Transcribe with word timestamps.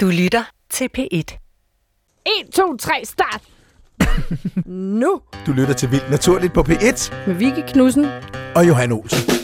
Du 0.00 0.06
lytter 0.06 0.42
til 0.70 0.88
P1. 0.98 1.04
1, 1.12 1.34
2, 2.54 2.76
3, 2.76 2.92
start! 3.04 3.42
nu 5.00 5.20
Du 5.46 5.52
lytter 5.52 5.74
til 5.74 5.90
Vildt 5.90 6.10
Naturligt 6.10 6.52
på 6.52 6.60
P1 6.60 7.14
med 7.26 7.34
Vicky 7.34 7.72
Knudsen. 7.72 8.06
og 8.54 8.68
Johan 8.68 8.92
Olsen. 8.92 9.34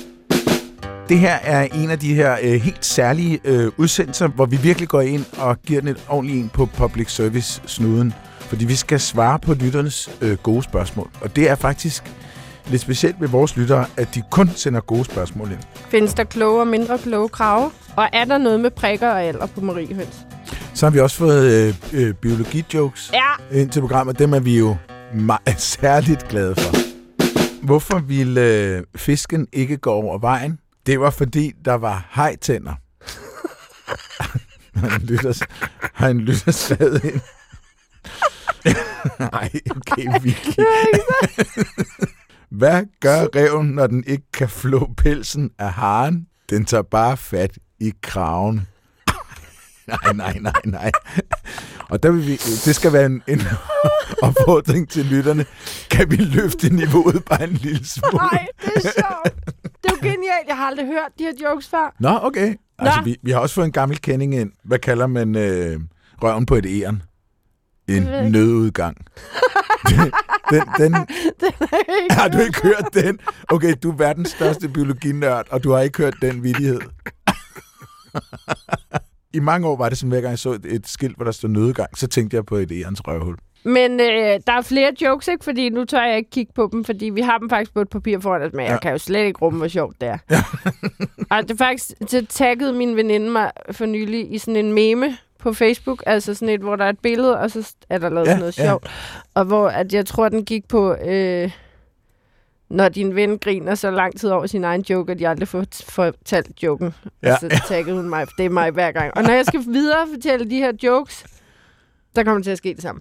Det 1.08 1.18
her 1.18 1.34
er 1.34 1.62
en 1.62 1.90
af 1.90 1.98
de 1.98 2.14
her 2.14 2.36
øh, 2.42 2.52
helt 2.60 2.84
særlige 2.84 3.40
øh, 3.44 3.72
udsendelser, 3.76 4.28
hvor 4.28 4.46
vi 4.46 4.56
virkelig 4.56 4.88
går 4.88 5.00
ind 5.00 5.24
og 5.38 5.62
giver 5.62 5.80
den 5.80 5.88
et 5.88 6.04
ordentligt 6.08 6.38
en 6.44 6.48
på 6.48 6.66
public 6.66 7.10
service-snuden. 7.10 8.14
Fordi 8.40 8.64
vi 8.64 8.74
skal 8.74 9.00
svare 9.00 9.38
på 9.38 9.54
lytternes 9.54 10.10
øh, 10.20 10.36
gode 10.36 10.62
spørgsmål. 10.62 11.10
Og 11.20 11.36
det 11.36 11.50
er 11.50 11.54
faktisk 11.54 12.04
lidt 12.66 12.82
specielt 12.82 13.20
ved 13.20 13.28
vores 13.28 13.56
lyttere, 13.56 13.86
at 13.96 14.14
de 14.14 14.22
kun 14.30 14.48
sender 14.48 14.80
gode 14.80 15.04
spørgsmål 15.04 15.50
ind. 15.50 15.60
Findes 15.74 16.14
der 16.14 16.24
kloge 16.24 16.60
og 16.60 16.66
mindre 16.66 16.98
kloge 16.98 17.28
krave? 17.28 17.70
Og 17.96 18.08
er 18.12 18.24
der 18.24 18.38
noget 18.38 18.60
med 18.60 18.70
prikker 18.70 19.08
og 19.10 19.22
alder 19.22 19.46
på 19.46 19.60
Marie 19.60 19.94
Høns? 19.94 20.26
Så 20.74 20.86
har 20.86 20.90
vi 20.90 21.00
også 21.00 21.16
fået 21.16 21.52
øh, 21.52 21.74
øh, 21.92 22.14
biologi-jokes 22.14 23.10
Ja, 23.12 23.58
ind 23.60 23.70
til 23.70 23.80
programmet. 23.80 24.18
Dem 24.18 24.32
er 24.34 24.40
vi 24.40 24.58
jo 24.58 24.76
meget 25.14 25.60
særligt 25.80 26.28
glade 26.28 26.54
for. 26.54 26.76
Hvorfor 27.66 27.98
ville 27.98 28.40
øh, 28.40 28.82
fisken 28.96 29.48
ikke 29.52 29.76
gå 29.76 29.92
over 29.92 30.18
vejen? 30.18 30.58
Det 30.86 31.00
var 31.00 31.10
fordi, 31.10 31.52
der 31.64 31.74
var 31.74 32.08
hejtænder. 32.14 32.74
han 34.90 35.00
lytter, 35.02 35.46
han 35.94 36.18
lytter 36.18 36.52
skrevet 36.52 37.04
ind. 37.04 37.20
Nej, 39.32 39.50
okay, 39.70 40.06
Vicky. 40.22 40.60
Hvad 42.50 42.84
gør 43.00 43.26
reven, 43.36 43.66
når 43.66 43.86
den 43.86 44.04
ikke 44.06 44.30
kan 44.32 44.48
flå 44.48 44.90
pelsen 44.96 45.50
af 45.58 45.72
haren? 45.72 46.26
Den 46.50 46.64
tager 46.64 46.82
bare 46.82 47.16
fat 47.16 47.58
i 47.80 47.92
kraven. 48.02 48.66
Nej, 49.86 50.12
nej, 50.14 50.38
nej, 50.40 50.60
nej. 50.64 50.90
Og 51.88 52.02
der 52.02 52.10
vil 52.10 52.26
vi, 52.26 52.32
det 52.36 52.74
skal 52.74 52.92
være 52.92 53.06
en, 53.06 53.22
en 53.28 53.40
opfordring 54.26 54.88
til 54.88 55.04
lytterne. 55.04 55.46
Kan 55.90 56.10
vi 56.10 56.16
løfte 56.16 56.74
niveauet 56.74 57.24
bare 57.24 57.44
en 57.44 57.52
lille 57.52 57.86
smule? 57.86 58.16
nej, 58.16 58.46
det 58.60 58.72
er 58.76 58.80
sjovt. 58.80 59.46
Det 59.82 59.90
er 59.90 59.90
jo 59.90 59.96
genialt. 60.02 60.48
Jeg 60.48 60.56
har 60.56 60.66
aldrig 60.66 60.86
hørt 60.86 61.10
de 61.18 61.24
her 61.24 61.32
jokes 61.48 61.68
før. 61.68 61.94
Nå, 62.00 62.18
okay. 62.22 62.54
Altså, 62.78 63.00
Nå. 63.00 63.04
vi, 63.04 63.16
vi 63.22 63.30
har 63.30 63.38
også 63.38 63.54
fået 63.54 63.64
en 63.66 63.72
gammel 63.72 64.00
kending 64.00 64.34
ind. 64.34 64.52
Hvad 64.64 64.78
kalder 64.78 65.06
man 65.06 65.36
øh, 65.36 65.80
røven 66.22 66.46
på 66.46 66.54
et 66.54 66.66
æren? 66.68 67.02
En 67.88 67.94
ikke. 67.94 68.30
nødudgang. 68.30 68.96
den, 70.50 70.62
den, 70.78 70.92
den, 71.42 71.52
har 72.10 72.28
du 72.28 72.38
ikke 72.38 72.62
hørt 72.62 72.88
den? 72.94 73.18
Okay, 73.48 73.74
du 73.82 73.90
er 73.90 73.96
verdens 73.96 74.30
største 74.30 74.68
biologinørd, 74.68 75.46
og 75.50 75.64
du 75.64 75.72
har 75.72 75.80
ikke 75.80 75.98
hørt 75.98 76.14
den 76.22 76.42
vidighed. 76.42 76.80
I 79.34 79.40
mange 79.40 79.68
år 79.68 79.76
var 79.76 79.88
det 79.88 79.98
sådan, 79.98 80.10
hver 80.10 80.20
gang 80.20 80.30
jeg 80.30 80.38
så 80.38 80.50
et, 80.50 80.66
et 80.66 80.88
skilt, 80.88 81.16
hvor 81.16 81.24
der 81.24 81.32
stod 81.32 81.50
nødudgang, 81.50 81.98
så 81.98 82.06
tænkte 82.06 82.36
jeg 82.36 82.46
på 82.46 82.56
et 82.56 82.72
ærens 82.72 83.00
røvhul. 83.08 83.36
Men 83.64 84.00
øh, 84.00 84.40
der 84.46 84.52
er 84.52 84.62
flere 84.62 84.92
jokes, 85.02 85.28
ikke? 85.28 85.44
Fordi 85.44 85.68
nu 85.68 85.84
tør 85.84 86.04
jeg 86.04 86.16
ikke 86.16 86.30
kigge 86.30 86.52
på 86.54 86.68
dem, 86.72 86.84
fordi 86.84 87.04
vi 87.08 87.20
har 87.20 87.38
dem 87.38 87.50
faktisk 87.50 87.74
på 87.74 87.80
et 87.80 87.88
papir 87.88 88.18
foran 88.20 88.42
os, 88.42 88.52
men 88.52 88.66
ja. 88.66 88.70
Jeg 88.72 88.80
kan 88.80 88.92
jo 88.92 88.98
slet 88.98 89.24
ikke 89.26 89.38
rumme, 89.42 89.58
hvor 89.58 89.68
sjovt 89.68 90.00
det 90.00 90.08
er. 90.08 90.18
Ja. 90.30 90.42
og 91.36 91.48
det 91.48 91.58
faktisk, 91.58 91.90
så 92.08 92.26
taggede 92.28 92.72
min 92.72 92.96
veninde 92.96 93.30
mig 93.30 93.50
for 93.72 93.86
nylig 93.86 94.34
i 94.34 94.38
sådan 94.38 94.56
en 94.56 94.72
meme 94.72 95.16
på 95.38 95.52
Facebook, 95.52 96.02
altså 96.06 96.34
sådan 96.34 96.48
et, 96.54 96.60
hvor 96.60 96.76
der 96.76 96.84
er 96.84 96.88
et 96.88 96.98
billede, 96.98 97.38
og 97.38 97.50
så 97.50 97.74
er 97.90 97.98
der 97.98 98.08
lavet 98.08 98.26
Ja, 98.26 98.32
ja, 98.32 98.38
noget 98.38 98.58
ja. 98.58 98.64
sjovt. 98.66 98.90
Og 99.34 99.44
hvor 99.44 99.68
at 99.68 99.94
jeg 99.94 100.06
tror, 100.06 100.28
den 100.28 100.44
gik 100.44 100.68
på, 100.68 100.94
øh, 100.94 101.50
når 102.74 102.88
din 102.88 103.14
ven 103.14 103.38
griner 103.38 103.74
så 103.74 103.90
lang 103.90 104.20
tid 104.20 104.30
over 104.30 104.46
sin 104.46 104.64
egen 104.64 104.84
joke, 104.90 105.12
at 105.12 105.20
jeg 105.20 105.30
aldrig 105.30 105.48
får 105.48 105.64
fortalt 105.88 106.62
joken. 106.62 106.94
Ja. 107.22 107.32
Og 107.32 107.38
så 107.40 107.62
taggede 107.68 107.96
hun 107.96 108.08
mig, 108.08 108.26
det 108.38 108.44
er 108.46 108.50
mig 108.50 108.70
hver 108.70 108.92
gang. 108.92 109.16
Og 109.16 109.22
når 109.22 109.32
jeg 109.32 109.46
skal 109.46 109.60
videre 109.66 110.06
fortælle 110.14 110.50
de 110.50 110.56
her 110.56 110.72
jokes, 110.82 111.24
der 112.16 112.24
kommer 112.24 112.42
til 112.42 112.50
at 112.50 112.58
ske 112.58 112.74
det 112.74 112.82
samme. 112.82 113.00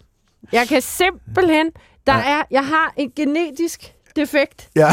Jeg 0.51 0.67
kan 0.67 0.81
simpelthen... 0.81 1.71
Der 2.07 2.13
Ja. 2.17 2.37
er, 2.39 2.43
jeg 2.51 2.65
har 2.65 2.93
en 2.97 3.11
genetisk 3.15 3.93
defekt. 4.15 4.69
Ja, 4.75 4.87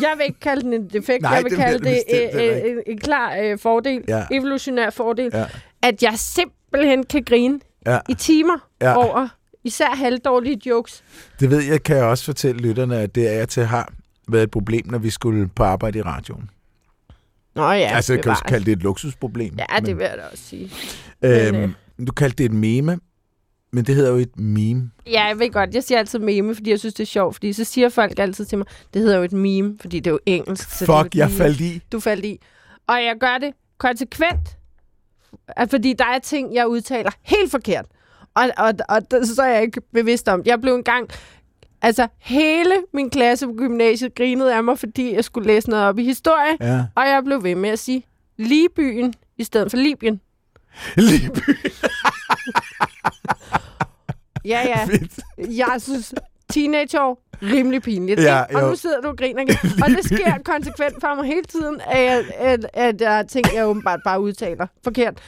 Jeg 0.00 0.12
vil 0.16 0.26
ikke 0.26 0.40
kalde 0.40 0.62
den 0.62 0.72
en 0.72 0.88
defekt. 0.88 1.22
Nej, 1.22 1.32
jeg 1.32 1.44
vil 1.44 1.50
det 1.50 1.58
kalde 1.58 1.78
det 1.78 1.84
det 1.84 2.02
bestemt 2.32 2.42
øh, 2.42 2.64
øh, 2.64 2.70
en, 2.70 2.78
en 2.86 2.98
klar 2.98 3.36
øh, 3.42 3.58
fordel. 3.58 4.04
Ja. 4.08 4.24
Evolutionær 4.30 4.90
fordel. 4.90 5.30
ja, 5.34 5.44
At 5.82 6.02
jeg 6.02 6.12
simpelthen 6.16 7.04
kan 7.06 7.22
grine 7.24 7.60
ja. 7.86 7.98
i 8.08 8.14
timer 8.14 8.68
Ja. 8.80 8.96
over 8.96 9.28
især 9.64 9.86
halvdårlige 9.94 10.60
jokes. 10.66 11.04
Det 11.40 11.50
ved 11.50 11.62
jeg, 11.62 11.82
kan 11.82 11.96
jeg 11.96 12.04
også 12.04 12.24
fortælle 12.24 12.60
lytterne, 12.62 12.98
at 13.00 13.14
det 13.14 13.28
er 13.28 13.32
jeg 13.32 13.48
til 13.48 13.64
har 13.64 13.92
været 14.28 14.42
et 14.42 14.50
problem, 14.50 14.86
når 14.90 14.98
vi 14.98 15.10
skulle 15.10 15.48
på 15.48 15.62
arbejde 15.64 15.98
i 15.98 16.02
radioen. 16.02 16.50
Nå 17.54 17.62
ja, 17.70 17.70
altså, 17.96 18.12
jeg 18.14 18.22
kan 18.22 18.32
jo 18.32 18.36
kalde 18.48 18.64
det 18.66 18.72
et 18.72 18.82
luksusproblem. 18.82 19.54
Ja, 19.58 19.80
det 19.80 19.96
vil 19.96 20.04
jeg 20.04 20.16
da 20.18 20.22
også 20.32 20.44
sige. 20.44 20.70
Øhm, 21.22 21.74
men, 21.98 22.06
Du 22.06 22.12
kaldte 22.12 22.36
det 22.38 22.44
et 22.44 22.52
meme, 22.52 22.98
men 23.72 23.84
det 23.84 23.94
hedder 23.94 24.10
jo 24.10 24.16
et 24.16 24.38
meme. 24.38 24.90
Ja, 25.06 25.24
jeg 25.24 25.38
ved 25.38 25.50
godt. 25.52 25.74
Jeg 25.74 25.82
siger 25.84 25.98
altid 25.98 26.18
meme, 26.18 26.54
fordi 26.54 26.70
jeg 26.70 26.78
synes, 26.78 26.94
det 26.94 27.02
er 27.02 27.06
sjovt. 27.06 27.34
Fordi 27.34 27.52
så 27.52 27.64
siger 27.64 27.88
folk 27.88 28.18
altid 28.18 28.44
til 28.44 28.58
mig, 28.58 28.66
det 28.94 29.02
hedder 29.02 29.16
jo 29.16 29.22
et 29.22 29.32
meme, 29.32 29.76
fordi 29.80 30.00
det 30.00 30.06
er 30.06 30.10
jo 30.14 30.18
engelsk. 30.26 30.70
Så 30.70 30.86
det 30.86 31.02
Fuck, 31.02 31.06
et 31.06 31.18
jeg 31.18 31.26
meme. 31.26 31.36
faldt 31.38 31.60
i. 31.60 31.80
du 31.92 32.00
faldt 32.00 32.24
i. 32.24 32.38
Og 32.86 32.94
jeg 33.04 33.16
gør 33.20 33.38
det 33.38 33.52
konsekvent, 33.78 34.58
fordi 35.70 35.92
der 35.98 36.04
er 36.06 36.18
ting, 36.18 36.54
jeg 36.54 36.68
udtaler 36.68 37.10
helt 37.22 37.50
forkert. 37.50 37.86
Og, 38.34 38.50
og, 38.58 38.72
og 38.88 39.10
det- 39.10 39.28
så 39.28 39.42
er 39.42 39.52
jeg 39.54 39.62
ikke 39.62 39.80
bevidst 39.92 40.28
om. 40.28 40.42
Jeg 40.46 40.60
blev 40.60 40.74
engang... 40.74 41.08
Altså, 41.84 42.08
hele 42.18 42.74
min 42.92 43.10
klasse 43.10 43.46
på 43.46 43.52
gymnasiet 43.56 44.14
grinede 44.14 44.54
af 44.54 44.64
mig, 44.64 44.78
fordi 44.78 45.14
jeg 45.14 45.24
skulle 45.24 45.46
læse 45.46 45.70
noget 45.70 45.84
op 45.84 45.98
i 45.98 46.04
historie. 46.04 46.56
Ja. 46.60 46.84
Og 46.94 47.08
jeg 47.08 47.22
blev 47.24 47.42
ved 47.42 47.54
med 47.54 47.70
at 47.70 47.78
sige 47.78 48.06
Libyen 48.36 49.14
i 49.38 49.44
stedet 49.44 49.70
for 49.70 49.78
Libyen. 49.78 50.20
Liby. 50.96 51.38
Ja, 54.44 54.62
ja. 54.66 54.84
Fedt. 54.84 55.20
Jeg 55.38 55.76
synes, 55.78 56.14
teenageår, 56.52 57.22
rimelig 57.42 57.82
pinligt. 57.82 58.22
Ja, 58.22 58.44
ikke? 58.44 58.56
og 58.56 58.62
jo. 58.62 58.68
nu 58.68 58.76
sidder 58.76 59.00
du 59.00 59.08
og 59.08 59.16
griner 59.16 59.42
igen. 59.42 59.56
Og 59.84 59.90
det 59.90 60.04
sker 60.04 60.38
konsekvent 60.44 60.94
for 61.00 61.14
mig 61.14 61.24
hele 61.24 61.42
tiden, 61.42 61.80
at, 61.86 62.24
at, 62.38 62.66
at 62.72 62.98
der 62.98 63.10
er 63.10 63.22
ting, 63.22 63.46
jeg 63.54 63.66
åbenbart 63.66 64.00
bare 64.04 64.20
udtaler 64.20 64.66
forkert. 64.84 65.18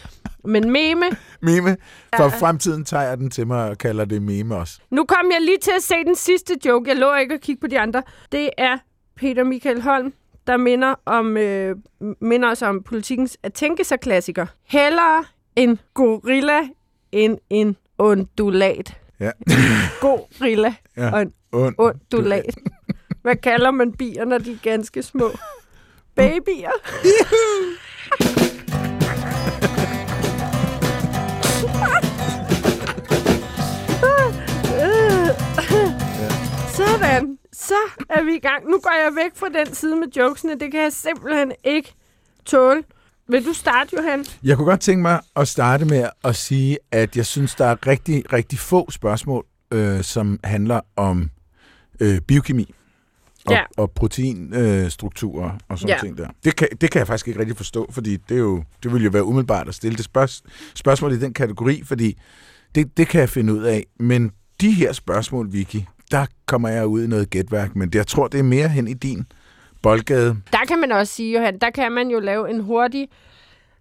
Men 0.47 0.71
meme, 0.71 1.03
Meme. 1.43 1.77
For 2.17 2.23
Ja. 2.23 2.29
fremtiden 2.29 2.85
tager 2.85 3.03
jeg 3.05 3.19
den 3.19 3.31
til 3.31 3.47
mig 3.47 3.71
og 3.71 3.79
kalder 3.79 4.05
det 4.05 4.23
meme 4.23 4.57
også. 4.57 4.81
nu 4.91 5.05
kom 5.05 5.31
jeg 5.33 5.41
lige 5.43 5.59
til 5.63 5.73
at 5.77 5.83
se 5.83 5.95
den 6.07 6.15
sidste 6.17 6.55
joke. 6.67 6.91
Jeg 6.91 6.97
lover 6.99 7.17
ikke 7.17 7.35
at 7.35 7.41
kigge 7.41 7.61
på 7.61 7.67
de 7.67 7.81
andre. 7.81 8.03
Det 8.33 8.51
er 8.59 8.79
Peter 9.17 9.45
Michael 9.45 9.83
Holm, 9.83 10.13
der 10.47 10.57
minder, 10.57 10.95
om, 11.07 11.37
øh, 11.37 11.77
minder 12.21 12.51
os 12.51 12.63
om 12.63 12.83
politikens 12.83 13.37
at 13.43 13.53
tænke 13.53 13.85
sig 13.85 14.01
klassiker. 14.01 14.47
Hellere 14.65 15.25
en 15.57 15.79
gorilla 15.95 16.61
end 17.13 17.39
en 17.51 17.77
undulat. 17.99 18.97
Ja. 19.21 19.31
Gorilla 20.01 20.75
Ja. 20.97 21.11
og 21.13 21.23
en 21.23 21.33
Und. 21.53 21.75
undulat. 21.79 22.57
Hvad 23.23 23.37
kalder 23.37 23.71
man 23.71 23.93
bier, 23.93 24.25
når 24.25 24.39
de 24.39 24.53
er 24.53 24.57
ganske 24.63 25.03
små? 25.03 25.31
Babyer. 26.17 26.71
Så 37.59 37.75
er 38.11 38.23
vi 38.25 38.35
i 38.35 38.39
gang. 38.39 38.65
Nu 38.71 38.79
går 38.83 39.05
jeg 39.05 39.13
væk 39.25 39.31
fra 39.35 39.49
den 39.49 39.75
side 39.75 39.97
med 39.97 40.07
jokesene. 40.17 40.53
Det 40.61 40.71
kan 40.73 40.81
jeg 40.83 40.93
simpelthen 40.93 41.53
ikke 41.65 41.95
tåle. 42.45 42.83
Vil 43.29 43.45
du 43.47 43.53
starte, 43.53 43.91
Johan? 43.97 44.25
Jeg 44.43 44.57
kunne 44.57 44.67
godt 44.67 44.81
tænke 44.81 45.03
mig 45.03 45.21
at 45.37 45.49
starte 45.49 45.85
med 45.85 46.09
at 46.25 46.37
sige, 46.37 46.79
at 46.93 47.17
jeg 47.17 47.27
synes, 47.27 47.55
der 47.55 47.65
er 47.65 47.87
rigtig, 47.87 48.33
rigtig 48.33 48.59
få 48.59 48.91
spørgsmål, 48.91 49.45
øh, 49.71 50.03
som 50.03 50.41
handler 50.45 50.81
om 50.97 51.31
øh, 52.01 52.21
biokemi 52.21 52.75
og, 53.47 53.53
Ja. 53.53 53.63
og 53.77 53.91
proteinstrukturer 53.91 55.49
øh, 55.55 55.61
og 55.69 55.79
sådan 55.79 55.95
Ja. 55.95 56.01
ting 56.03 56.19
der. 56.19 56.29
Det 56.45 56.57
kan, 56.57 56.69
det 56.81 56.91
kan 56.91 56.99
jeg 56.99 57.07
faktisk 57.07 57.29
ikke 57.29 57.41
rigtig 57.41 57.57
forstå, 57.57 57.89
fordi 57.93 58.17
det, 58.17 58.35
er 58.35 58.39
jo, 58.41 58.65
det 58.83 58.93
ville 58.93 59.05
jo 59.05 59.11
være 59.11 59.25
umiddelbart 59.25 59.69
at 59.69 59.75
stille 59.75 59.97
det 59.97 60.05
spørg- 60.05 60.51
spørgsmål 60.75 61.13
i 61.13 61.19
den 61.19 61.35
kategori, 61.35 61.83
fordi 61.85 62.19
det, 62.75 62.97
det 62.97 63.09
kan 63.09 63.21
jeg 63.21 63.29
finde 63.29 63.55
ud 63.55 63.63
af. 63.63 63.87
Men 64.01 64.33
de 64.61 64.71
her 64.73 64.93
spørgsmål, 64.93 65.53
Vicky, 65.53 65.81
der 66.11 66.27
kommer 66.47 66.69
jeg 66.69 66.87
ud 66.87 67.05
i 67.05 67.07
noget 67.07 67.31
gætværk, 67.31 67.77
men 67.77 67.91
jeg 67.95 68.07
tror, 68.07 68.29
det 68.29 68.39
er 68.41 68.45
mere 68.45 68.69
hen 68.69 68.89
i 68.89 68.95
din 68.95 69.27
boldgade. 69.83 70.37
Der 70.53 70.65
kan 70.69 70.81
man 70.81 70.93
også 70.93 71.13
sige, 71.15 71.35
Johan, 71.39 71.59
der 71.59 71.71
kan 71.71 71.93
man 71.93 72.09
jo 72.11 72.21
lave 72.21 72.51
en 72.51 72.61
hurtig, 72.61 73.09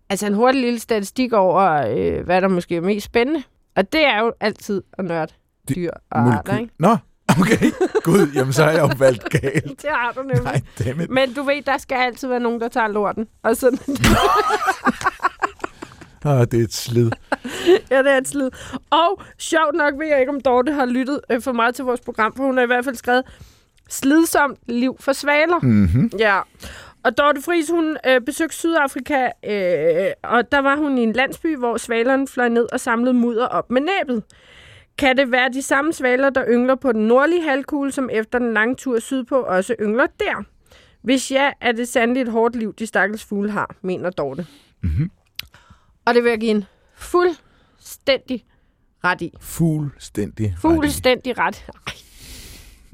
altså 0.10 0.28
en 0.28 0.34
hurtig 0.34 0.62
lille 0.62 0.80
statistik 0.80 1.34
over, 1.34 1.62
øh, 1.64 2.26
hvad 2.26 2.42
der 2.42 2.48
måske 2.48 2.76
er 2.76 2.82
mest 2.82 3.06
spændende. 3.06 3.44
Og 3.76 3.94
det 3.94 4.06
er 4.06 4.20
jo 4.20 4.34
altid 4.40 4.84
at 4.94 5.06
nørde 5.06 5.34
dyr 5.76 5.92
og 6.12 6.20
arter, 6.20 6.58
ikke? 6.58 6.74
Nå, 6.80 6.98
okay. 7.42 7.72
Gud, 8.04 8.32
jamen 8.36 8.54
så 8.54 8.64
har 8.64 8.72
jeg 8.72 8.80
jo 8.80 8.90
valgt 8.98 9.30
galt. 9.30 9.66
Det 9.82 9.90
har 9.90 10.12
du 10.16 10.22
nemlig. 10.22 10.44
Nej, 10.44 10.62
dammit. 10.86 11.10
Men 11.10 11.34
du 11.34 11.44
ved, 11.44 11.62
der 11.62 11.78
skal 11.78 11.96
altid 11.96 12.28
være 12.28 12.40
nogen, 12.40 12.62
der 12.62 12.68
tager 12.68 12.88
lorten. 12.88 13.28
Og 13.44 13.58
sådan, 13.58 13.80
Ah, 16.30 16.46
det 16.52 16.60
er 16.60 16.64
et 16.64 16.74
slid. 16.74 17.12
ja, 17.92 17.98
det 18.04 18.12
er 18.12 18.18
et 18.18 18.28
slid. 18.28 18.50
Og 18.90 19.22
sjovt 19.38 19.76
nok 19.76 19.94
ved 20.00 20.08
jeg 20.08 20.20
ikke, 20.20 20.32
om 20.32 20.42
Dorte 20.42 20.72
har 20.72 20.86
lyttet 20.86 21.22
øh, 21.30 21.42
for 21.42 21.52
meget 21.52 21.76
til 21.76 21.86
vores 21.86 22.02
program, 22.02 22.34
for 22.36 22.44
hun 22.44 22.58
har 22.58 22.64
i 22.64 22.68
hvert 22.68 22.86
fald 22.86 22.96
skrevet, 22.96 23.24
slidsomt 23.90 24.60
liv 24.68 24.98
for 25.00 25.14
svaler. 25.14 25.60
Mm-hmm. 25.60 26.12
Ja. 26.20 26.40
og 27.04 27.18
Dorte 27.18 27.42
Friis, 27.42 27.70
hun 27.70 27.98
øh, 28.08 28.22
besøgte 28.22 28.56
Sydafrika, 28.56 29.24
øh, 29.26 30.12
og 30.24 30.52
der 30.52 30.60
var 30.60 30.76
hun 30.76 30.98
i 30.98 31.04
en 31.04 31.14
landsby, 31.14 31.58
hvor 31.58 31.78
svalerne 31.78 32.28
fløj 32.28 32.50
ned 32.50 32.68
og 32.74 32.80
samlede 32.80 33.14
mudder 33.14 33.46
op 33.46 33.72
med 33.72 33.82
næbet. 33.82 34.24
Kan 34.98 35.18
det 35.18 35.32
være 35.32 35.50
de 35.54 35.62
samme 35.62 35.94
svaler, 35.94 36.30
der 36.30 36.46
yngler 36.48 36.76
på 36.76 36.92
den 36.92 37.08
nordlige 37.08 37.44
halvkugle, 37.44 37.92
som 37.92 38.10
efter 38.12 38.40
den 38.40 38.54
lange 38.54 38.76
tur 38.76 39.00
sydpå 39.00 39.36
også 39.36 39.76
yngler 39.82 40.08
der? 40.20 40.44
Hvis 41.02 41.32
ja, 41.32 41.52
er 41.62 41.72
det 41.72 41.88
sandelig 41.88 42.22
et 42.22 42.28
hårdt 42.28 42.56
liv, 42.56 42.74
de 42.80 42.88
stakkels 42.88 43.24
fugle 43.24 43.52
har, 43.52 43.76
mener 43.82 44.10
Dorte. 44.10 44.48
Mhm. 44.84 45.12
Og 46.06 46.14
det 46.14 46.24
vil 46.24 46.30
jeg 46.30 46.40
give 46.40 46.52
en 46.52 46.66
fuldstændig 46.96 48.46
ret 49.04 49.22
i. 49.22 49.34
Fuldstændig. 49.40 50.52
ret. 50.54 50.60
Fuldstændig 50.60 51.38
ret. 51.38 51.66
Ej, 51.88 51.94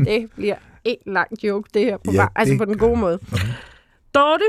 det 0.05 0.31
bliver 0.35 0.55
en 0.83 0.97
lang 1.05 1.43
joke, 1.43 1.69
det 1.73 1.81
her. 1.85 1.97
På, 1.97 2.11
Ja, 2.11 2.27
altså 2.35 2.51
det 2.51 2.59
på 2.59 2.65
den 2.65 2.77
gode 2.77 2.99
måde. 2.99 3.19
Dorte, 4.15 4.45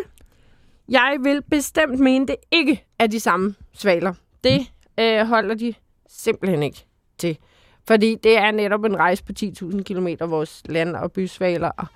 jeg 0.89 1.17
vil 1.23 1.43
bestemt 1.43 1.99
mene, 2.01 2.27
det 2.27 2.37
ikke 2.51 2.85
er 2.99 3.07
de 3.07 3.21
samme 3.21 3.55
svaler. 3.73 4.15
Det 4.45 4.73
øh, 4.99 5.27
holder 5.27 5.55
de 5.55 5.75
simpelthen 6.09 6.63
ikke 6.63 6.85
til. 7.19 7.39
Fordi 7.87 8.15
det 8.23 8.39
er 8.39 8.51
netop 8.51 8.85
en 8.85 8.97
rejse 8.97 9.25
på 9.25 9.33
10.000 9.41 9.83
km, 9.83 10.09
vores 10.21 10.63
land- 10.69 10.97
og 10.97 11.13
bysvaler. 11.13 11.71
Og 11.71 11.87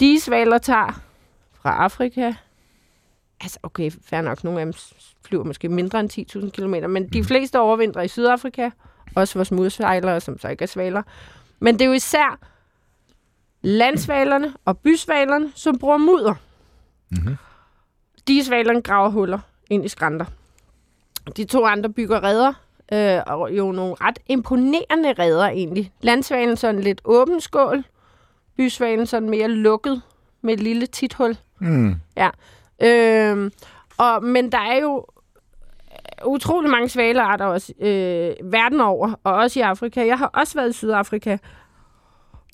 de 0.00 0.20
svaler 0.20 0.58
tager 0.58 1.02
fra 1.52 1.70
Afrika. 1.84 2.32
Altså, 3.40 3.58
okay, 3.62 3.90
fair 4.04 4.20
nok. 4.20 4.44
Nogle 4.44 4.60
af 4.60 4.66
dem 4.66 4.74
flyver 5.24 5.44
måske 5.44 5.68
mindre 5.68 6.00
end 6.00 6.10
10.000 6.44 6.50
km, 6.50 6.90
men 6.90 7.08
de 7.08 7.24
fleste 7.24 7.60
overvintrer 7.60 8.02
i 8.02 8.08
Sydafrika. 8.08 8.70
Også 9.16 9.34
vores 9.38 9.52
mudsejlere, 9.52 10.20
som 10.20 10.38
så 10.38 10.48
ikke 10.48 10.62
er 10.62 10.66
svaler. 10.66 11.02
Men 11.60 11.74
det 11.74 11.80
er 11.82 11.86
jo 11.86 11.92
især 11.92 12.38
landsvalerne 13.62 14.54
og 14.64 14.78
bysvalerne, 14.78 15.52
som 15.54 15.78
bruger 15.78 15.96
mudder. 15.96 16.34
Mhm. 17.10 17.36
De 18.28 18.44
svalerne 18.44 18.82
graver 18.82 19.08
huller 19.08 19.38
ind 19.70 19.84
i 19.84 19.88
skrænter. 19.88 20.24
De 21.36 21.44
to 21.44 21.64
andre 21.64 21.90
bygger 21.90 22.22
redder, 22.24 22.52
øh, 22.92 23.20
og 23.26 23.56
jo 23.56 23.72
nogle 23.72 23.94
ret 24.00 24.18
imponerende 24.26 25.12
redder 25.12 25.44
egentlig. 25.48 25.92
Landsvalen 26.00 26.56
sådan 26.56 26.80
lidt 26.80 27.00
åben 27.04 27.40
skål, 27.40 27.84
bysvalen 28.56 29.06
sådan 29.06 29.30
mere 29.30 29.48
lukket 29.48 30.02
med 30.42 30.54
et 30.54 30.60
lille 30.60 30.86
tithul. 30.86 31.36
Mm. 31.58 31.94
Ja. 32.16 32.30
Øh, 32.84 33.50
og, 33.98 34.24
men 34.24 34.52
der 34.52 34.58
er 34.58 34.80
jo 34.80 35.06
utrolig 36.26 36.70
mange 36.70 36.88
svalearter 36.88 37.44
også 37.44 37.72
øh, 37.80 38.52
verden 38.52 38.80
over, 38.80 39.12
og 39.24 39.34
også 39.34 39.60
i 39.60 39.62
Afrika. 39.62 40.06
Jeg 40.06 40.18
har 40.18 40.26
også 40.26 40.54
været 40.54 40.70
i 40.70 40.72
Sydafrika. 40.72 41.36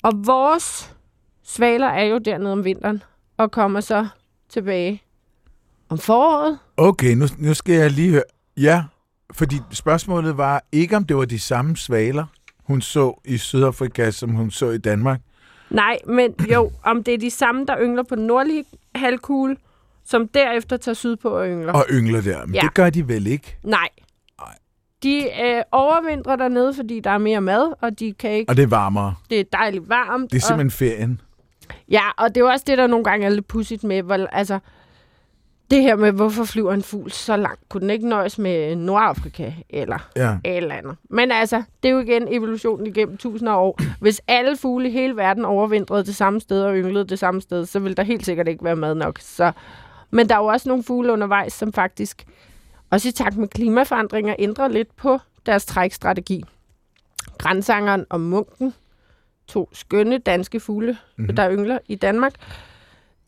Og 0.03 0.11
vores 0.25 0.95
svaler 1.43 1.87
er 1.87 2.03
jo 2.03 2.17
dernede 2.17 2.51
om 2.51 2.65
vinteren, 2.65 3.03
og 3.37 3.51
kommer 3.51 3.79
så 3.79 4.07
tilbage 4.49 5.03
om 5.89 5.97
foråret. 5.97 6.59
Okay, 6.77 7.13
nu, 7.13 7.25
nu 7.37 7.53
skal 7.53 7.75
jeg 7.75 7.91
lige 7.91 8.11
høre. 8.11 8.23
Ja, 8.57 8.83
fordi 9.31 9.55
spørgsmålet 9.71 10.37
var 10.37 10.63
ikke, 10.71 10.95
om 10.95 11.05
det 11.05 11.17
var 11.17 11.25
de 11.25 11.39
samme 11.39 11.77
svaler, 11.77 12.25
hun 12.63 12.81
så 12.81 13.21
i 13.25 13.37
Sydafrika, 13.37 14.11
som 14.11 14.29
hun 14.29 14.51
så 14.51 14.69
i 14.69 14.77
Danmark. 14.77 15.21
Nej, 15.69 15.97
men 16.07 16.35
jo, 16.51 16.71
om 16.83 17.03
det 17.03 17.13
er 17.13 17.17
de 17.17 17.31
samme, 17.31 17.65
der 17.65 17.77
yngler 17.81 18.03
på 18.03 18.15
den 18.15 18.27
nordlige 18.27 18.65
halvkugle, 18.95 19.57
som 20.05 20.27
derefter 20.27 20.77
tager 20.77 20.93
sydpå 20.95 21.29
og 21.29 21.47
yngler. 21.47 21.73
Og 21.73 21.85
yngler 21.91 22.21
der. 22.21 22.45
Men 22.45 22.55
Ja. 22.55 22.61
det 22.61 22.73
gør 22.73 22.89
de 22.89 23.07
vel 23.07 23.27
ikke. 23.27 23.57
Nej. 23.63 23.89
De 25.03 25.23
øh, 25.43 25.61
overvintrer 25.71 26.35
dernede, 26.35 26.73
fordi 26.73 26.99
der 26.99 27.09
er 27.09 27.17
mere 27.17 27.41
mad, 27.41 27.73
og 27.81 27.99
de 27.99 28.13
kan 28.13 28.31
ikke... 28.31 28.49
Og 28.49 28.57
det 28.57 28.63
er 28.63 28.67
varmere. 28.67 29.15
Det 29.29 29.39
er 29.39 29.43
dejligt 29.53 29.89
varmt. 29.89 30.31
Det 30.31 30.37
er 30.37 30.41
og, 30.43 30.47
simpelthen 30.47 30.71
ferien. 30.71 31.21
Ja, 31.91 32.01
og 32.17 32.35
det 32.35 32.41
er 32.41 32.51
også 32.51 32.63
det, 32.67 32.77
der 32.77 32.87
nogle 32.87 33.03
gange 33.05 33.25
er 33.25 33.29
lidt 33.29 33.47
pudsigt 33.47 33.83
med, 33.83 34.01
hvor, 34.03 34.15
altså, 34.31 34.59
det 35.71 35.81
her 35.81 35.95
med, 35.95 36.11
hvorfor 36.11 36.43
flyver 36.43 36.73
en 36.73 36.83
fugl 36.83 37.11
så 37.11 37.37
langt? 37.37 37.69
Kunne 37.69 37.81
den 37.81 37.89
ikke 37.89 38.09
nøjes 38.09 38.37
med 38.39 38.75
Nordafrika 38.75 39.51
eller 39.69 40.09
Ja. 40.15 40.37
eller 40.45 40.75
andet? 40.75 40.95
Men 41.09 41.31
altså, 41.31 41.63
det 41.83 41.89
er 41.89 41.93
jo 41.93 41.99
igen 41.99 42.27
evolutionen 42.31 42.87
igennem 42.87 43.17
tusinder 43.17 43.53
af 43.53 43.57
år. 43.59 43.79
Hvis 43.99 44.21
alle 44.27 44.57
fugle 44.57 44.89
i 44.89 44.91
hele 44.91 45.15
verden 45.15 45.45
overvintrede 45.45 46.03
det 46.05 46.15
samme 46.15 46.41
sted 46.41 46.63
og 46.63 46.75
ynglede 46.75 47.07
det 47.07 47.19
samme 47.19 47.41
sted, 47.41 47.65
så 47.65 47.79
ville 47.79 47.95
der 47.95 48.03
helt 48.03 48.25
sikkert 48.25 48.47
ikke 48.47 48.63
være 48.63 48.75
mad 48.75 48.95
nok. 48.95 49.19
Så, 49.21 49.51
men 50.11 50.29
der 50.29 50.35
er 50.35 50.39
jo 50.39 50.45
også 50.45 50.69
nogle 50.69 50.83
fugle 50.83 51.13
undervejs, 51.13 51.53
som 51.53 51.73
faktisk, 51.73 52.25
også 52.89 53.07
i 53.07 53.11
takt 53.11 53.37
med 53.37 53.47
klimaforandringer, 53.47 54.35
ændrer 54.39 54.67
lidt 54.67 54.95
på 54.95 55.19
deres 55.45 55.65
trækstrategi. 55.65 56.43
Grænsangeren 57.37 58.05
og 58.09 58.21
munken, 58.21 58.73
to 59.47 59.69
skønne 59.73 60.17
danske 60.17 60.59
fugle, 60.59 60.91
Mhm. 60.91 60.97
mm-hmm. 61.23 61.35
der 61.35 61.51
yngler 61.51 61.77
i 61.87 61.95
Danmark, 61.95 62.33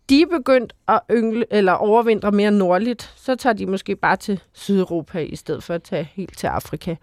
de 0.10 0.22
er 0.22 0.26
begyndt 0.38 0.74
at 0.88 1.00
yngle, 1.12 1.46
eller 1.52 1.72
overvintre 1.72 2.32
mere 2.32 2.52
nordligt, 2.52 3.14
så 3.16 3.36
tager 3.36 3.54
de 3.54 3.66
måske 3.66 3.96
bare 3.96 4.16
til 4.16 4.40
Sydeuropa, 4.54 5.20
i 5.20 5.36
stedet 5.36 5.64
for 5.64 5.74
at 5.74 5.84
tage 5.84 6.10
helt 6.14 6.38
til 6.38 6.48
Afrika. 6.48 6.96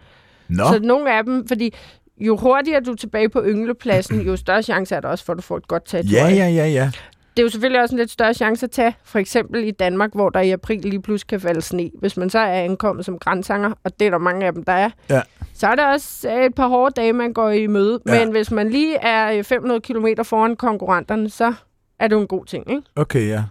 Nå, 0.48 0.64
Så 0.64 0.78
nogle 0.82 1.12
af 1.16 1.24
dem, 1.24 1.48
fordi 1.48 1.74
jo 2.18 2.36
hurtigere 2.36 2.80
du 2.80 2.92
er 2.92 2.96
tilbage 2.96 3.28
på 3.28 3.42
ynglepladsen, 3.46 4.20
jo 4.20 4.36
større 4.36 4.62
chance 4.62 4.94
er 4.94 5.00
der 5.00 5.08
også 5.08 5.24
for, 5.24 5.32
at 5.32 5.36
du 5.36 5.42
får 5.42 5.56
et 5.56 5.68
godt 5.68 5.84
territorium. 5.84 6.28
ja, 6.28 6.34
ja, 6.34 6.48
ja, 6.48 6.66
ja. 6.66 6.90
Det 7.36 7.38
er 7.38 7.42
jo 7.42 7.48
selvfølgelig 7.50 7.82
også 7.82 7.94
en 7.94 7.98
lidt 7.98 8.10
større 8.10 8.34
chance 8.34 8.64
at 8.66 8.70
tage, 8.70 8.96
for 9.04 9.18
eksempel 9.18 9.64
i 9.64 9.70
Danmark, 9.70 10.10
hvor 10.14 10.30
der 10.30 10.40
i 10.40 10.50
april 10.50 10.80
lige 10.80 11.02
pludselig 11.02 11.28
kan 11.28 11.40
falde 11.40 11.62
sne. 11.62 11.90
Hvis 12.00 12.16
man 12.16 12.30
så 12.30 12.38
er 12.38 12.60
ankommet 12.62 13.04
som 13.04 13.18
grænsanger, 13.18 13.72
og 13.84 14.00
det 14.00 14.06
er 14.06 14.10
der 14.10 14.18
mange 14.18 14.46
af 14.46 14.52
dem, 14.52 14.64
der 14.64 14.72
er, 14.72 14.90
Ja. 15.10 15.22
så 15.54 15.66
er 15.66 15.74
der 15.74 15.86
også 15.86 16.30
øh, 16.30 16.44
et 16.46 16.54
par 16.54 16.68
hårde 16.68 16.92
dage, 17.00 17.12
man 17.12 17.32
går 17.32 17.50
i 17.50 17.66
møde. 17.66 18.00
Ja. 18.06 18.18
Men 18.24 18.30
hvis 18.30 18.50
man 18.50 18.70
lige 18.70 18.96
er 18.96 19.32
øh, 19.38 19.44
500 19.44 19.80
km 19.80 20.06
foran 20.22 20.56
konkurrenterne, 20.56 21.30
så 21.30 21.54
er 21.98 22.08
det 22.08 22.16
jo 22.16 22.20
en 22.20 22.26
god 22.26 22.44
ting, 22.46 22.70
ikke? 22.70 22.82
Okay, 22.96 23.28
ja. 23.28 23.44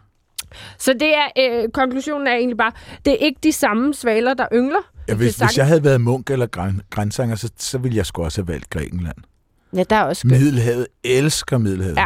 Så 0.79 0.93
det 0.93 1.09
er, 1.15 1.27
øh, 1.63 1.69
konklusionen 1.73 2.27
er 2.27 2.33
egentlig 2.33 2.57
bare, 2.57 2.71
det 3.05 3.13
er 3.13 3.17
ikke 3.17 3.39
de 3.43 3.51
samme 3.51 3.93
svaler, 3.93 4.33
der 4.33 4.45
yngler. 4.53 4.91
ja 5.07 5.15
hvis, 5.15 5.37
kan 5.37 5.47
hvis 5.47 5.57
jeg 5.57 5.67
havde 5.67 5.83
været 5.83 6.01
munk 6.01 6.29
eller 6.29 6.45
græn, 6.47 6.81
grænsanger, 6.89 7.35
så, 7.35 7.49
så 7.57 7.77
ville 7.77 7.97
jeg 7.97 8.05
sgu 8.05 8.23
også 8.23 8.41
have 8.41 8.47
valgt 8.47 8.69
Grækenland. 8.69 9.17
Ja, 9.75 9.83
der 9.83 9.95
er 9.95 10.03
også 10.03 10.19
skønt. 10.19 10.31
Middelhavet. 10.33 10.87
Elsker 11.03 11.57
Middelhavet. 11.57 11.95
Ja. 11.97 12.05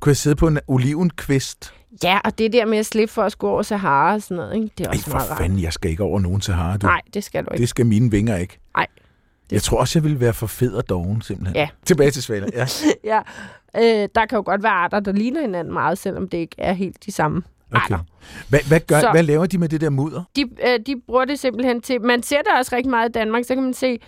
Kunne 0.00 0.10
jeg 0.10 0.16
sidde 0.16 0.36
på 0.36 0.46
en 0.46 0.58
olivenkvist? 0.68 1.74
Ja, 2.04 2.18
og 2.24 2.38
det 2.38 2.52
der 2.52 2.66
med 2.66 2.78
at 2.78 2.86
slippe 2.86 3.14
for 3.14 3.22
at 3.22 3.32
skulle 3.32 3.50
over 3.52 3.62
Sahara 3.62 4.14
og 4.14 4.22
sådan 4.22 4.36
noget, 4.36 4.54
ikke? 4.54 4.70
det 4.78 4.84
er 4.86 4.90
Ej, 4.90 4.94
også 4.96 5.04
for 5.04 5.16
meget 5.16 5.30
rart. 5.30 5.38
fanden, 5.38 5.62
jeg 5.62 5.72
skal 5.72 5.90
ikke 5.90 6.02
over 6.02 6.20
nogen 6.20 6.40
Sahara. 6.40 6.76
Du. 6.76 6.86
Nej, 6.86 7.00
det 7.14 7.24
skal 7.24 7.44
du 7.44 7.50
ikke. 7.52 7.60
Det 7.60 7.68
skal 7.68 7.86
mine 7.86 8.10
vinger 8.10 8.36
ikke. 8.36 8.58
Nej. 8.76 8.86
Jeg 9.50 9.62
tror 9.62 9.78
også, 9.78 9.98
jeg 9.98 10.04
ville 10.04 10.20
være 10.20 10.32
for 10.34 10.46
fed 10.46 10.72
og 10.74 10.88
doven, 10.88 11.22
simpelthen. 11.22 11.56
Ja. 11.56 11.68
Tilbage 11.84 12.10
til 12.10 12.22
svaler, 12.22 12.48
ja. 12.54 12.66
ja. 13.14 13.20
Øh, 13.76 14.08
der 14.14 14.26
kan 14.26 14.36
jo 14.36 14.42
godt 14.46 14.62
være 14.62 14.72
arter, 14.72 15.00
der 15.00 15.12
ligner 15.12 15.40
hinanden 15.40 15.72
meget, 15.72 15.98
selvom 15.98 16.28
det 16.28 16.38
ikke 16.38 16.54
er 16.58 16.72
helt 16.72 17.06
de 17.06 17.12
samme 17.12 17.42
Okay. 17.72 17.80
arter. 17.82 17.98
Hvad, 18.48 18.60
hvad, 18.68 18.80
gør, 18.80 19.00
Så- 19.00 19.10
hvad 19.10 19.22
laver 19.22 19.46
de 19.46 19.58
med 19.58 19.68
det 19.68 19.80
der 19.80 19.90
mudder? 19.90 20.22
De, 20.36 20.42
øh, 20.42 20.80
de 20.86 21.00
bruger 21.06 21.24
det 21.24 21.38
simpelthen 21.38 21.80
til... 21.80 22.00
Man 22.02 22.22
ser 22.22 22.38
det 22.38 22.46
også 22.58 22.76
rigtig 22.76 22.90
meget 22.90 23.08
i 23.08 23.12
Danmark, 23.12 23.44
så 23.44 23.54
kan 23.54 23.62
man 23.64 23.74
se 23.74 23.98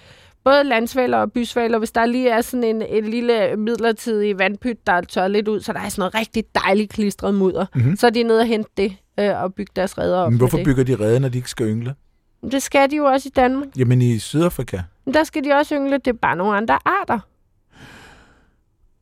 både 0.45 0.65
landsvaler 0.65 1.19
og 1.19 1.33
bysvaler, 1.33 1.79
hvis 1.79 1.91
der 1.93 2.07
lige 2.07 2.29
er 2.31 2.41
sådan 2.41 2.65
en, 2.65 2.83
en 2.83 3.05
lille 3.05 3.57
midlertidig 3.57 4.39
vandpyt, 4.39 4.87
der 4.87 4.93
er 4.93 5.01
tørret 5.01 5.31
lidt 5.31 5.49
ud, 5.49 5.61
så 5.61 5.73
der 5.73 5.81
er 5.81 5.89
sådan 5.89 6.01
noget 6.01 6.15
rigtig 6.15 6.45
dejligt 6.65 6.93
klistret 6.93 7.35
mudder. 7.35 7.67
Mhm. 7.75 7.97
Så 7.97 8.07
er 8.07 8.11
de 8.11 8.23
nede 8.23 8.41
og 8.41 8.47
hente 8.47 8.71
det 8.77 8.97
øh, 9.21 9.43
og 9.43 9.55
bygge 9.55 9.73
deres 9.77 9.99
redder 9.99 10.19
op 10.19 10.31
Men 10.31 10.39
hvorfor 10.39 10.59
bygger 10.65 10.85
de 10.85 10.95
redde, 11.01 11.21
når 11.21 11.29
de 11.29 11.39
ikke 11.39 11.51
skal 11.51 11.67
yngle? 11.67 11.95
Det 12.51 12.63
skal 12.63 12.91
de 12.91 12.97
jo 12.97 13.05
også 13.05 13.29
i 13.29 13.33
Danmark. 13.37 13.69
Jamen 13.77 14.03
i 14.03 14.19
Sydafrika. 14.19 14.79
Men 15.05 15.15
der 15.15 15.25
skal 15.25 15.45
de 15.45 15.53
også 15.53 15.75
yngle. 15.75 15.93
Det 15.99 16.07
er 16.07 16.13
bare 16.13 16.37
nogle 16.37 16.57
andre 16.57 16.79
arter. 16.85 17.19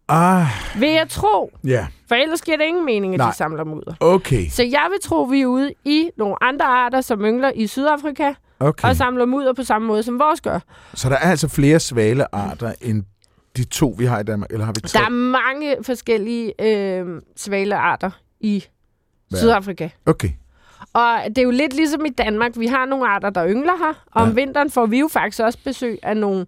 Ah, 0.09 0.47
Vil 0.80 0.88
jeg 0.88 1.07
tro. 1.09 1.52
ja. 1.66 1.87
For 2.09 2.14
ellers 2.14 2.42
giver 2.42 2.57
det 2.57 2.64
ingen 2.64 2.85
mening, 2.85 3.14
at 3.14 3.18
Nej. 3.18 3.30
de 3.30 3.37
samler 3.37 3.64
mudder. 3.64 3.95
Okay, 4.00 4.49
Så 4.49 4.62
jeg 4.62 4.87
vil 4.90 4.99
tro, 5.02 5.23
vi 5.23 5.40
er 5.40 5.47
ude 5.47 5.73
i 5.85 6.11
nogle 6.16 6.42
andre 6.45 6.64
arter, 6.64 7.00
som 7.00 7.21
yngler 7.21 7.52
i 7.54 7.66
Sydafrika, 7.66 8.33
okay. 8.61 8.88
og 8.88 8.97
samler 8.97 9.25
mudder 9.27 9.53
på 9.53 9.62
samme 9.62 9.88
måde, 9.88 10.03
som 10.03 10.19
vores 10.19 10.41
gør. 10.41 10.59
Så 10.95 11.09
der 11.09 11.15
er 11.17 11.31
altså 11.31 11.49
flere 11.49 11.81
svalearter 11.81 12.73
end 12.81 13.05
de 13.57 13.65
to, 13.65 13.95
vi 13.99 14.05
har 14.05 14.21
i 14.21 14.23
Danmark? 14.23 14.50
Eller 14.53 14.65
har 14.65 14.73
vi 14.73 14.81
tre? 14.81 14.99
Der 14.99 15.05
er 15.07 15.11
mange 15.11 15.77
forskellige 15.83 16.53
øh, 16.62 17.07
svalearter 17.37 18.11
i 18.41 18.65
Hvad? 19.29 19.38
Sydafrika. 19.41 19.88
Okay. 20.07 20.29
Og 20.93 21.19
det 21.29 21.38
er 21.38 21.43
jo 21.43 21.50
lidt 21.50 21.75
ligesom 21.75 22.05
i 22.05 22.09
Danmark. 22.09 22.53
Vi 22.59 22.67
har 22.67 22.85
nogle 22.87 23.09
arter, 23.09 23.31
der 23.31 23.49
yngler 23.49 23.77
her. 23.79 24.05
Og 24.12 24.23
om 24.23 24.29
Ja. 24.29 24.35
vinteren 24.35 24.71
får 24.71 24.87
vi 24.87 24.99
jo 25.00 25.09
faktisk 25.09 25.43
også 25.43 25.59
besøg 25.65 25.99
af 26.03 26.17
nogle 26.17 26.47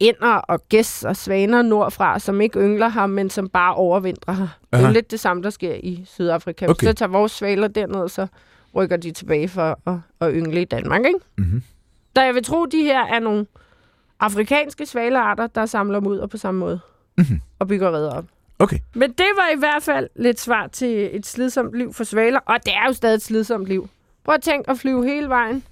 ænder 0.00 0.34
og 0.34 0.68
gæs 0.68 1.04
og 1.04 1.16
svaner 1.16 1.62
nordfra, 1.62 2.18
som 2.18 2.40
ikke 2.40 2.58
yngler 2.58 2.88
her, 2.88 3.06
men 3.06 3.30
som 3.30 3.48
bare 3.48 3.74
overvintrer 3.74 4.34
her. 4.34 4.42
Det 4.60 4.68
er 4.72 4.76
Aha. 4.76 4.86
jo 4.86 4.92
lidt 4.92 5.10
det 5.10 5.20
samme, 5.20 5.42
der 5.42 5.50
sker 5.50 5.74
i 5.74 6.02
Sydafrika. 6.06 6.66
Hvis 6.66 6.70
Okay. 6.76 6.86
så 6.86 6.92
tager 6.92 7.08
vores 7.10 7.32
svaler 7.32 7.68
derned, 7.68 8.08
så 8.08 8.26
rykker 8.76 8.96
de 8.96 9.10
tilbage 9.12 9.48
for 9.48 9.78
at, 9.90 9.94
at 10.20 10.32
yngle 10.34 10.62
i 10.62 10.64
Danmark. 10.64 11.00
Ikke? 11.06 11.18
Mm-hmm. 11.38 11.62
Der 12.16 12.24
jeg 12.24 12.34
vil 12.34 12.44
tro, 12.44 12.66
de 12.66 12.82
her 12.82 13.04
er 13.04 13.18
nogle 13.18 13.46
afrikanske 14.20 14.86
svalearter, 14.86 15.46
der 15.46 15.66
samler 15.66 16.00
mudder 16.00 16.26
på 16.26 16.36
samme 16.36 16.60
måde. 16.60 16.80
Mhm. 17.18 17.40
Og 17.58 17.68
bygger 17.68 17.90
redder 17.96 18.10
op. 18.12 18.24
Okay. 18.58 18.78
Men 18.94 19.10
det 19.10 19.26
var 19.36 19.56
i 19.56 19.58
hvert 19.58 19.82
fald 19.82 20.08
lidt 20.16 20.40
svar 20.40 20.66
til 20.66 21.16
et 21.16 21.26
slidsomt 21.26 21.74
liv 21.74 21.92
for 21.94 22.04
svaler, 22.04 22.40
og 22.46 22.56
det 22.64 22.72
er 22.74 22.86
jo 22.86 22.92
stadig 22.92 23.14
et 23.14 23.22
slidsomt 23.22 23.66
liv. 23.66 23.88
Prøv 24.24 24.34
at 24.34 24.42
tænke 24.42 24.70
at 24.70 24.78
flyve 24.78 25.04
hele 25.06 25.28
vejen. 25.28 25.64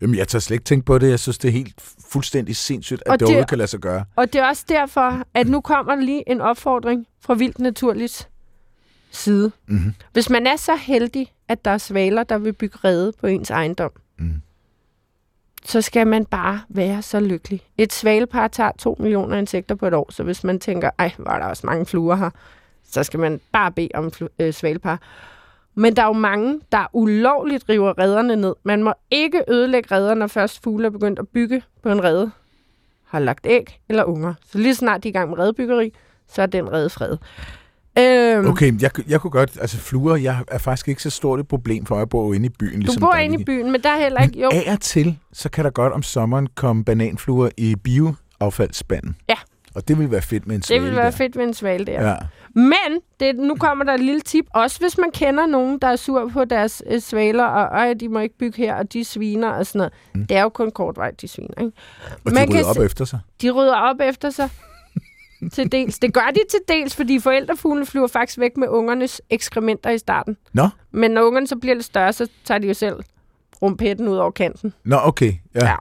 Jamen, 0.00 0.16
jeg 0.16 0.28
tager 0.28 0.40
slet 0.40 0.54
ikke 0.54 0.64
tænke 0.64 0.84
på 0.86 0.98
det. 0.98 1.10
Jeg 1.10 1.18
synes, 1.20 1.38
det 1.38 1.48
er 1.48 1.52
helt 1.52 1.94
fuldstændig 2.10 2.56
sindssygt, 2.56 3.02
at 3.06 3.08
Og 3.08 3.12
det, 3.12 3.20
det- 3.20 3.26
overhovedet 3.26 3.48
kan 3.48 3.58
lade 3.58 3.68
sig 3.68 3.80
gøre. 3.80 4.04
Og 4.16 4.32
det 4.32 4.40
er 4.40 4.46
også 4.48 4.64
derfor, 4.68 5.22
at 5.34 5.48
nu 5.48 5.60
kommer 5.60 5.96
lige 5.96 6.30
en 6.30 6.40
opfordring 6.40 7.06
fra 7.20 7.34
Vildt 7.34 7.58
Naturligt. 7.58 8.27
Side. 9.10 9.52
Mhm. 9.66 9.94
Hvis 10.12 10.30
man 10.30 10.46
er 10.46 10.56
så 10.56 10.76
heldig, 10.76 11.32
at 11.48 11.64
der 11.64 11.70
er 11.70 11.78
svaler, 11.78 12.22
der 12.22 12.38
vil 12.38 12.52
bygge 12.52 12.78
rede 12.84 13.12
på 13.20 13.26
ens 13.26 13.50
ejendom, 13.50 13.90
Mhm. 14.18 14.42
så 15.64 15.80
skal 15.80 16.06
man 16.06 16.24
bare 16.24 16.60
være 16.68 17.02
så 17.02 17.20
lykkelig. 17.20 17.60
Et 17.78 17.92
svalepar 17.92 18.48
tager 18.48 18.72
2 18.78 18.96
millioner 18.98 19.36
insekter 19.36 19.74
på 19.74 19.86
et 19.86 19.94
år, 19.94 20.12
så 20.12 20.22
hvis 20.22 20.44
man 20.44 20.60
tænker, 20.60 20.90
ej, 20.98 21.12
var 21.18 21.38
der 21.38 21.46
også 21.46 21.66
mange 21.66 21.86
fluer 21.86 22.16
her, 22.16 22.30
så 22.90 23.02
skal 23.02 23.20
man 23.20 23.40
bare 23.52 23.72
bede 23.72 23.88
om 23.94 24.06
flu- 24.14 24.28
øh, 24.38 24.52
svalepar. 24.52 25.00
Men 25.74 25.96
der 25.96 26.02
er 26.02 26.06
jo 26.06 26.12
mange, 26.12 26.60
der 26.72 26.86
ulovligt 26.92 27.68
river 27.68 27.98
redderne 27.98 28.36
ned. 28.36 28.54
Man 28.62 28.82
må 28.82 28.92
ikke 29.10 29.42
ødelægge 29.48 29.94
redder, 29.94 30.14
når 30.14 30.26
først 30.26 30.62
fugle 30.62 30.86
er 30.86 30.90
begyndt 30.90 31.18
at 31.18 31.28
bygge 31.28 31.62
på 31.82 31.88
en 31.92 32.04
redde, 32.04 32.30
har 33.04 33.18
lagt 33.18 33.46
æg 33.46 33.80
eller 33.88 34.04
unger. 34.04 34.34
Så 34.52 34.58
lige 34.58 34.74
snart 34.74 35.02
de 35.02 35.08
er 35.08 35.10
i 35.10 35.12
gang 35.12 35.30
med 35.30 35.38
reddebyggeri, 35.38 35.92
så 36.28 36.42
er 36.42 36.46
den 36.46 36.72
redde 36.72 36.90
fred. 36.90 37.16
Øhm, 37.98 38.46
Okay, 38.46 38.72
jeg, 38.82 38.90
jeg 39.08 39.20
kunne 39.20 39.30
godt... 39.30 39.58
Altså, 39.60 39.76
fluer, 39.76 40.16
jeg 40.16 40.44
er 40.48 40.58
faktisk 40.58 40.88
ikke 40.88 41.02
så 41.02 41.10
stort 41.10 41.40
et 41.40 41.48
problem, 41.48 41.86
for 41.86 41.98
jeg 41.98 42.08
bor 42.08 42.34
inde 42.34 42.46
i 42.46 42.48
byen. 42.48 42.72
Du 42.72 42.78
ligesom 42.78 43.00
bor 43.00 43.14
inde 43.14 43.40
i 43.40 43.44
byen, 43.44 43.72
men 43.72 43.82
der 43.82 43.90
er 43.90 43.98
heller 44.02 44.22
ikke... 44.22 44.40
Jo, 44.40 44.50
Men 44.52 44.62
af 44.66 44.72
og 44.72 44.80
til, 44.80 45.18
så 45.32 45.48
kan 45.50 45.64
der 45.64 45.70
godt 45.70 45.92
om 45.92 46.02
sommeren 46.02 46.46
komme 46.54 46.84
bananfluer 46.84 47.48
i 47.56 47.76
bioaffaldsspanden. 47.76 49.16
Ja. 49.28 49.34
Og 49.74 49.88
det 49.88 49.98
ville 49.98 50.10
være 50.12 50.22
fedt 50.22 50.46
med 50.46 50.54
en 50.54 50.60
det 50.60 50.66
svale 50.66 50.80
ville 50.82 50.96
være 50.96 51.04
der. 51.04 51.10
fedt 51.10 51.36
ved 51.36 51.44
en 51.44 51.54
svale 51.54 51.84
der. 51.86 52.08
Ja. 52.08 52.16
Men 52.54 53.00
det, 53.20 53.36
nu 53.36 53.54
kommer 53.54 53.84
der 53.84 53.94
et 53.94 54.00
lille 54.00 54.20
tip, 54.20 54.44
også 54.54 54.80
hvis 54.80 54.98
man 54.98 55.10
kender 55.10 55.46
nogen, 55.46 55.78
der 55.78 55.88
er 55.88 55.96
sur 55.96 56.28
på 56.32 56.44
deres 56.44 56.82
øh, 56.90 57.00
svaler, 57.00 57.44
og 57.44 57.78
ej, 57.78 57.94
de 58.00 58.08
må 58.08 58.18
ikke 58.18 58.38
bygge 58.38 58.56
her, 58.56 58.74
og 58.74 58.92
de 58.92 59.04
sviner 59.04 59.48
og 59.50 59.66
sådan 59.66 59.78
noget. 59.78 59.92
Mm. 60.14 60.26
Det 60.26 60.36
er 60.36 60.42
jo 60.42 60.48
kun 60.48 60.70
kort 60.70 60.96
vej, 60.96 61.10
de 61.20 61.28
sviner. 61.28 61.60
Ikke? 61.60 61.72
Og 62.24 62.32
Man 62.32 62.34
de 62.48 62.52
kan 62.52 62.60
rydder 62.60 62.68
op 62.68 62.76
se- 62.76 62.84
efter 62.84 63.04
sig. 63.04 63.18
De 63.42 63.50
rydder 63.50 63.74
op 63.76 63.96
efter 64.00 64.30
sig 64.30 64.48
til 65.52 65.72
dels. 65.72 65.98
Det 65.98 66.14
gør 66.14 66.30
de 66.34 66.40
til 66.50 66.58
dels, 66.68 66.96
fordi 66.96 67.20
forældrefuglene 67.20 67.86
flyver 67.86 68.06
faktisk 68.06 68.38
væk 68.38 68.56
med 68.56 68.68
ungernes 68.68 69.20
ekskrementer 69.30 69.90
i 69.90 69.98
starten. 69.98 70.36
Nå, 70.52 70.68
Men 70.90 71.10
når 71.10 71.22
ungerne 71.22 71.46
så 71.46 71.56
bliver 71.56 71.74
lidt 71.74 71.84
større, 71.86 72.12
så 72.12 72.28
tager 72.44 72.58
de 72.58 72.66
jo 72.68 72.74
selv 72.74 72.96
rumpetten 73.62 74.08
ud 74.08 74.16
over 74.16 74.30
kanten. 74.30 74.72
Nå 74.84 74.96
okay. 75.02 75.32
Ja. 75.54 75.66
Ja. 75.66 75.74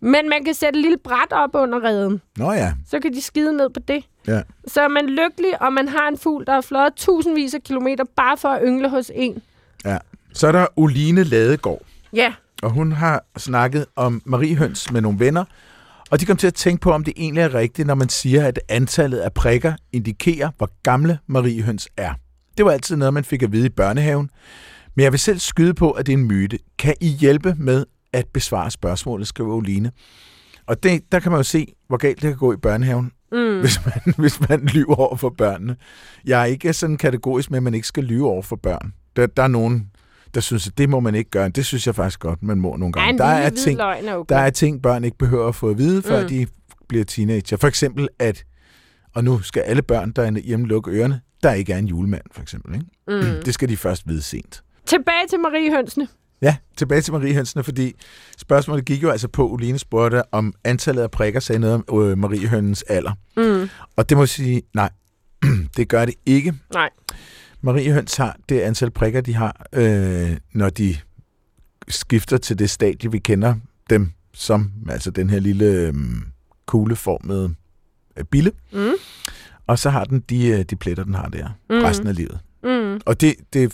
Men 0.00 0.28
man 0.28 0.44
kan 0.44 0.54
sætte 0.54 0.78
et 0.78 0.82
lille 0.82 0.98
bræt 0.98 1.32
op 1.32 1.50
under 1.54 1.84
reden. 1.84 2.20
Nå 2.36 2.52
ja. 2.52 2.72
Så 2.90 3.00
kan 3.00 3.12
de 3.12 3.22
skide 3.22 3.56
ned 3.56 3.70
på 3.70 3.80
det. 3.88 4.04
ja. 4.26 4.42
Så 4.66 4.80
er 4.80 4.88
man 4.88 5.06
lykkelig, 5.06 5.62
og 5.62 5.72
man 5.72 5.88
har 5.88 6.08
en 6.08 6.18
fugl, 6.18 6.46
der 6.46 6.52
har 6.52 6.60
fløjet 6.60 6.94
tusindvis 6.94 7.54
af 7.54 7.62
kilometer 7.62 8.04
bare 8.16 8.36
for 8.36 8.48
at 8.48 8.62
yngle 8.64 8.88
hos 8.88 9.10
en. 9.14 9.42
ja. 9.84 9.98
Så 10.32 10.46
er 10.46 10.52
der 10.52 10.66
Oline 10.76 11.24
Ladegård, 11.24 11.82
Ja, 12.12 12.32
og 12.62 12.70
hun 12.70 12.92
har 12.92 13.24
snakket 13.36 13.86
om 13.96 14.22
mariehøns 14.24 14.90
med 14.92 15.00
nogle 15.00 15.18
venner, 15.18 15.44
og 16.10 16.20
de 16.20 16.26
kom 16.26 16.36
til 16.36 16.46
at 16.46 16.54
tænke 16.54 16.80
på, 16.80 16.92
om 16.92 17.04
det 17.04 17.14
egentlig 17.16 17.42
er 17.42 17.54
rigtigt, 17.54 17.86
når 17.86 17.94
man 17.94 18.08
siger, 18.08 18.46
at 18.46 18.60
antallet 18.68 19.18
af 19.18 19.32
prikker 19.32 19.72
indikerer, 19.92 20.50
hvor 20.56 20.70
gamle 20.82 21.18
mariehøns 21.26 21.88
er. 21.96 22.14
Det 22.56 22.64
var 22.64 22.70
altid 22.70 22.96
noget, 22.96 23.14
man 23.14 23.24
fik 23.24 23.42
at 23.42 23.52
vide 23.52 23.66
i 23.66 23.70
børnehaven. 23.70 24.30
Men 24.94 25.04
jeg 25.04 25.12
vil 25.12 25.20
selv 25.20 25.38
skyde 25.38 25.74
på, 25.74 25.90
at 25.90 26.06
det 26.06 26.12
er 26.12 26.16
en 26.16 26.24
myte. 26.24 26.58
Kan 26.78 26.94
I 27.00 27.08
hjælpe 27.08 27.54
med 27.58 27.84
at 28.12 28.26
besvare 28.34 28.70
spørgsmålet, 28.70 29.28
skriver 29.28 29.54
Oline. 29.54 29.90
Og 30.66 30.82
det, 30.82 31.12
der 31.12 31.20
kan 31.20 31.32
man 31.32 31.38
jo 31.38 31.42
se, 31.42 31.72
hvor 31.88 31.96
galt 31.96 32.22
det 32.22 32.30
kan 32.30 32.38
gå 32.38 32.52
i 32.52 32.56
børnehaven, 32.56 33.12
mm. 33.32 33.60
hvis, 33.60 33.80
man, 33.84 34.14
hvis 34.22 34.48
man 34.48 34.60
lyver 34.60 34.94
over 34.94 35.16
for 35.16 35.34
børnene. 35.38 35.76
Jeg 36.24 36.40
er 36.40 36.44
ikke 36.44 36.72
sådan 36.72 36.96
kategorisk 36.96 37.50
med, 37.50 37.56
at 37.56 37.62
man 37.62 37.74
ikke 37.74 37.86
skal 37.86 38.04
lyve 38.04 38.28
over 38.28 38.42
for 38.42 38.56
børn. 38.56 38.92
Der, 39.16 39.26
der 39.26 39.42
er 39.42 39.48
nogen, 39.48 39.90
der 40.34 40.40
synes, 40.40 40.68
at 40.68 40.78
det 40.78 40.88
må 40.88 41.00
man 41.00 41.14
ikke 41.14 41.30
gøre. 41.30 41.48
Det 41.48 41.66
synes 41.66 41.86
jeg 41.86 41.94
faktisk 41.94 42.20
godt, 42.20 42.42
man 42.42 42.58
må 42.58 42.76
nogle 42.76 42.92
ja, 42.96 43.00
gange. 43.00 43.12
en 43.12 43.18
der, 43.18 43.24
er 43.24 43.50
ting, 43.50 43.80
er 43.80 44.14
okay. 44.14 44.34
der 44.34 44.40
er 44.40 44.50
ting, 44.50 44.82
børn 44.82 45.04
ikke 45.04 45.18
behøver 45.18 45.48
at 45.48 45.54
få 45.54 45.70
at 45.70 45.78
vide, 45.78 46.02
før 46.02 46.22
mm. 46.22 46.28
De 46.28 46.46
bliver 46.88 47.04
teenager. 47.04 47.56
For 47.56 47.68
eksempel, 47.68 48.08
at, 48.18 48.44
og 49.14 49.24
nu 49.24 49.40
skal 49.40 49.62
alle 49.62 49.82
børn, 49.82 50.12
der 50.12 50.22
er 50.22 50.30
hjemme, 50.30 50.66
lukke 50.66 50.90
ørerne, 50.90 51.20
der 51.42 51.52
ikke 51.52 51.72
er 51.72 51.78
en 51.78 51.86
julemand, 51.86 52.22
for 52.32 52.42
eksempel. 52.42 52.74
Ikke? 52.74 52.86
mm. 53.08 53.42
Det 53.44 53.54
skal 53.54 53.68
de 53.68 53.76
først 53.76 54.08
vide 54.08 54.22
sent. 54.22 54.62
Tilbage 54.86 55.26
til 55.30 55.40
mariehønsene. 55.40 56.08
Ja, 56.42 56.56
tilbage 56.76 57.00
til 57.00 57.12
Marie 57.12 57.34
Hønsene, 57.34 57.62
fordi 57.62 57.92
spørgsmålet 58.38 58.84
gik 58.84 59.02
jo 59.02 59.10
altså 59.10 59.28
på, 59.28 59.48
Uline 59.48 59.78
spurgte, 59.78 60.22
om 60.32 60.54
antallet 60.64 61.02
af 61.02 61.10
prikker 61.10 61.40
sagde 61.40 61.58
noget 61.58 61.82
om 61.88 62.02
øh, 62.02 62.18
Marie 62.18 62.48
Hønens 62.48 62.82
alder. 62.82 63.12
Mm. 63.36 63.68
Og 63.96 64.08
det 64.08 64.16
må 64.16 64.22
jeg 64.22 64.28
sige, 64.28 64.62
nej, 64.74 64.90
det 65.76 65.88
gør 65.88 66.04
det 66.04 66.14
ikke. 66.26 66.54
Nej. 66.74 66.90
Marie 67.64 67.92
Høns 67.92 68.16
har 68.16 68.36
det 68.48 68.60
antal 68.60 68.90
prikker, 68.90 69.20
de 69.20 69.34
har, 69.34 69.66
øh, 69.72 70.36
når 70.52 70.70
de 70.70 70.96
skifter 71.88 72.36
til 72.36 72.58
det 72.58 72.70
stadie, 72.70 73.10
vi 73.10 73.18
kender 73.18 73.54
dem 73.90 74.12
som, 74.34 74.72
altså 74.88 75.10
den 75.10 75.30
her 75.30 75.40
lille 75.40 75.64
øh, 75.64 75.94
kugleformede 76.66 77.54
øh, 78.16 78.24
bille. 78.24 78.52
Mm. 78.72 78.92
Og 79.66 79.78
så 79.78 79.90
har 79.90 80.04
den 80.04 80.20
de, 80.20 80.46
øh, 80.46 80.62
de 80.62 80.76
pletter, 80.76 81.04
den 81.04 81.14
har 81.14 81.28
der, 81.28 81.48
mm. 81.70 81.76
Resten 81.76 82.06
af 82.06 82.14
livet. 82.14 82.40
Mm. 82.64 83.00
Og 83.06 83.20
det, 83.20 83.34
det 83.52 83.64
er 83.64 83.68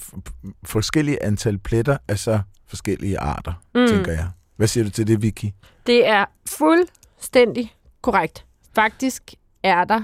forskellige 0.64 1.22
antal 1.22 1.58
pletter 1.58 1.96
af 2.08 2.18
så 2.18 2.40
forskellige 2.66 3.18
arter. 3.18 3.52
Mm. 3.74 3.86
tænker 3.88 4.12
jeg. 4.12 4.28
Hvad 4.56 4.68
siger 4.68 4.84
du 4.84 4.90
til 4.90 5.06
det, 5.06 5.22
Vicky? 5.22 5.46
Det 5.86 6.06
er 6.08 6.24
fuldstændig 6.46 7.74
korrekt. 8.02 8.44
Faktisk 8.74 9.22
er 9.62 9.84
der 9.84 10.02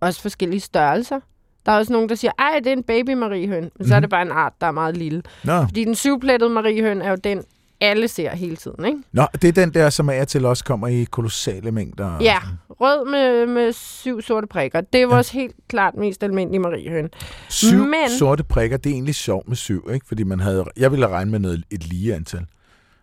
også 0.00 0.22
forskellige 0.22 0.60
størrelser. 0.60 1.20
Der 1.66 1.72
er 1.72 1.76
også 1.76 1.92
nogen, 1.92 2.08
der 2.08 2.14
siger, 2.14 2.32
ej, 2.38 2.58
det 2.58 2.66
er 2.66 2.72
en 2.72 2.82
baby 2.82 3.10
mariehøn. 3.10 3.70
Men 3.78 3.88
så 3.88 3.94
er 3.94 3.98
Mhm. 3.98 4.02
det 4.02 4.10
bare 4.10 4.22
en 4.22 4.30
art, 4.32 4.52
der 4.60 4.66
er 4.66 4.70
meget 4.70 4.96
lille. 4.96 5.22
Nå, 5.44 5.62
Fordi 5.62 5.84
den 5.84 5.94
syvplettede 5.94 6.50
mariehøn 6.50 7.02
er 7.02 7.10
jo 7.10 7.16
den, 7.24 7.42
alle 7.80 8.08
ser 8.08 8.30
hele 8.36 8.56
tiden, 8.56 8.84
ikke? 8.84 8.98
Nå 9.12 9.26
det 9.42 9.48
er 9.48 9.52
den 9.52 9.74
der, 9.74 9.90
som 9.90 10.08
af 10.10 10.20
og 10.20 10.28
til 10.28 10.44
også 10.44 10.64
kommer 10.64 10.88
i 10.88 11.04
kolossale 11.10 11.70
mængder. 11.70 12.18
Ja, 12.20 12.38
rød 12.70 13.10
med, 13.10 13.46
med 13.46 13.72
syv 13.72 14.22
sorte 14.22 14.46
prikker. 14.46 14.80
Det 14.80 15.02
er 15.02 15.06
vores 15.06 15.34
ja. 15.34 15.40
helt 15.40 15.54
klart 15.68 15.94
mest 15.94 16.22
almindelige 16.22 16.60
mariehøn. 16.60 17.08
Syv 17.48 17.84
Men- 17.84 18.10
sorte 18.18 18.44
prikker, 18.44 18.76
det 18.76 18.90
er 18.90 18.94
egentlig 18.94 19.14
sjovt 19.14 19.48
med 19.48 19.56
syv, 19.56 19.88
ikke? 19.94 20.06
Fordi 20.08 20.22
man 20.24 20.40
havde, 20.40 20.64
jeg 20.76 20.90
ville 20.92 21.08
regne 21.08 21.30
med 21.30 21.38
noget, 21.38 21.62
et 21.70 21.86
lige 21.86 22.14
antal. 22.14 22.46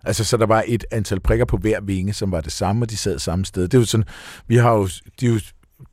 Altså, 0.04 0.24
så 0.24 0.38
der 0.38 0.46
var 0.46 0.64
et 0.68 0.86
antal 0.92 1.20
prikker 1.20 1.46
på 1.46 1.58
hver 1.58 1.82
vinge, 1.82 2.14
som 2.14 2.32
var 2.32 2.42
det 2.42 2.52
samme, 2.52 2.86
og 2.86 2.90
de 2.90 2.98
sad 2.98 3.20
samme 3.20 3.46
sted. 3.46 3.64
Det 3.64 3.74
er 3.74 3.80
jo 3.80 3.86
sådan, 3.86 4.06
vi 4.48 4.56
har 4.56 4.74
jo, 4.74 4.88
de 5.20 5.26
er 5.28 5.30
jo 5.34 5.40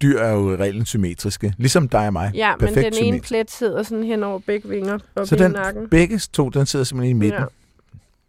dyr 0.02 0.18
er 0.18 0.32
jo 0.32 0.52
i 0.52 0.56
reglen 0.56 0.86
symmetriske. 0.86 1.54
Ligesom 1.58 1.88
dig 1.88 2.06
og 2.06 2.12
mig. 2.12 2.30
Ja, 2.34 2.56
Perfekt 2.56 2.76
men 2.76 2.84
den 2.84 2.92
ene 2.92 2.96
symmetrisk. 2.96 3.28
plet 3.28 3.50
sidder 3.50 3.82
sådan 3.82 4.04
hen 4.04 4.22
over 4.22 4.38
begge 4.38 4.68
vinger 4.68 4.98
op 5.16 5.26
Så 5.26 5.36
den, 5.36 5.50
nakken. 5.50 5.88
begge 5.88 6.18
to, 6.18 6.48
den 6.48 6.66
sidder 6.66 6.84
simpelthen 6.84 7.16
i 7.16 7.18
midten. 7.18 7.40
Ja. 7.40 7.46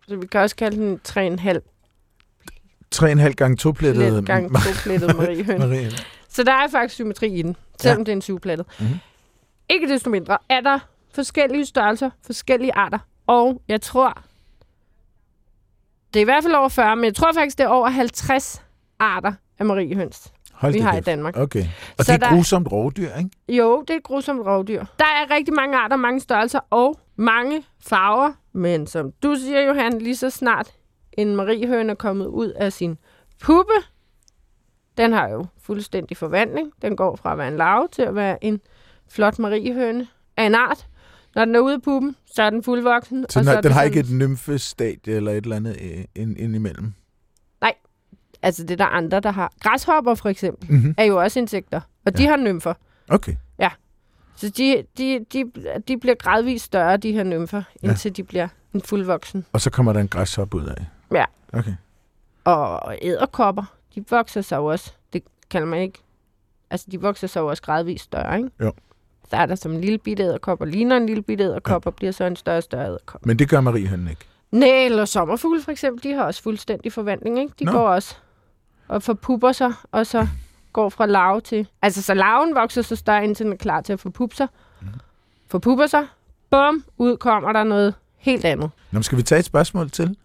Så 0.07 0.15
vi 0.15 0.27
kan 0.27 0.41
også 0.41 0.55
kalde 0.55 0.77
den 0.77 0.99
3,5 1.07 1.59
3,5 2.95 3.31
gange 3.33 3.57
toplettet. 3.57 4.13
plet 4.13 4.25
gang 4.25 4.51
toplettet 4.53 5.17
mariehøn. 5.17 5.59
Marie. 5.59 5.91
Så 6.29 6.43
der 6.43 6.51
er 6.53 6.67
faktisk 6.71 6.95
symmetri 6.95 7.33
i 7.33 7.41
den, 7.41 7.55
selvom 7.79 7.97
ja. 7.99 8.03
det 8.03 8.11
er 8.11 8.15
en 8.15 8.21
syvplettet. 8.21 8.67
Mhm. 8.79 8.87
Mm-hmm. 8.87 8.99
Ikke 9.69 9.87
desto 9.89 10.09
mindre 10.09 10.37
er 10.49 10.61
der 10.61 10.79
forskellige 11.13 11.65
størrelser, 11.65 12.09
forskellige 12.25 12.73
arter, 12.75 12.99
og 13.27 13.61
jeg 13.67 13.81
tror, 13.81 14.21
det 16.13 16.19
er 16.19 16.21
i 16.21 16.25
hvert 16.25 16.43
fald 16.43 16.53
over 16.53 16.69
40, 16.69 16.95
men 16.95 17.05
jeg 17.05 17.15
tror 17.15 17.33
faktisk, 17.33 17.57
det 17.57 17.63
er 17.63 17.67
over 17.67 17.89
50 17.89 18.61
arter 18.99 19.33
af 19.59 19.65
mariehøns, 19.65 20.31
Hold 20.61 20.73
vi 20.73 20.79
har 20.79 20.91
i 20.91 20.95
kæft. 20.95 21.05
Danmark. 21.05 21.37
Okay. 21.37 21.65
Og 21.97 22.05
Så 22.05 22.11
det 22.11 22.23
er 22.23 22.27
der- 22.27 22.35
grusomt 22.35 22.71
rovdyr, 22.71 23.09
ikke? 23.17 23.29
Jo, 23.49 23.81
det 23.81 23.89
er 23.89 23.97
et 23.97 24.03
grusomt 24.03 24.41
rovdyr. 24.47 24.85
Der 24.99 25.05
er 25.05 25.35
rigtig 25.35 25.53
mange 25.53 25.77
arter, 25.77 25.95
mange 25.95 26.19
størrelser 26.19 26.59
og 26.69 26.99
mange 27.15 27.63
farver. 27.79 28.31
Men 28.53 28.87
som 28.87 29.11
du 29.23 29.35
siger, 29.35 29.61
Johan, 29.61 29.99
lige 29.99 30.15
så 30.15 30.29
snart 30.29 30.71
en 31.13 31.35
mariehøne 31.35 31.91
er 31.91 31.95
kommet 31.95 32.25
ud 32.25 32.47
af 32.49 32.73
sin 32.73 32.97
puppe, 33.43 33.73
den 34.97 35.13
har 35.13 35.29
jo 35.29 35.45
fuldstændig 35.61 36.17
forvandling. 36.17 36.71
Den 36.81 36.95
går 36.95 37.15
fra 37.15 37.31
at 37.31 37.37
være 37.37 37.47
en 37.47 37.57
larve 37.57 37.87
til 37.91 38.01
at 38.01 38.15
være 38.15 38.43
en 38.43 38.59
flot 39.09 39.39
mariehøne 39.39 40.07
af 40.37 40.43
en 40.45 40.55
art. 40.55 40.87
Når 41.35 41.45
den 41.45 41.55
er 41.55 41.59
ude 41.59 41.73
af 41.73 41.81
puppen, 41.81 42.15
så 42.25 42.43
er 42.43 42.49
den 42.49 42.63
fuldvoksen. 42.63 43.25
Så 43.29 43.39
og 43.39 43.43
den, 43.43 43.45
så 43.45 43.49
har, 43.49 43.55
den 43.55 43.63
det 43.63 43.71
har 43.73 43.79
sådan- 43.81 43.97
ikke 43.97 44.13
et 44.13 44.17
nymfestadie 44.19 45.13
eller 45.15 45.31
et 45.31 45.43
eller 45.43 45.55
andet 45.55 45.77
øh, 45.81 46.03
ind, 46.15 46.37
ind 46.37 46.55
imellem. 46.55 46.93
Altså, 48.43 48.63
det 48.63 48.71
er 48.71 48.75
der 48.77 48.85
andre, 48.85 49.19
der 49.19 49.31
har. 49.31 49.51
Græshopper 49.59 50.15
for 50.15 50.29
eksempel 50.29 50.71
Mm-hmm. 50.71 50.95
er 50.97 51.03
jo 51.03 51.21
også 51.21 51.39
insekter, 51.39 51.81
og 52.05 52.17
de 52.17 52.23
Ja. 52.23 52.29
har 52.29 52.37
nymfer. 52.37 52.73
Okay. 53.09 53.35
Så 54.35 54.49
de, 54.49 54.83
de, 54.97 55.25
de, 55.33 55.51
de 55.87 55.97
bliver 55.97 56.15
gradvist 56.15 56.65
større, 56.65 56.97
de 56.97 57.11
her 57.11 57.23
nymfer, 57.23 57.63
Ja. 57.83 57.87
indtil 57.87 58.17
de 58.17 58.23
bliver 58.23 58.47
en 58.73 58.81
fuldvoksen. 58.81 59.45
Og 59.53 59.61
så 59.61 59.69
kommer 59.69 59.93
der 59.93 59.99
en 59.99 60.07
græshop 60.07 60.53
ud 60.53 60.65
af. 60.65 60.85
Ja. 61.11 61.25
Okay. 61.53 61.73
Og 62.43 62.95
æderkopper, 63.01 63.63
de 63.95 64.03
vokser 64.09 64.41
sig 64.41 64.57
jo 64.57 64.65
også. 64.65 64.93
Det 65.13 65.23
kalder 65.49 65.67
man 65.67 65.81
ikke. 65.81 65.99
Altså, 66.69 66.87
de 66.91 67.01
vokser 67.01 67.27
sig 67.27 67.39
jo 67.41 67.47
også 67.47 67.63
gradvist 67.63 68.03
større, 68.03 68.37
ikke? 68.37 68.49
Jo. 68.61 68.73
Så 69.29 69.35
er 69.35 69.45
der 69.45 69.55
som 69.55 69.71
en 69.71 69.81
lille 69.81 69.97
bitte 69.97 70.23
æderkop, 70.23 70.61
og 70.61 70.67
ligner 70.67 70.97
en 70.97 71.05
lille 71.05 71.21
bitte 71.23 71.43
æderkop, 71.43 71.85
og 71.85 71.95
bliver 71.95 72.11
så 72.11 72.23
en 72.25 72.35
større 72.35 72.57
og 72.57 72.63
større 72.63 72.87
æderkop. 72.87 73.25
Men 73.25 73.39
det 73.39 73.49
gør 73.49 73.61
mariehønnen 73.61 74.07
ikke. 74.07 74.25
Nej, 74.51 74.69
eller 74.85 75.05
sommerfugle 75.05 75.61
for 75.61 75.71
eksempel, 75.71 76.03
de 76.03 76.13
har 76.15 76.23
også 76.23 76.43
fuldstændig 76.43 76.93
forvandling, 76.93 77.39
ikke? 77.39 77.53
De. 77.59 77.63
Nå. 77.65 77.71
går 77.71 77.87
også 77.87 78.15
og 78.91 79.03
forpupper 79.03 79.51
sig, 79.51 79.73
og 79.91 80.07
så 80.07 80.27
går 80.73 80.89
fra 80.89 81.05
larve 81.05 81.41
til... 81.41 81.67
Altså, 81.81 82.01
så 82.01 82.13
larven 82.13 82.55
vokser 82.55 82.81
så 82.81 82.95
større, 82.95 83.23
indtil 83.23 83.45
den 83.45 83.53
er 83.53 83.57
klar 83.57 83.81
til 83.81 83.93
at 83.93 83.99
forpuppe 83.99 84.35
sig. 84.35 84.47
Mhm. 84.81 84.89
Forpupper 85.47 85.87
sig, 85.87 86.07
bum, 86.49 86.83
ud 86.97 87.17
kommer 87.17 87.51
der 87.51 87.63
noget 87.63 87.95
helt 88.17 88.45
andet. 88.45 88.71
Nå, 88.91 89.01
skal 89.01 89.17
vi 89.17 89.23
tage 89.23 89.39
et 89.39 89.45
spørgsmål 89.45 89.89
til? 89.89 90.17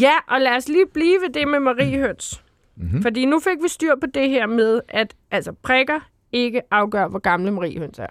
Ja, 0.00 0.12
og 0.28 0.40
lad 0.40 0.56
os 0.56 0.68
lige 0.68 0.86
blive 0.94 1.18
ved 1.20 1.32
det 1.32 1.48
med 1.48 1.60
mariehøns. 1.60 2.42
Mm-hmm. 2.76 3.02
Fordi 3.02 3.24
nu 3.24 3.40
fik 3.40 3.62
vi 3.62 3.68
styr 3.68 3.94
på 4.00 4.06
det 4.14 4.28
her 4.28 4.46
med, 4.46 4.80
at 4.88 5.14
altså, 5.30 5.52
prikker 5.52 6.00
ikke 6.32 6.62
afgør, 6.70 7.08
hvor 7.08 7.18
gamle 7.18 7.50
mariehøns 7.50 7.98
er. 7.98 8.06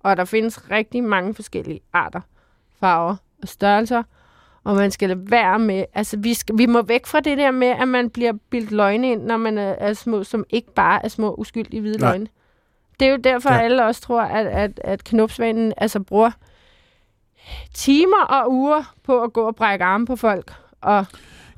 og 0.00 0.16
der 0.16 0.24
findes 0.24 0.70
rigtig 0.70 1.04
mange 1.04 1.34
forskellige 1.34 1.80
arter, 1.92 2.20
farver 2.80 3.16
og 3.42 3.48
størrelser, 3.48 4.02
og 4.64 4.76
man 4.76 4.90
skal 4.90 5.08
lade 5.08 5.30
være 5.30 5.58
med, 5.58 5.84
altså 5.94 6.16
vi, 6.18 6.34
skal, 6.34 6.58
vi 6.58 6.66
må 6.66 6.82
væk 6.82 7.06
fra 7.06 7.20
det 7.20 7.38
der 7.38 7.50
med, 7.50 7.68
at 7.68 7.88
man 7.88 8.10
bliver 8.10 8.32
bildt 8.50 8.70
løgne 8.70 9.12
ind, 9.12 9.22
når 9.22 9.36
man 9.36 9.58
er, 9.58 9.70
er 9.78 9.92
små, 9.92 10.24
som 10.24 10.44
ikke 10.50 10.74
bare 10.74 11.04
er 11.04 11.08
små 11.08 11.34
uskyldige 11.34 11.80
hvide 11.80 11.98
Nej. 11.98 12.10
løgne. 12.10 12.26
Det 13.00 13.06
er 13.08 13.10
jo 13.12 13.16
derfor, 13.24 13.50
Ja. 13.50 13.56
ja. 13.56 13.62
alle 13.62 13.84
også 13.84 14.00
tror, 14.00 14.22
at, 14.22 14.46
at, 14.46 14.80
at 14.84 15.04
knopsvanen 15.04 15.72
altså 15.76 16.00
bruger 16.00 16.30
timer 17.74 18.24
og 18.24 18.52
uger 18.52 18.94
på 19.04 19.22
at 19.22 19.32
gå 19.32 19.40
og 19.46 19.56
brække 19.56 19.84
arme 19.84 20.06
på 20.06 20.16
folk. 20.16 20.52
Og 20.80 21.06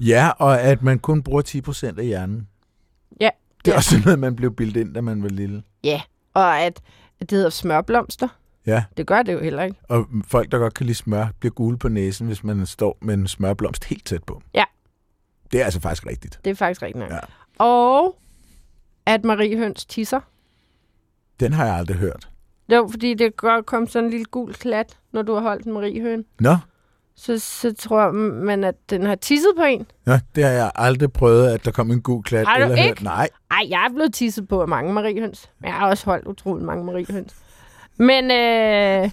Ja, 0.00 0.30
og 0.38 0.60
at 0.60 0.82
man 0.82 0.98
kun 0.98 1.22
bruger 1.22 1.42
10% 1.94 1.98
af 1.98 2.04
hjernen. 2.06 2.48
Ja, 3.20 3.30
Det 3.64 3.70
er 3.70 3.72
ja. 3.72 3.76
også 3.76 3.96
noget, 4.04 4.18
man 4.18 4.36
blev 4.36 4.54
bildet 4.54 4.80
ind, 4.80 4.94
da 4.94 5.00
man 5.00 5.22
var 5.22 5.28
lille. 5.28 5.62
og 6.34 6.60
at, 6.60 6.80
at 7.20 7.30
det 7.30 7.36
hedder 7.36 7.50
smørblomster. 7.50 8.28
Ja, 8.66 8.84
Det 8.96 9.06
gør 9.06 9.22
det 9.22 9.32
jo 9.32 9.40
heller 9.40 9.62
ikke. 9.62 9.76
og 9.88 10.06
folk, 10.26 10.52
der 10.52 10.58
godt 10.58 10.74
kan 10.74 10.86
lide 10.86 10.96
smør, 10.96 11.26
bliver 11.40 11.52
gule 11.52 11.78
på 11.78 11.88
næsen, 11.88 12.26
hvis 12.26 12.44
man 12.44 12.66
står 12.66 12.98
med 13.00 13.14
en 13.14 13.28
smørblomst 13.28 13.84
helt 13.84 14.06
tæt 14.06 14.24
på. 14.24 14.42
Ja. 14.54 14.64
Det 15.52 15.60
er 15.60 15.64
altså 15.64 15.80
faktisk 15.80 16.06
rigtigt. 16.06 16.40
Det 16.44 16.50
er 16.50 16.54
faktisk 16.54 16.82
rigtig 16.82 17.00
nok. 17.00 17.10
Ja. 17.10 17.18
Og 17.58 18.16
at 19.06 19.24
Marie 19.24 19.56
Høns 19.58 19.86
tisser. 19.86 20.20
Den 21.40 21.52
har 21.52 21.64
jeg 21.66 21.74
aldrig 21.74 21.96
hørt. 21.96 22.28
Var 22.68 22.88
fordi, 22.90 23.14
det 23.14 23.36
godt 23.36 23.66
kom 23.66 23.86
sådan 23.88 24.04
en 24.04 24.10
lille 24.10 24.24
gul 24.24 24.54
klat, 24.54 24.98
når 25.12 25.22
du 25.22 25.34
har 25.34 25.40
holdt 25.40 25.66
en 25.66 25.72
Marie 25.72 26.00
Høn. 26.02 26.24
Nå, 26.40 26.56
Så, 27.14 27.38
så 27.38 27.74
tror 27.78 28.10
man, 28.44 28.64
at 28.64 28.74
den 28.90 29.02
har 29.06 29.14
tisset 29.14 29.50
på 29.56 29.62
en. 29.62 29.86
Nå, 30.06 30.12
det 30.34 30.44
har 30.44 30.50
jeg 30.50 30.72
aldrig 30.74 31.12
prøvet, 31.12 31.48
at 31.50 31.64
der 31.64 31.70
kom 31.70 31.90
en 31.90 32.02
god 32.02 32.22
klat. 32.22 32.46
Har 32.46 32.56
du 32.58 32.62
eller 32.62 32.76
ikke? 32.76 32.88
Hørt. 32.88 33.02
Nej, 33.02 33.28
Ej, 33.50 33.66
jeg 33.70 33.84
er 33.84 33.94
blevet 33.94 34.14
tisset 34.14 34.48
på 34.48 34.62
af 34.62 34.68
mange 34.68 34.92
mariehøns. 34.92 35.50
Men 35.60 35.68
jeg 35.68 35.74
har 35.74 35.88
også 35.88 36.04
holdt 36.04 36.26
utrolig 36.26 36.64
mange 36.66 36.84
mariehøns. 36.84 37.34
Men, 37.96 38.30
øh, 38.30 39.10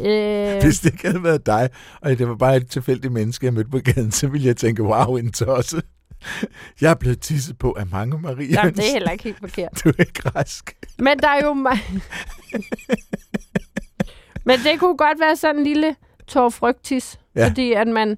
øh, 0.00 0.62
hvis 0.62 0.80
det 0.80 0.92
ikke 0.92 1.06
havde 1.06 1.22
været 1.22 1.46
dig, 1.46 1.68
og 2.00 2.10
det 2.10 2.28
var 2.28 2.34
bare 2.34 2.56
et 2.56 2.68
tilfældigt 2.70 3.12
menneske, 3.12 3.46
jeg 3.46 3.54
mødte 3.54 3.70
på 3.70 3.78
gaden, 3.78 4.12
så 4.12 4.26
ville 4.26 4.46
jeg 4.46 4.56
tænke, 4.56 4.82
wow, 4.82 5.16
en 5.16 5.32
tosse. 5.32 5.82
Jeg 6.80 6.90
er 6.90 6.94
blevet 6.94 7.20
tisset 7.20 7.58
på 7.58 7.72
af 7.72 7.86
mange 7.86 8.18
Marie. 8.18 8.48
jamen, 8.50 8.74
det 8.74 8.88
er 8.88 8.92
heller 8.92 9.10
ikke 9.10 9.24
helt 9.24 9.38
forkert. 9.38 9.84
Du 9.84 9.88
er 9.88 10.00
ikke 10.00 10.28
rask. 10.36 10.76
Men 10.98 11.18
der 11.18 11.28
er 11.28 11.44
jo... 11.44 11.54
Men 14.44 14.58
det 14.64 14.80
kunne 14.80 14.96
godt 14.96 15.20
være 15.20 15.36
sådan 15.36 15.56
en 15.56 15.64
lille 15.64 15.96
tårfrygtis. 16.26 17.18
Ja. 17.36 17.48
Fordi 17.48 17.72
at 17.72 17.88
man 17.88 18.16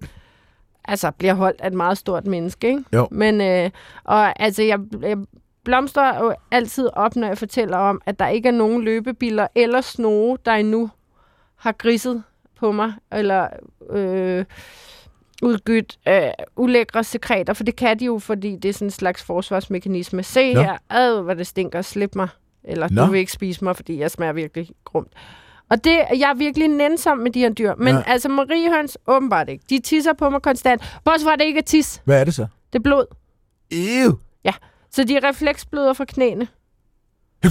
altså, 0.84 1.10
bliver 1.10 1.34
holdt 1.34 1.60
af 1.60 1.66
et 1.66 1.72
meget 1.72 1.98
stort 1.98 2.26
menneske, 2.26 2.68
ikke? 2.68 2.84
Jo. 2.92 3.08
Men, 3.10 3.40
øh, 3.40 3.70
og 4.04 4.42
altså, 4.42 4.62
jeg, 4.62 4.78
jeg 5.02 5.16
blomstrer 5.64 6.19
jo 6.25 6.35
altid 6.50 6.88
op, 6.92 7.16
når 7.16 7.26
jeg 7.26 7.38
fortæller 7.38 7.76
om, 7.76 8.00
at 8.07 8.19
der 8.19 8.28
ikke 8.28 8.49
er 8.49 8.52
nogen 8.52 8.83
løbebiler 8.83 9.47
eller 9.54 9.81
snoge, 9.81 10.38
der 10.45 10.52
endnu 10.52 10.90
har 11.57 11.73
griset 11.73 12.23
på 12.59 12.73
mig, 12.73 12.92
eller 13.12 13.49
øh, 13.90 14.45
udgydt 15.42 15.99
øh, 16.09 16.23
ulækre 16.57 17.04
sekreter, 17.04 17.52
for 17.52 17.64
det 17.64 17.76
kan 17.76 17.99
de 17.99 18.04
jo, 18.04 18.19
fordi 18.19 18.57
det 18.57 18.69
er 18.69 18.73
sådan 18.73 18.87
en 18.87 18.90
slags 18.90 19.23
forsvarsmekanisme. 19.23 20.23
Se 20.23 20.54
Nå. 20.54 20.62
her, 20.62 20.76
ad, 20.90 21.23
hvor 21.23 21.35
det 21.35 21.47
stinker, 21.47 21.83
slip 21.83 22.14
mig. 22.14 22.28
Eller 22.64 22.88
Nå. 22.90 23.04
du 23.04 23.11
vil 23.11 23.21
ikke 23.21 23.33
spise 23.33 23.64
mig, 23.64 23.76
fordi 23.76 23.99
jeg 23.99 24.11
smager 24.11 24.33
virkelig 24.33 24.69
grumt. 24.85 25.12
Og 25.71 25.85
det, 25.85 25.99
jeg 26.19 26.31
er 26.31 26.35
virkelig 26.35 26.69
nænsom 26.69 27.19
med 27.19 27.31
de 27.31 27.40
her 27.40 27.50
dyr. 27.52 27.75
Men 27.78 27.88
Ja. 27.88 27.95
ja. 27.95 28.02
altså, 28.07 28.28
Mariehøns, 28.28 28.99
åbenbart 29.07 29.49
ikke. 29.49 29.64
De 29.71 29.78
tisser 29.78 30.12
på 30.12 30.31
mig 30.31 30.42
konstant. 30.42 30.99
Bortset 31.04 31.25
fra, 31.26 31.33
at 31.33 31.38
det 31.38 31.45
ikke 31.47 31.59
er 31.59 31.62
tis. 31.62 32.02
Hvad 32.04 32.21
er 32.21 32.25
det 32.25 32.35
så? 32.35 32.47
Det 32.73 32.78
er 32.78 32.83
blod. 32.83 33.07
Ew. 33.71 34.12
Så 34.94 35.04
de 35.04 35.16
er 35.16 35.28
refleksbløder 35.28 35.92
fra 35.92 36.04
knæene. 36.04 36.49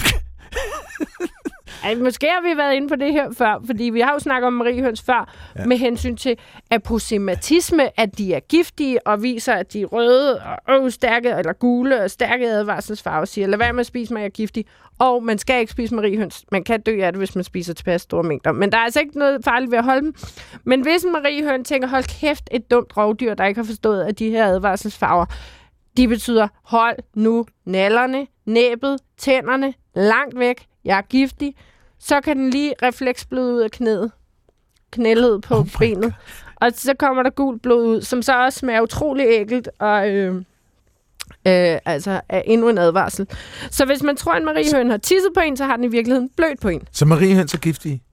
Ej, 1.84 1.96
måske 1.96 2.28
har 2.28 2.42
vi 2.54 2.58
været 2.58 2.76
inde 2.76 2.88
på 2.90 2.96
det 2.96 3.14
her 3.14 3.32
før, 3.38 3.62
fordi 3.66 3.84
vi 3.84 4.00
har 4.00 4.14
jo 4.14 4.20
snakket 4.20 4.48
om 4.48 4.54
mariehøns 4.54 5.02
før, 5.02 5.34
Ja. 5.56 5.66
med 5.66 5.78
hensyn 5.78 6.16
til 6.18 6.38
aposematisme, 6.72 8.00
at 8.00 8.18
de 8.18 8.34
er 8.34 8.40
giftige 8.40 9.08
og 9.08 9.24
viser, 9.24 9.54
at 9.54 9.74
de 9.74 9.82
er 9.82 9.86
røde 9.86 10.42
og 10.68 10.86
øh, 10.86 10.92
stærke, 10.92 11.30
eller 11.30 11.54
gule 11.54 12.02
og 12.04 12.12
stærke 12.12 12.48
advarselsfarver, 12.50 13.26
siger, 13.26 13.48
lad 13.48 13.58
være 13.58 13.74
med 13.74 13.80
at 13.80 13.86
spise 13.86 14.14
mig, 14.14 14.20
jeg 14.20 14.26
er 14.26 14.30
giftig. 14.30 14.66
Og 15.00 15.24
man 15.24 15.38
skal 15.38 15.60
ikke 15.60 15.72
spise 15.72 15.96
mariehøns. 15.96 16.46
Man 16.52 16.64
kan 16.64 16.82
dø 16.82 17.00
af 17.02 17.12
det, 17.12 17.20
hvis 17.20 17.36
man 17.36 17.44
spiser 17.44 17.74
tilpas 17.74 18.02
store 18.02 18.24
mængder. 18.24 18.52
Men 18.52 18.72
der 18.72 18.78
er 18.78 18.82
altså 18.82 19.00
ikke 19.00 19.18
noget 19.20 19.44
farligt 19.44 19.72
ved 19.72 19.78
at 19.78 19.84
holde 19.84 20.02
dem. 20.02 20.14
Men 20.64 20.82
hvis 20.82 21.04
en 21.04 21.12
mariehøn 21.12 21.64
tænker, 21.64 21.88
hold 21.88 22.20
kæft, 22.20 22.50
et 22.52 22.72
dumt 22.72 22.98
rovdyr, 22.98 23.34
der 23.34 23.46
ikke 23.46 23.60
har 23.60 23.66
forstået, 23.66 24.04
at 24.04 24.20
de 24.20 24.30
her 24.30 24.46
advarselsfarver, 24.46 25.26
de 25.98 26.08
betyder, 26.08 26.48
hold 26.64 26.98
nu 27.16 27.46
nallerne, 27.66 28.28
næbet, 28.46 29.00
tænderne 29.18 29.74
langt 29.96 30.40
væk. 30.40 30.66
Jeg 30.86 30.98
er 30.98 31.02
giftig. 31.02 31.56
Så 32.00 32.22
kan 32.22 32.38
den 32.38 32.50
lige 32.50 32.74
refleksbløde 32.84 33.54
ud 33.54 33.60
af 33.60 33.72
knæet. 33.72 34.12
Knældet 34.92 35.42
på 35.42 35.56
Oh 35.56 35.68
benet. 35.80 36.14
Og 36.56 36.72
så 36.76 36.94
kommer 36.94 37.24
der 37.24 37.30
gult 37.30 37.62
blod 37.62 37.88
ud, 37.88 38.02
som 38.02 38.22
så 38.22 38.44
også 38.44 38.60
smager 38.60 38.82
utrolig 38.82 39.26
ægelt 39.30 39.70
og 39.80 40.10
øh, 40.10 40.36
øh, 41.48 41.78
altså 41.86 42.22
er 42.30 42.42
endnu 42.46 42.70
en 42.70 42.78
advarsel. 42.78 43.28
Så 43.72 43.86
hvis 43.86 44.04
man 44.04 44.16
tror, 44.16 44.32
at 44.32 44.40
en 44.40 44.46
mariehøn 44.46 44.90
har 44.90 44.98
tisset 44.98 45.32
på 45.34 45.40
en, 45.40 45.58
så 45.58 45.66
har 45.66 45.76
den 45.76 45.86
i 45.86 45.88
virkeligheden 45.88 46.30
blødt 46.38 46.62
på 46.62 46.70
en. 46.70 46.82
Så 46.92 47.06
Mariehøns 47.06 47.54
er 47.54 47.58
giftige? 47.58 48.04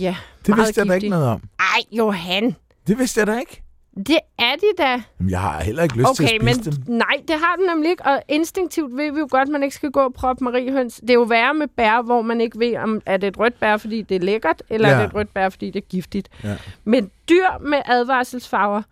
Ja, 0.00 0.16
Det 0.46 0.56
vidste 0.56 0.80
jeg 0.80 0.88
da 0.88 0.92
ikke 0.94 1.08
noget 1.08 1.26
om. 1.28 1.42
ej 1.58 1.82
Johan, 1.92 2.56
Det 2.86 2.98
vidste 2.98 3.18
jeg 3.20 3.26
da 3.26 3.38
ikke. 3.38 3.62
Det 4.06 4.18
er 4.38 4.54
de 4.60 4.66
da. 4.82 5.02
Jamen, 5.18 5.30
jeg 5.30 5.40
har 5.40 5.62
heller 5.62 5.82
ikke 5.82 5.96
lyst 5.96 6.14
til 6.16 6.24
Okay, 6.24 6.34
at 6.34 6.42
men 6.42 6.54
spise 6.54 6.70
dem. 6.70 6.84
nej, 6.96 7.16
det 7.28 7.36
har 7.36 7.56
den 7.56 7.66
nemlig 7.66 7.90
ikke, 7.90 8.06
og 8.06 8.22
instinktivt 8.28 8.96
ved 8.96 9.12
vi 9.12 9.18
jo 9.18 9.28
godt, 9.30 9.42
at 9.42 9.48
man 9.48 9.62
ikke 9.62 9.74
skal 9.74 9.90
gå 9.90 10.00
og 10.00 10.14
proppe 10.14 10.44
mariehøns. 10.44 11.00
Det 11.00 11.10
er 11.10 11.14
jo 11.14 11.22
værre 11.22 11.54
med 11.54 11.66
bær, 11.68 12.02
hvor 12.02 12.22
man 12.22 12.40
ikke 12.40 12.58
ved, 12.58 12.76
om 12.76 13.00
er 13.06 13.16
det 13.16 13.26
et 13.26 13.38
rødt 13.38 13.60
bær, 13.60 13.76
fordi 13.76 14.02
det 14.02 14.14
er 14.14 14.20
lækkert, 14.20 14.62
eller 14.70 14.88
Ja. 14.88 14.94
er 14.94 14.98
det 14.98 15.06
et 15.08 15.14
rødt 15.14 15.34
bær, 15.34 15.48
fordi 15.48 15.70
det 15.70 15.82
er 15.82 15.86
giftigt. 15.88 16.28
Ja. 16.44 16.56
Men 16.84 17.10
dyr 17.28 17.46
med 17.60 17.78
advarselsfarver, 17.86 18.82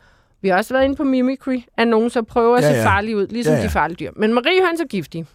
vi 0.41 0.49
har 0.49 0.57
også 0.57 0.75
været 0.75 0.85
inde 0.85 0.97
på 0.97 1.05
mimicry, 1.05 1.59
at 1.77 1.89
nogen 1.89 2.11
så 2.11 2.23
prøver 2.23 2.57
at 2.57 2.63
Ja, 2.65 2.71
se 2.73 2.77
ja. 2.79 2.85
farlige 2.87 3.17
ud, 3.17 3.27
ligesom 3.27 3.53
Ja, 3.55 3.59
ja, 3.59 3.65
de 3.65 3.71
farlige 3.71 3.97
dyr. 3.97 4.11
Men 4.17 4.33
mariehøns 4.35 4.81
er 4.81 4.87
giftige. 4.87 5.27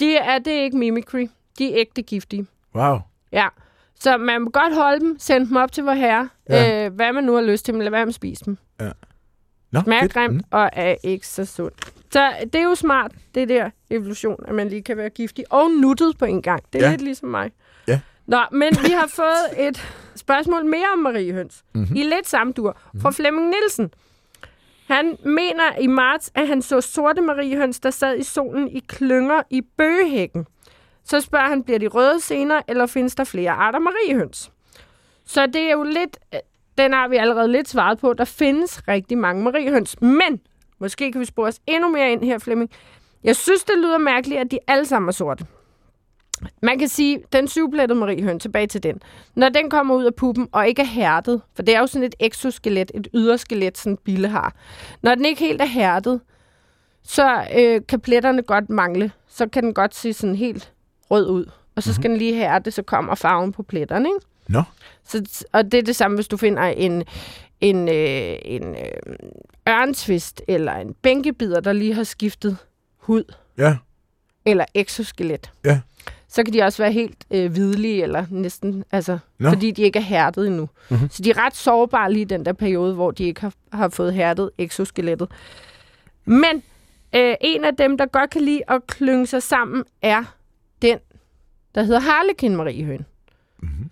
De 0.00 0.16
er, 0.16 0.38
det 0.38 0.50
ikke 0.50 0.76
mimicry. 0.76 1.26
De 1.58 1.72
er 1.72 1.78
ægte 1.80 2.02
giftige. 2.02 2.46
Wow. 2.74 2.98
Ja. 3.32 3.46
Så 4.02 4.16
man 4.16 4.42
må 4.42 4.50
godt 4.50 4.74
holde 4.74 5.00
dem, 5.00 5.16
sende 5.18 5.48
dem 5.48 5.56
op 5.56 5.72
til 5.72 5.84
vor 5.84 5.92
herre, 5.92 6.28
Ja. 6.48 6.62
ja. 6.64 6.86
øh, 6.86 6.94
hvad 6.94 7.12
man 7.12 7.24
nu 7.24 7.34
har 7.34 7.42
lyst 7.42 7.64
til, 7.64 7.74
men 7.74 7.82
lad 7.82 7.90
være 7.90 8.04
med 8.06 8.08
at 8.10 8.14
spise 8.14 8.44
dem 8.44 8.56
Nå, 9.72 9.80
smager 9.84 10.06
grimt 10.08 10.34
Mm. 10.34 10.40
og 10.50 10.70
er 10.72 10.94
ikke 11.04 11.26
så 11.26 11.44
sundt. 11.44 11.92
Så 12.12 12.32
det 12.42 12.54
er 12.54 12.62
jo 12.62 12.74
smart, 12.74 13.12
det 13.34 13.48
der 13.48 13.70
evolution, 13.90 14.36
at 14.48 14.54
man 14.54 14.68
lige 14.68 14.82
kan 14.82 14.96
være 14.96 15.10
giftig 15.10 15.44
og 15.50 15.70
nuttet 15.70 16.18
på 16.18 16.24
en 16.24 16.42
gang. 16.42 16.62
Det 16.72 16.78
er 16.78 16.82
Ja. 16.84 16.86
ja. 16.86 16.90
lidt 16.92 17.02
ligesom 17.02 17.28
mig. 17.28 17.50
Ja. 17.88 18.00
Nå, 18.26 18.38
men 18.52 18.72
vi 18.84 18.90
har 18.90 19.06
fået 19.06 19.46
et 19.68 19.88
spørgsmål 20.16 20.64
mere 20.64 20.86
om 20.92 20.98
mariehøns. 20.98 21.62
Mhm. 21.74 21.80
Mm-hmm. 21.82 21.96
I 21.96 22.02
lidt 22.02 22.28
samme 22.28 22.52
dur. 22.52 22.78
Fra 23.02 23.10
Flemming 23.10 23.48
Nielsen. 23.48 23.90
Han 24.88 25.16
mener 25.24 25.76
i 25.80 25.86
marts, 25.86 26.30
at 26.34 26.46
han 26.48 26.62
så 26.62 26.80
sorte 26.80 27.20
mariehøns, 27.20 27.80
der 27.80 27.90
sad 27.90 28.16
i 28.18 28.22
solen 28.22 28.68
i 28.68 28.82
klynger 28.88 29.42
i 29.50 29.60
bøgehækken. 29.76 30.46
Så 31.04 31.20
spørger 31.20 31.48
han, 31.48 31.62
bliver 31.62 31.78
de 31.78 31.86
røde 31.86 32.20
senere, 32.20 32.62
eller 32.68 32.86
findes 32.86 33.14
der 33.14 33.24
flere 33.24 33.50
arter 33.50 33.78
mariehøns? 33.78 34.50
Så 35.24 35.46
det 35.46 35.62
er 35.62 35.72
jo 35.72 35.82
lidt, 35.82 36.18
øh, 36.34 36.40
den 36.78 36.92
har 36.92 37.08
vi 37.08 37.16
allerede 37.16 37.52
lidt 37.52 37.68
svaret 37.68 37.98
på. 37.98 38.12
Der 38.12 38.24
findes 38.24 38.88
rigtig 38.88 39.18
mange 39.18 39.44
mariehøns, 39.44 40.00
men 40.00 40.40
måske 40.78 41.12
kan 41.12 41.20
vi 41.20 41.24
spore 41.24 41.48
os 41.48 41.60
endnu 41.66 41.88
mere 41.88 42.12
ind 42.12 42.24
her, 42.24 42.38
Flemming. 42.38 42.70
Jeg 43.24 43.36
synes, 43.36 43.64
det 43.64 43.78
lyder 43.78 43.98
mærkeligt, 43.98 44.40
at 44.40 44.50
de 44.50 44.58
alle 44.66 44.86
sammen 44.86 45.08
er 45.08 45.12
sorte. 45.12 45.46
Man 46.62 46.78
kan 46.78 46.88
sige, 46.88 47.22
den 47.32 47.48
syvplettede 47.48 47.98
mariehøn, 47.98 48.40
tilbage 48.40 48.66
til 48.66 48.82
den. 48.82 49.02
Når 49.34 49.48
den 49.48 49.70
kommer 49.70 49.94
ud 49.94 50.04
af 50.04 50.14
puppen 50.14 50.48
og 50.52 50.68
ikke 50.68 50.82
er 50.82 50.86
hærdet, 50.86 51.42
for 51.54 51.62
det 51.62 51.74
er 51.74 51.80
jo 51.80 51.86
sådan 51.86 52.06
et 52.06 52.14
exoskelet, 52.20 52.90
et 52.94 53.08
yderskelet, 53.14 53.78
sådan 53.78 53.92
en 53.92 53.98
bille 54.04 54.28
har. 54.28 54.54
Når 55.02 55.14
den 55.14 55.24
ikke 55.24 55.40
helt 55.40 55.60
er 55.60 55.66
hærdet, 55.66 56.20
så 57.02 57.44
øh, 57.56 57.80
kan 57.88 58.00
pletterne 58.00 58.42
godt 58.42 58.70
mangle. 58.70 59.12
Så 59.28 59.48
kan 59.48 59.62
den 59.62 59.74
godt 59.74 59.94
se 59.94 60.12
sådan 60.12 60.36
helt 60.36 60.72
rød 61.10 61.28
ud. 61.28 61.50
Og 61.76 61.82
så 61.82 61.94
skal 61.94 62.08
mm-hmm. 62.08 62.18
den 62.18 62.18
lige 62.18 62.34
hærde, 62.34 62.70
så 62.70 62.82
kommer 62.82 63.14
farven 63.14 63.52
på 63.52 63.62
pletterne, 63.62 64.08
ikke? 64.08 64.26
Nå, 64.48 64.62
Så, 65.04 65.44
og 65.52 65.64
det 65.72 65.78
er 65.78 65.82
det 65.82 65.96
samme, 65.96 66.14
hvis 66.14 66.28
du 66.28 66.36
finder 66.36 66.62
en, 66.62 67.04
en, 67.60 67.88
øh, 67.88 68.38
en 68.44 68.74
øh, 68.74 69.16
ørntvist 69.68 70.42
eller 70.48 70.72
en 70.72 70.94
bænkebider, 71.02 71.60
der 71.60 71.72
lige 71.72 71.94
har 71.94 72.04
skiftet 72.04 72.56
hud 72.98 73.24
ja. 73.58 73.76
eller 74.44 74.64
exoskelet. 74.74 75.52
Ja. 75.64 75.80
Så 76.28 76.44
kan 76.44 76.52
de 76.52 76.62
også 76.62 76.82
være 76.82 76.92
helt 76.92 77.24
øh, 77.30 77.52
hvidlige, 77.52 78.02
eller 78.02 78.26
næsten, 78.30 78.84
altså, 78.92 79.18
Nå. 79.38 79.48
fordi 79.48 79.70
de 79.70 79.82
ikke 79.82 79.98
er 79.98 80.02
hærdet 80.02 80.46
endnu. 80.46 80.62
Mhm. 80.62 80.70
Mm-hmm. 80.96 81.10
Så 81.10 81.22
de 81.22 81.30
er 81.30 81.46
ret 81.46 81.56
sårbare 81.56 82.12
lige 82.12 82.22
i 82.22 82.24
den 82.24 82.44
der 82.46 82.52
periode, 82.52 82.94
hvor 82.94 83.10
de 83.10 83.24
ikke 83.24 83.40
har, 83.40 83.52
har 83.72 83.88
fået 83.88 84.14
hærdet 84.14 84.50
exoskelettet. 84.58 85.28
Men 86.24 86.62
øh, 87.14 87.34
en 87.40 87.64
af 87.64 87.76
dem, 87.76 87.98
der 87.98 88.06
godt 88.06 88.30
kan 88.30 88.42
lide 88.42 88.62
at 88.68 88.86
klynge 88.86 89.26
sig 89.26 89.42
sammen, 89.42 89.84
er 90.02 90.24
den, 90.82 90.98
der 91.74 91.82
hedder 91.82 92.00
Harlekin 92.00 92.56
Mariehøn. 92.56 93.04
Mhm. 93.58 93.90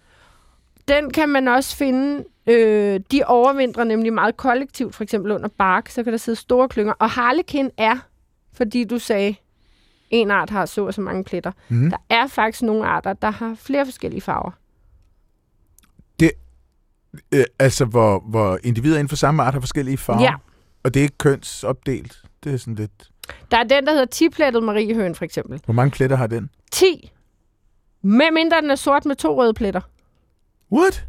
Den 0.88 1.11
kan 1.11 1.29
man 1.29 1.48
også 1.48 1.77
finde. 1.77 2.24
Øh, 2.46 3.01
de 3.12 3.22
overvintrer 3.27 3.85
nemlig 3.85 4.12
meget 4.12 4.37
kollektivt, 4.37 4.94
for 4.94 5.03
eksempel 5.03 5.33
under 5.33 5.48
bark, 5.48 5.88
så 5.88 6.03
kan 6.03 6.12
der 6.12 6.18
sidde 6.18 6.38
store 6.38 6.68
klynger. 6.68 6.92
Og 6.92 7.11
Harlekin 7.11 7.70
er, 7.77 7.96
fordi 8.53 8.85
du 8.85 8.98
sagde, 8.98 9.35
en 10.11 10.31
art 10.31 10.51
har 10.51 10.66
så 10.66 10.87
og 10.87 10.94
så 10.94 11.01
mange 11.01 11.24
pletter. 11.24 11.53
Mhm. 11.68 11.90
Der 11.90 11.96
er 12.09 12.27
faktisk 12.27 12.62
nogle 12.62 12.87
arter, 12.87 13.12
der 13.12 13.31
har 13.31 13.55
flere 13.55 13.85
forskellige 13.85 14.20
farver. 14.20 14.51
Øh, 17.33 17.44
altså, 17.59 17.85
hvor, 17.85 18.20
hvor 18.20 18.59
individer 18.62 18.96
inden 18.96 19.09
for 19.09 19.16
samme 19.16 19.42
art 19.42 19.55
har 19.55 19.61
forskellige 19.61 19.98
farver. 19.98 20.22
Ja. 20.22 20.35
Og 20.83 20.94
det 20.94 21.01
er 21.01 21.05
ikke 21.05 21.18
kønsopdelt. 21.18 22.22
Det 22.44 22.55
er 22.55 22.57
sådan 22.57 22.74
lidt... 22.74 23.11
Der 23.50 23.56
er 23.58 23.64
den, 23.64 23.86
der 23.86 23.92
hedder 23.92 24.06
10-plettet 24.14 24.62
mariehøn, 24.62 25.14
for 25.14 25.24
eksempel. 25.24 25.60
Hvor 25.64 25.74
mange 25.74 25.90
pletter 25.90 26.16
har 26.16 26.26
den? 26.26 26.50
10. 26.72 27.12
Med 28.02 28.30
mindre 28.32 28.60
den 28.60 28.70
er 28.70 28.74
sort 28.74 29.04
med 29.04 29.16
to 29.16 29.42
røde 29.42 29.54
pletter. 29.54 29.80
What? 30.72 31.06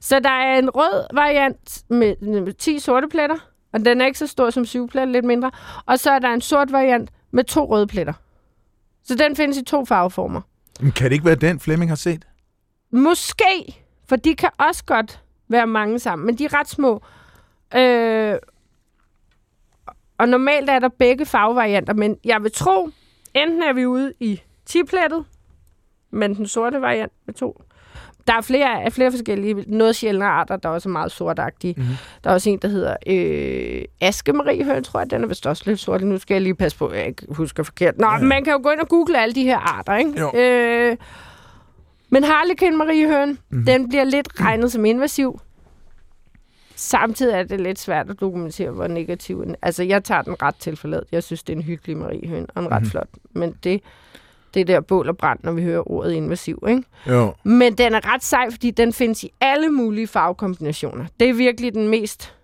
Så 0.00 0.20
der 0.20 0.30
er 0.30 0.58
en 0.58 0.70
rød 0.70 1.06
variant 1.14 1.82
med, 1.88 2.16
med 2.40 2.52
10 2.52 2.78
sorte 2.78 3.08
pletter, 3.08 3.36
og 3.72 3.84
den 3.84 4.00
er 4.00 4.06
ikke 4.06 4.18
så 4.18 4.26
stor 4.26 4.50
som 4.50 4.64
7 4.64 4.88
pletter, 4.88 5.12
lidt 5.12 5.24
mindre. 5.24 5.50
Og 5.86 5.98
så 5.98 6.10
er 6.10 6.18
der 6.18 6.28
en 6.28 6.40
sort 6.40 6.72
variant 6.72 7.10
med 7.30 7.44
to 7.44 7.64
røde 7.70 7.86
pletter. 7.86 8.12
Så 9.04 9.14
den 9.14 9.36
findes 9.36 9.58
i 9.58 9.64
to 9.64 9.84
farveformer. 9.84 10.40
Men 10.80 10.92
kan 10.92 11.04
det 11.04 11.12
ikke 11.12 11.24
være 11.24 11.34
den, 11.34 11.60
Flemming 11.60 11.90
har 11.90 11.96
set? 11.96 12.26
Måske, 12.90 13.84
for 14.08 14.16
de 14.16 14.34
kan 14.34 14.50
også 14.58 14.84
godt 14.84 15.22
være 15.48 15.66
mange 15.66 15.98
sammen, 15.98 16.26
men 16.26 16.38
de 16.38 16.44
er 16.44 16.54
ret 16.60 16.68
små. 16.68 17.02
Øh, 17.74 18.34
og 20.22 20.28
normalt 20.28 20.70
er 20.70 20.78
der 20.78 20.88
begge 20.88 21.26
farvevarianter, 21.26 21.94
men 21.94 22.16
jeg 22.24 22.42
vil 22.42 22.52
tro, 22.52 22.88
enten 23.34 23.62
er 23.62 23.72
vi 23.72 23.86
ude 23.86 24.12
i 24.20 24.40
10-plettet, 24.70 25.24
men 26.10 26.34
den 26.34 26.46
sorte 26.46 26.80
variant 26.80 27.12
med 27.26 27.34
to. 27.34 27.62
Der 28.26 28.32
er 28.36 28.40
flere, 28.40 28.90
flere 28.90 29.10
forskellige, 29.10 29.54
noget 29.66 29.96
sjældne 29.96 30.24
arter, 30.24 30.56
der 30.56 30.68
er 30.68 30.72
også 30.72 30.88
meget 30.88 31.12
sortagtige. 31.12 31.74
Mhm. 31.76 31.82
Mm-hmm. 31.82 31.96
Der 32.24 32.30
er 32.30 32.34
også 32.34 32.50
en, 32.50 32.58
der 32.58 32.68
hedder 32.68 32.96
øh, 33.06 33.82
Askemariehøn, 34.00 34.84
tror 34.84 35.00
jeg. 35.00 35.10
Den 35.10 35.22
er 35.22 35.26
vist 35.26 35.46
også 35.46 35.62
lidt 35.66 35.80
sort. 35.80 36.02
Nu 36.02 36.18
skal 36.18 36.34
jeg 36.34 36.42
lige 36.42 36.54
passe 36.54 36.78
på, 36.78 36.86
at 36.86 36.98
jeg 36.98 37.06
ikke 37.06 37.26
husker 37.30 37.62
forkert. 37.62 37.98
Nå, 37.98 38.06
Ja, 38.06 38.18
man 38.18 38.44
kan 38.44 38.52
jo 38.52 38.60
gå 38.62 38.70
ind 38.70 38.80
og 38.80 38.88
google 38.88 39.22
alle 39.22 39.34
de 39.34 39.42
her 39.44 39.58
arter, 39.58 39.96
ikke? 39.96 40.20
Jo. 40.20 40.32
Øh, 40.34 40.96
men 42.10 42.24
Harlequin 42.24 42.76
mariehøn, 42.78 43.28
Mhm. 43.28 43.38
mm-hmm. 43.50 43.66
den 43.66 43.88
bliver 43.88 44.04
lidt 44.04 44.28
regnet 44.40 44.72
som 44.72 44.84
invasiv. 44.84 45.40
Samtidig 46.82 47.34
er 47.34 47.42
det 47.42 47.60
lidt 47.60 47.78
svært 47.78 48.10
at 48.10 48.20
dokumentere, 48.20 48.70
hvor 48.70 48.86
negativ 48.86 49.44
den 49.44 49.56
Altså, 49.62 49.82
jeg 49.82 50.04
tager 50.04 50.22
den 50.22 50.42
ret 50.42 50.54
til 50.56 50.76
forladet. 50.76 51.04
Jeg 51.12 51.22
synes, 51.22 51.42
det 51.42 51.52
er 51.52 51.56
en 51.56 51.62
hyggelig 51.62 51.96
mariehøn, 51.96 52.46
og 52.54 52.62
en 52.62 52.70
ret 52.72 52.82
Mhm. 52.82 52.90
flot. 52.90 53.08
Men 53.32 53.54
det, 53.64 53.80
det 54.54 54.66
der 54.66 54.80
bål 54.80 55.08
og 55.08 55.16
brand, 55.16 55.38
når 55.42 55.52
vi 55.52 55.62
hører 55.62 55.90
ordet 55.90 56.12
invasiv, 56.12 56.64
ikke? 56.68 56.82
Jo. 57.08 57.34
Men 57.44 57.74
den 57.74 57.94
er 57.94 58.14
ret 58.14 58.24
sej, 58.24 58.50
fordi 58.50 58.70
den 58.70 58.92
findes 58.92 59.24
i 59.24 59.30
alle 59.40 59.70
mulige 59.70 60.06
farvekombinationer. 60.06 61.04
Det 61.20 61.28
er 61.28 61.34
virkelig 61.34 61.74
den 61.74 61.88
mest 61.88 62.34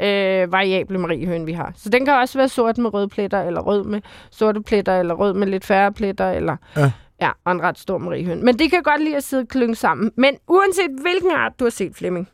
øh, 0.00 0.52
variable 0.52 0.98
mariehøn, 0.98 1.46
vi 1.46 1.52
har. 1.52 1.72
Så 1.76 1.88
den 1.88 2.04
kan 2.04 2.14
også 2.14 2.38
være 2.38 2.48
sort 2.48 2.78
med 2.78 2.94
røde 2.94 3.08
pletter, 3.08 3.42
eller 3.42 3.60
rød 3.60 3.84
med 3.84 4.00
sorte 4.30 4.62
pletter, 4.62 5.00
eller 5.00 5.14
rød 5.14 5.34
med 5.34 5.46
lidt 5.46 5.64
færre 5.64 5.92
pletter, 5.92 6.30
eller... 6.30 6.56
Ja. 6.76 6.92
Ja, 7.20 7.30
og 7.44 7.52
en 7.52 7.62
ret 7.62 7.78
stor 7.78 7.98
mariehøn. 7.98 8.44
Men 8.44 8.58
det 8.58 8.70
kan 8.70 8.82
godt 8.82 9.02
lide 9.04 9.16
at 9.16 9.22
sidde 9.24 9.40
og 9.40 9.48
klynge 9.48 9.74
sammen. 9.74 10.12
Men 10.16 10.36
uanset 10.48 10.90
hvilken 11.02 11.30
art 11.30 11.52
du 11.58 11.64
har 11.64 11.70
set, 11.70 11.96
Flemming, 11.96 12.28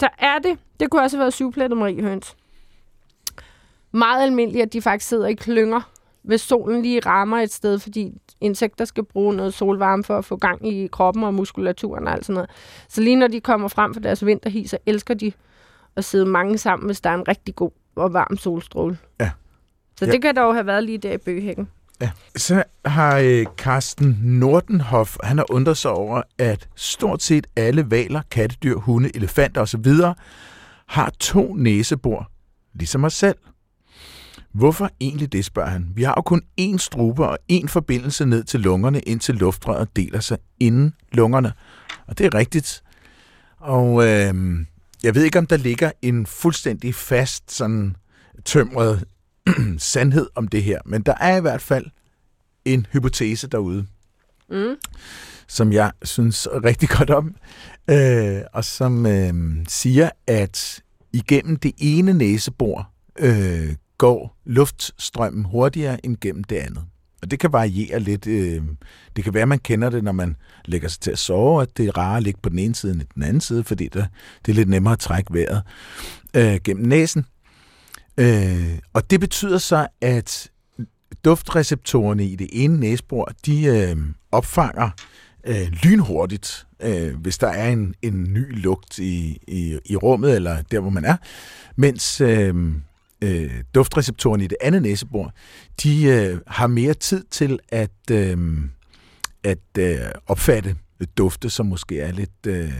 så 0.00 0.08
er 0.18 0.38
det, 0.38 0.58
det 0.80 0.90
kunne 0.90 1.02
også 1.02 1.16
have 1.16 1.20
været 1.20 1.32
syvplettet 1.34 1.78
mariehøns. 1.78 2.36
Meget 3.92 4.22
almindeligt, 4.22 4.62
at 4.62 4.72
de 4.72 4.82
faktisk 4.82 5.08
sidder 5.08 5.26
i 5.26 5.34
klynger, 5.34 5.80
hvis 6.22 6.40
solen 6.40 6.82
lige 6.82 7.00
rammer 7.00 7.38
et 7.38 7.52
sted, 7.52 7.78
fordi 7.78 8.12
insekter 8.40 8.84
skal 8.84 9.04
bruge 9.04 9.34
noget 9.34 9.54
solvarme 9.54 10.04
for 10.04 10.18
at 10.18 10.24
få 10.24 10.36
gang 10.36 10.68
i 10.68 10.86
kroppen 10.86 11.24
og 11.24 11.34
muskulaturen 11.34 12.06
og 12.06 12.12
alt 12.12 12.24
sådan 12.24 12.34
noget. 12.34 12.50
Så 12.88 13.00
lige 13.00 13.16
når 13.16 13.26
de 13.28 13.40
kommer 13.40 13.68
frem 13.68 13.94
for 13.94 14.00
deres 14.00 14.26
vinterhi, 14.26 14.66
så 14.66 14.78
elsker 14.86 15.14
de 15.14 15.32
at 15.96 16.04
sidde 16.04 16.26
mange 16.26 16.58
sammen, 16.58 16.86
hvis 16.86 17.00
der 17.00 17.10
er 17.10 17.14
en 17.14 17.28
rigtig 17.28 17.54
god 17.54 17.70
og 17.96 18.12
varm 18.12 18.36
solstråle. 18.36 18.98
Ja. 19.20 19.30
Så 19.98 20.06
Ja. 20.06 20.12
det 20.12 20.22
kan 20.22 20.36
dog 20.36 20.54
have 20.54 20.66
været 20.66 20.84
lige 20.84 20.98
der 20.98 21.12
i 21.12 21.18
bøgehækken. 21.18 21.68
Ja. 22.00 22.10
Så 22.36 22.62
har 22.84 23.18
øh, 23.18 23.46
Carsten 23.56 24.18
Nordenhoff, 24.22 25.16
han 25.22 25.38
har 25.38 25.52
undret 25.52 25.76
sig 25.76 25.90
over, 25.90 26.22
at 26.38 26.68
stort 26.76 27.22
set 27.22 27.46
alle 27.56 27.90
valer, 27.90 28.22
kattedyr, 28.30 28.76
hunde, 28.76 29.16
elefanter 29.16 29.60
osv. 29.60 29.92
har 30.86 31.10
to 31.20 31.54
næsebor, 31.54 32.30
ligesom 32.74 33.04
os 33.04 33.14
selv. 33.14 33.36
Hvorfor 34.52 34.90
egentlig 35.00 35.32
det, 35.32 35.44
spørger 35.44 35.70
han. 35.70 35.88
Vi 35.94 36.02
har 36.02 36.14
jo 36.16 36.22
kun 36.22 36.42
én 36.60 36.78
strupe 36.78 37.26
og 37.26 37.38
én 37.52 37.66
forbindelse 37.66 38.26
ned 38.26 38.44
til 38.44 38.60
lungerne, 38.60 39.00
indtil 39.00 39.34
luftrøret 39.34 39.96
deler 39.96 40.20
sig 40.20 40.38
inden 40.60 40.94
lungerne. 41.12 41.52
Og 42.06 42.18
det 42.18 42.26
er 42.26 42.34
rigtigt. 42.34 42.82
Og 43.56 44.06
øh, 44.06 44.34
jeg 45.02 45.14
ved 45.14 45.24
ikke, 45.24 45.38
om 45.38 45.46
der 45.46 45.56
ligger 45.56 45.90
en 46.02 46.26
fuldstændig 46.26 46.94
fast, 46.94 47.52
sådan 47.52 47.96
tømret 48.44 49.04
sandhed 49.78 50.26
om 50.34 50.48
det 50.48 50.62
her, 50.62 50.78
men 50.86 51.02
der 51.02 51.14
er 51.20 51.36
i 51.36 51.40
hvert 51.40 51.62
fald 51.62 51.86
en 52.64 52.86
hypotese 52.92 53.48
derude, 53.48 53.86
Mm. 54.50 54.74
som 55.48 55.72
jeg 55.72 55.92
synes 56.02 56.48
rigtig 56.64 56.88
godt 56.88 57.10
om, 57.10 57.34
øh, 57.90 58.40
og 58.52 58.64
som 58.64 59.06
øh, 59.06 59.34
siger, 59.68 60.10
at 60.26 60.82
igennem 61.12 61.56
det 61.56 61.72
ene 61.78 62.12
næsebor 62.12 62.90
øh, 63.18 63.74
går 63.98 64.36
luftstrømmen 64.44 65.44
hurtigere 65.44 66.06
end 66.06 66.16
gennem 66.20 66.44
det 66.44 66.56
andet. 66.56 66.84
Og 67.22 67.30
det 67.30 67.38
kan 67.38 67.52
variere 67.52 68.00
lidt. 68.00 68.26
Øh, 68.26 68.62
det 69.16 69.24
kan 69.24 69.34
være, 69.34 69.42
at 69.42 69.48
man 69.48 69.58
kender 69.58 69.90
det, 69.90 70.04
når 70.04 70.12
man 70.12 70.36
lægger 70.64 70.88
sig 70.88 71.00
til 71.00 71.10
at 71.10 71.18
sove, 71.18 71.62
at 71.62 71.76
det 71.76 71.86
er 71.88 71.98
rarere 71.98 72.16
at 72.16 72.22
ligge 72.22 72.40
på 72.42 72.48
den 72.48 72.58
ene 72.58 72.74
side 72.74 72.92
end 72.92 73.02
den 73.14 73.22
anden 73.22 73.40
side, 73.40 73.64
fordi 73.64 73.88
der, 73.88 74.06
det 74.46 74.52
er 74.52 74.56
lidt 74.56 74.68
nemmere 74.68 74.92
at 74.92 74.98
trække 74.98 75.34
vejret 75.34 75.62
øh, 76.34 76.60
gennem 76.64 76.86
næsen. 76.86 77.26
Øh, 78.16 78.78
og 78.92 79.10
det 79.10 79.20
betyder 79.20 79.58
så, 79.58 79.86
at 80.00 80.50
duftreceptorerne 81.24 82.26
i 82.26 82.36
det 82.36 82.48
ene 82.52 82.80
næsebor, 82.80 83.32
de 83.46 83.64
øh, 83.64 83.96
opfanger 84.32 84.90
øh, 85.46 85.68
lynhurtigt, 85.82 86.66
øh, 86.80 87.16
hvis 87.16 87.38
der 87.38 87.48
er 87.48 87.68
en, 87.72 87.94
en 88.02 88.32
ny 88.32 88.62
lugt 88.62 88.98
i, 88.98 89.38
i, 89.48 89.78
i 89.84 89.96
rummet, 89.96 90.36
eller 90.36 90.62
der, 90.62 90.80
hvor 90.80 90.90
man 90.90 91.04
er. 91.04 91.16
Mens 91.76 92.20
øh, 92.20 92.54
øh, 93.22 93.50
duftreceptorerne 93.74 94.44
i 94.44 94.46
det 94.46 94.56
andet 94.60 94.82
næsebor, 94.82 95.32
de 95.82 96.04
øh, 96.04 96.38
har 96.46 96.66
mere 96.66 96.94
tid 96.94 97.24
til 97.30 97.58
at, 97.68 98.10
øh, 98.10 98.58
at 99.44 99.78
øh, 99.78 99.98
opfatte 100.26 100.76
dufte, 101.18 101.50
som 101.50 101.66
måske 101.66 102.00
er 102.00 102.12
lidt... 102.12 102.46
Øh, 102.46 102.72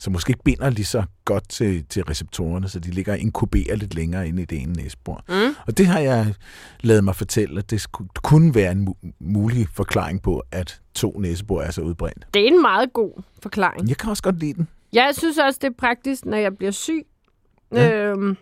som 0.00 0.12
måske 0.12 0.30
ikke 0.30 0.42
binder 0.44 0.70
lige 0.70 0.84
så 0.86 1.02
godt 1.24 1.48
til, 1.48 1.84
til 1.88 2.04
receptorerne, 2.04 2.68
så 2.68 2.78
de 2.80 2.90
ligger 2.90 3.12
og 3.12 3.18
inkuberer 3.18 3.76
lidt 3.76 3.94
længere 3.94 4.28
ind 4.28 4.40
i 4.40 4.44
det 4.44 4.62
ene 4.62 4.72
næsebor. 4.72 5.24
Mm. 5.28 5.54
Og 5.66 5.78
det 5.78 5.86
har 5.86 5.98
jeg 6.00 6.34
lavet 6.80 7.04
mig 7.04 7.16
fortælle, 7.16 7.58
at 7.58 7.70
det 7.70 7.86
sku- 7.86 8.06
kunne 8.22 8.54
være 8.54 8.72
en 8.72 8.88
mu- 8.88 9.10
mulig 9.20 9.68
forklaring 9.74 10.22
på, 10.22 10.42
at 10.52 10.80
to 10.94 11.18
næsebor 11.18 11.62
er 11.62 11.70
så 11.70 11.80
udbredt. 11.80 12.26
Det 12.34 12.42
er 12.42 12.46
en 12.46 12.62
meget 12.62 12.92
god 12.92 13.22
forklaring. 13.42 13.88
Jeg 13.88 13.96
kan 13.96 14.10
også 14.10 14.22
godt 14.22 14.38
lide 14.40 14.54
den. 14.54 14.68
Jeg 14.92 15.10
synes 15.12 15.38
også, 15.38 15.58
det 15.62 15.68
er 15.68 15.74
praktisk, 15.78 16.24
når 16.24 16.36
jeg 16.36 16.56
bliver 16.56 16.72
syg. 16.72 17.06
Ja. 17.74 17.88
Ja. 17.88 18.04
Øhm, 18.04 18.36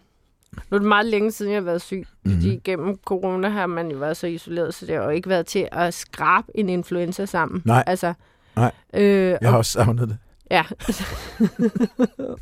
nu 0.71 0.75
er 0.75 0.79
det 0.79 0.89
meget 0.89 1.07
længe 1.07 1.31
siden, 1.33 1.53
jeg 1.53 1.57
har 1.61 1.65
været 1.65 1.83
syg. 1.83 1.97
Mm-hmm. 2.25 2.33
Mhm. 2.33 2.41
Fordi 2.43 2.61
gennem 2.65 2.97
corona 3.05 3.49
har 3.49 3.67
man 3.67 3.91
jo 3.91 3.99
været 3.99 4.17
så 4.17 4.27
isoleret, 4.27 4.75
så 4.75 4.87
det 4.87 4.95
har 4.97 5.03
jo 5.05 5.11
ikke 5.11 5.29
været 5.29 5.47
til 5.47 5.69
at 5.73 5.95
skrabe 5.95 6.47
en 6.55 6.69
influenza 6.69 7.27
sammen. 7.27 7.63
Nej. 7.65 7.85
Altså, 7.87 8.15
Nej. 8.57 8.71
Øh, 8.95 9.37
Jeg 9.41 9.51
har 9.51 9.57
også 9.57 9.73
savnet 9.73 10.09
det. 10.09 10.17
Ja. 10.51 10.63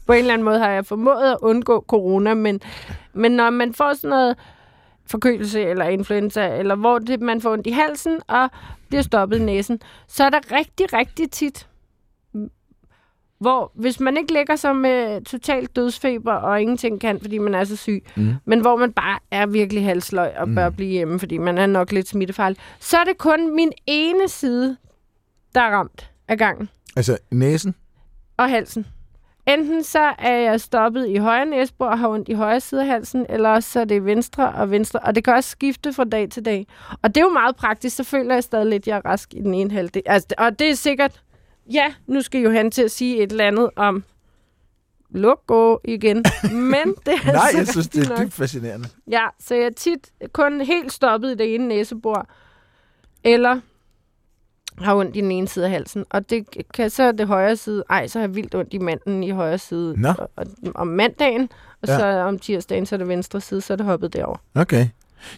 på 0.07 0.13
en 0.13 0.19
eller 0.19 0.33
anden 0.33 0.43
måde 0.45 0.59
har 0.59 0.71
jeg 0.71 0.87
formået 0.87 1.31
at 1.33 1.37
undgå 1.43 1.85
corona, 1.89 2.35
men, 2.35 2.61
men 3.15 3.33
når 3.33 3.51
man 3.51 3.75
får 3.75 3.95
sådan 3.95 4.11
noget 4.11 4.37
forkølelse 5.07 5.63
eller 5.63 5.85
influenza, 5.85 6.57
eller 6.59 6.75
hvor 6.75 6.99
det, 6.99 7.21
man 7.21 7.41
får 7.41 7.53
ondt 7.53 7.67
i 7.67 7.71
halsen 7.71 8.21
og 8.29 8.51
bliver 8.89 9.03
stoppet 9.03 9.39
i 9.39 9.43
næsen, 9.43 9.81
så 10.09 10.25
er 10.25 10.31
der 10.31 10.41
rigtig, 10.53 10.93
rigtig 10.93 11.31
tit, 11.31 11.67
hvor 13.39 13.73
hvis 13.75 14.01
man 14.01 14.17
ikke 14.17 14.33
ligger 14.33 14.57
sig 14.57 14.77
med 14.77 15.25
totalt 15.25 15.77
dødsfeber 15.77 16.33
og 16.33 16.61
ingenting 16.63 17.01
kan, 17.01 17.21
fordi 17.21 17.39
man 17.39 17.55
er 17.55 17.65
så 17.65 17.77
syg, 17.77 18.05
Mm. 18.17 18.35
men 18.45 18.61
hvor 18.61 18.77
man 18.77 18.93
bare 18.93 19.19
er 19.31 19.47
virkelig 19.47 19.85
halsløg 19.85 20.31
og 20.39 20.49
bør 20.55 20.69
Mm. 20.69 20.75
blive 20.77 20.91
hjemme, 20.91 21.19
fordi 21.19 21.39
man 21.39 21.59
er 21.59 21.67
nok 21.67 21.93
lidt 21.93 22.09
smittefarlig, 22.09 22.59
så 22.81 22.97
er 22.99 23.05
det 23.05 23.19
kun 23.19 23.55
min 23.57 23.73
ene 23.87 24.29
side, 24.29 24.77
der 25.55 25.61
er 25.61 25.71
ramt 25.71 26.11
af 26.29 26.39
gangen 26.39 26.69
Altså 26.97 27.19
næsen. 27.31 27.75
Og 28.37 28.51
halsen. 28.51 28.87
Enten 29.47 29.85
så 29.85 30.15
er 30.19 30.37
jeg 30.37 30.61
stoppet 30.61 31.09
i 31.09 31.17
højre 31.17 31.47
næsebor 31.47 31.87
og 31.87 31.99
har 31.99 32.09
ondt 32.09 32.29
i 32.29 32.33
højre 32.33 32.61
side 32.61 32.81
af 32.81 32.87
halsen, 32.87 33.27
eller 33.29 33.49
også 33.49 33.71
så 33.71 33.81
er 33.81 33.85
det 33.85 34.05
venstre 34.05 34.53
og 34.53 34.71
venstre. 34.71 35.01
Og 35.01 35.15
det 35.15 35.25
kan 35.25 35.35
også 35.35 35.51
skifte 35.51 35.93
fra 35.93 36.05
dag 36.05 36.31
til 36.31 36.45
dag. 36.45 36.67
Og 37.03 37.15
det 37.15 37.21
er 37.21 37.25
jo 37.25 37.33
meget 37.33 37.57
praktisk, 37.57 37.97
så 37.97 38.05
føler 38.05 38.35
jeg 38.35 38.45
stadig 38.45 38.67
lidt, 38.67 38.83
at 38.83 38.87
jeg 38.87 38.97
er 38.97 39.07
rask 39.07 39.35
i 39.35 39.41
den 39.41 39.55
ene 39.55 39.71
halvdel. 39.71 40.03
Altså, 40.07 40.29
og 40.39 40.59
det 40.59 40.71
er 40.71 40.75
sikkert, 40.75 41.23
ja, 41.73 41.95
nu 42.07 42.23
skal 42.23 42.41
Johan 42.41 42.71
til 42.71 42.83
at 42.83 42.91
sige 42.91 43.23
et 43.23 43.31
eller 43.31 43.47
andet 43.47 43.71
om 43.77 44.05
logo 45.11 45.79
igen. 45.85 46.17
Men 46.53 46.95
det 47.07 47.15
er 47.27 47.33
Nej, 47.33 47.51
jeg 47.57 47.69
synes, 47.69 47.89
det 47.89 48.11
er 48.11 48.23
dybt 48.23 48.35
fascinerende. 48.35 48.89
Ja, 49.11 49.27
så 49.41 49.55
jeg 49.55 49.65
er 49.65 49.71
tit 49.71 50.11
kun 50.33 50.61
helt 50.61 50.93
stoppet 50.93 51.31
i 51.31 51.35
det 51.35 51.55
ene 51.55 51.69
næsebor, 51.69 52.29
eller 53.25 53.61
har 54.79 54.95
ondt 54.97 55.17
i 55.17 55.21
den 55.21 55.31
ene 55.33 55.49
side 55.49 55.65
af 55.65 55.71
halsen. 55.71 56.05
Og 56.11 56.31
det 56.31 56.47
kan 56.75 56.91
så 56.91 57.13
det 57.13 57.27
højre 57.27 57.57
side, 57.57 57.85
ej, 57.91 58.07
så 58.07 58.19
har 58.19 58.27
jeg 58.27 58.35
vildt 58.35 58.55
ondt 58.55 58.75
i 58.75 58.79
manden 58.79 59.23
i 59.23 59.31
højre 59.31 59.59
side 59.59 59.95
Nå. 60.01 60.09
og, 60.09 60.31
og, 60.37 60.47
om 60.75 60.87
mandagen, 60.87 61.49
og 61.83 61.89
Ja. 61.89 61.99
så 61.99 62.07
om 62.07 62.39
tirsdagen, 62.39 62.87
så 62.87 62.95
er 62.95 62.99
det 62.99 63.09
venstre 63.09 63.41
side, 63.41 63.61
så 63.61 63.73
er 63.73 63.77
det 63.77 63.87
hoppet 63.87 64.13
derover. 64.13 64.37
Okay. 64.55 64.89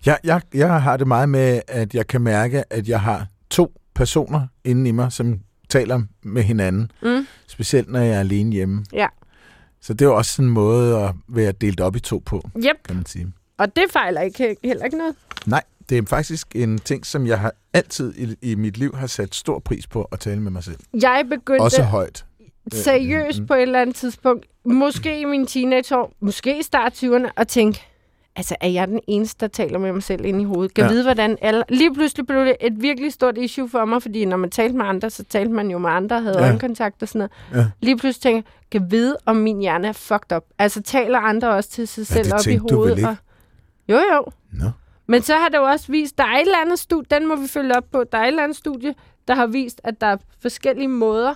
Jeg, 0.07 0.18
jeg, 0.24 0.40
jeg 0.55 0.83
har 0.83 0.96
det 0.96 1.07
meget 1.07 1.29
med, 1.29 1.61
at 1.68 1.94
jeg 1.94 2.07
kan 2.07 2.20
mærke, 2.20 2.72
at 2.72 2.88
jeg 2.88 3.01
har 3.01 3.27
to 3.51 3.72
personer 3.94 4.46
inde 4.64 4.88
i 4.88 4.92
mig, 4.92 5.12
som 5.12 5.40
taler 5.68 6.03
med 6.22 6.42
hinanden. 6.42 6.90
Mm. 7.03 7.27
Specielt 7.46 7.88
når 7.92 8.01
jeg 8.01 8.14
er 8.16 8.20
alene 8.20 8.53
hjemme. 8.53 8.85
Ja. 8.92 9.07
Så 9.81 9.92
det 9.92 10.03
er 10.03 10.07
jo 10.09 10.16
også 10.16 10.33
sådan 10.33 10.46
en 10.48 10.53
måde 10.55 10.98
at 10.98 11.14
være 11.29 11.53
delt 11.53 11.81
op 11.81 11.96
i 11.96 12.01
to 12.01 12.22
på, 12.27 12.42
Yep. 12.57 12.64
kan 12.87 12.96
man 12.96 13.07
sige. 13.07 13.33
Og 13.59 13.77
det 13.77 13.85
fejler 13.90 14.20
ikke 14.20 14.57
heller 14.64 14.85
ikke 14.85 14.98
noget. 14.98 15.14
Nej, 15.46 15.62
det 15.88 15.98
er 15.98 16.03
faktisk 16.09 16.46
en 16.57 16.79
ting, 16.79 17.07
som 17.07 17.27
jeg 17.27 17.38
har 17.40 17.53
altid 17.72 18.14
i, 18.16 18.51
i 18.53 18.55
mit 18.55 18.79
liv 18.79 18.94
har 18.96 19.07
sat 19.07 19.35
stor 19.35 19.59
pris 19.59 19.87
på 19.87 20.03
at 20.03 20.20
tale 20.20 20.40
med 20.40 20.51
mig 20.51 20.64
selv. 20.64 20.77
Jeg 21.03 21.24
begyndte 21.31 21.62
Også 21.62 21.83
højt. 21.83 22.24
seriøst 22.72 23.40
Mm. 23.40 23.46
på 23.46 23.55
et 23.55 23.62
eller 23.62 23.81
andet 23.83 23.96
tidspunkt, 23.96 24.46
måske 24.64 25.20
i 25.20 25.24
mine 25.24 25.46
teenageår, 25.46 26.12
måske 26.20 26.59
i 26.59 26.62
start 26.62 26.92
20'erne, 27.05 27.31
og 27.37 27.48
tænke, 27.48 27.81
altså 28.37 28.57
er 28.61 28.68
jeg 28.68 28.88
den 28.88 29.01
eneste, 29.07 29.40
der 29.40 29.46
taler 29.48 29.79
med 29.79 29.92
mig 29.92 30.03
selv 30.03 30.24
ind 30.24 30.40
i 30.40 30.44
hovedet? 30.44 30.74
Kan 30.74 30.83
Ja. 30.85 30.87
ja. 30.88 30.92
vide, 30.92 31.03
hvordan 31.03 31.38
alle... 31.40 31.64
Lige 31.68 31.94
pludselig 31.94 32.27
blev 32.27 32.44
det 32.44 32.57
et 32.61 32.83
virkelig 32.83 33.12
stort 33.12 33.38
issue 33.38 33.68
for 33.68 33.85
mig, 33.85 34.03
fordi 34.03 34.24
når 34.24 34.37
man 34.37 34.51
talte 34.51 34.77
med 34.77 34.85
andre, 34.87 35.11
så 35.11 35.24
talte 35.24 35.53
man 35.53 35.70
jo 35.70 35.79
med 35.79 35.90
andre, 35.90 36.20
havde 36.22 36.38
Ja. 36.38 36.42
ja. 36.44 36.48
øjenkontakt 36.48 37.03
og 37.03 37.09
sådan 37.09 37.29
noget. 37.53 37.64
Ja. 37.64 37.70
Lige 37.81 37.96
pludselig 37.98 38.22
tænker 38.22 38.37
jeg, 38.37 38.81
kan 38.81 38.90
vide, 38.90 39.16
om 39.27 39.37
min 39.37 39.59
hjerne 39.59 39.88
er 39.88 39.92
fucked 39.92 40.37
up? 40.37 40.44
Altså 40.59 40.83
taler 40.83 41.18
andre 41.18 41.48
også 41.51 41.70
til 41.70 41.88
sig 41.88 42.07
selv 42.07 42.24
det 42.24 42.33
op 42.33 42.40
i 42.40 42.42
tænkte 42.42 42.66
du 42.68 42.74
hovedet? 42.74 42.90
vel 42.96 42.98
ikke? 42.98 43.09
Og... 43.09 43.16
Jo, 43.88 43.96
jo. 44.14 44.24
Nå. 44.53 44.70
Men 45.09 45.23
så 45.23 45.35
har 45.35 45.49
det 45.49 45.59
jo 45.59 45.62
også 45.62 45.92
vist, 45.92 46.18
der 46.18 46.25
er 46.25 46.37
et 46.37 46.40
eller 46.40 46.61
andet 46.61 46.79
studie, 46.79 47.07
den 47.11 47.29
må 47.29 47.37
vi 47.37 47.49
følge 47.49 47.77
op 47.77 47.85
på, 47.92 48.05
der 48.12 48.18
er 48.18 48.23
et 48.23 48.29
eller 48.29 48.42
andet 48.42 48.57
studie, 48.57 48.94
der 49.29 49.35
har 49.35 49.47
vist, 49.47 49.81
at 49.85 50.01
der 50.01 50.07
er 50.07 50.16
forskellige 50.40 50.88
måder, 50.88 51.35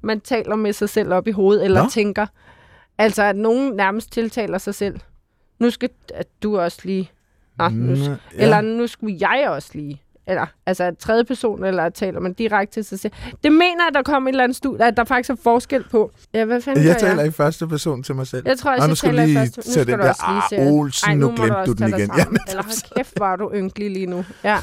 man 0.00 0.20
taler 0.20 0.56
med 0.56 0.72
sig 0.72 0.88
selv 0.88 1.12
op 1.12 1.28
i 1.28 1.30
hovedet, 1.30 1.64
eller 1.64 1.82
Nå. 1.82 1.88
Tænker. 1.88 2.26
Altså, 2.98 3.22
at 3.22 3.36
nogen 3.36 3.76
nærmest 3.76 4.12
tiltaler 4.12 4.58
sig 4.58 4.74
selv. 4.74 5.00
Nu 5.58 5.70
skal 5.70 5.90
at 6.14 6.26
du 6.42 6.58
også 6.58 6.80
lige... 6.84 7.10
Nå, 7.58 7.68
nu, 7.68 7.94
ja. 7.94 8.16
Eller 8.32 8.60
nu 8.60 8.86
skulle 8.86 9.16
jeg 9.20 9.48
også 9.50 9.70
lige... 9.74 10.02
Eller, 10.26 10.46
altså, 10.66 10.84
at 10.84 10.98
tredje 10.98 11.24
person, 11.24 11.64
eller 11.64 11.88
taler 11.88 12.20
man 12.20 12.32
direkte 12.32 12.74
til 12.74 12.84
sig 12.84 13.00
selv. 13.00 13.12
Det 13.44 13.52
mener 13.52 13.84
jeg, 13.84 13.94
der 13.94 14.02
kom 14.02 14.26
et 14.26 14.30
eller 14.30 14.44
andet 14.44 14.56
studie, 14.56 14.86
at 14.86 14.96
der 14.96 15.04
faktisk 15.04 15.30
er 15.30 15.36
forskel 15.42 15.84
på. 15.90 16.10
Ja, 16.34 16.44
hvad 16.44 16.60
fanden 16.60 16.84
Jeg 16.84 16.96
taler 16.96 17.24
i 17.24 17.30
første 17.30 17.66
person 17.66 18.02
til 18.02 18.14
mig 18.14 18.26
selv. 18.26 18.42
jeg 18.46 18.58
tror 18.58 18.70
også, 18.70 18.80
Nå, 18.80 18.86
nu 18.86 18.90
jeg 18.90 18.96
skal 18.96 19.10
taler 19.10 19.24
lige 19.26 19.38
første... 19.38 19.60
Nu 19.60 19.72
skal 19.72 19.86
den 19.86 19.98
der, 19.98 20.24
ah. 20.62 20.72
Olsen, 20.72 21.08
Ej, 21.08 21.14
nu 21.14 21.26
du 21.26 21.34
glemte 21.34 21.64
du 21.66 21.72
den 21.72 21.88
igen. 21.88 22.10
Ja, 22.16 22.22
sammen. 22.22 22.40
Eller 22.48 22.62
hold 22.62 22.96
kæft, 22.96 23.14
var 23.18 23.36
du 23.36 23.50
ynkelig 23.54 23.90
lige 23.90 24.06
nu. 24.06 24.24
Ja. 24.44 24.58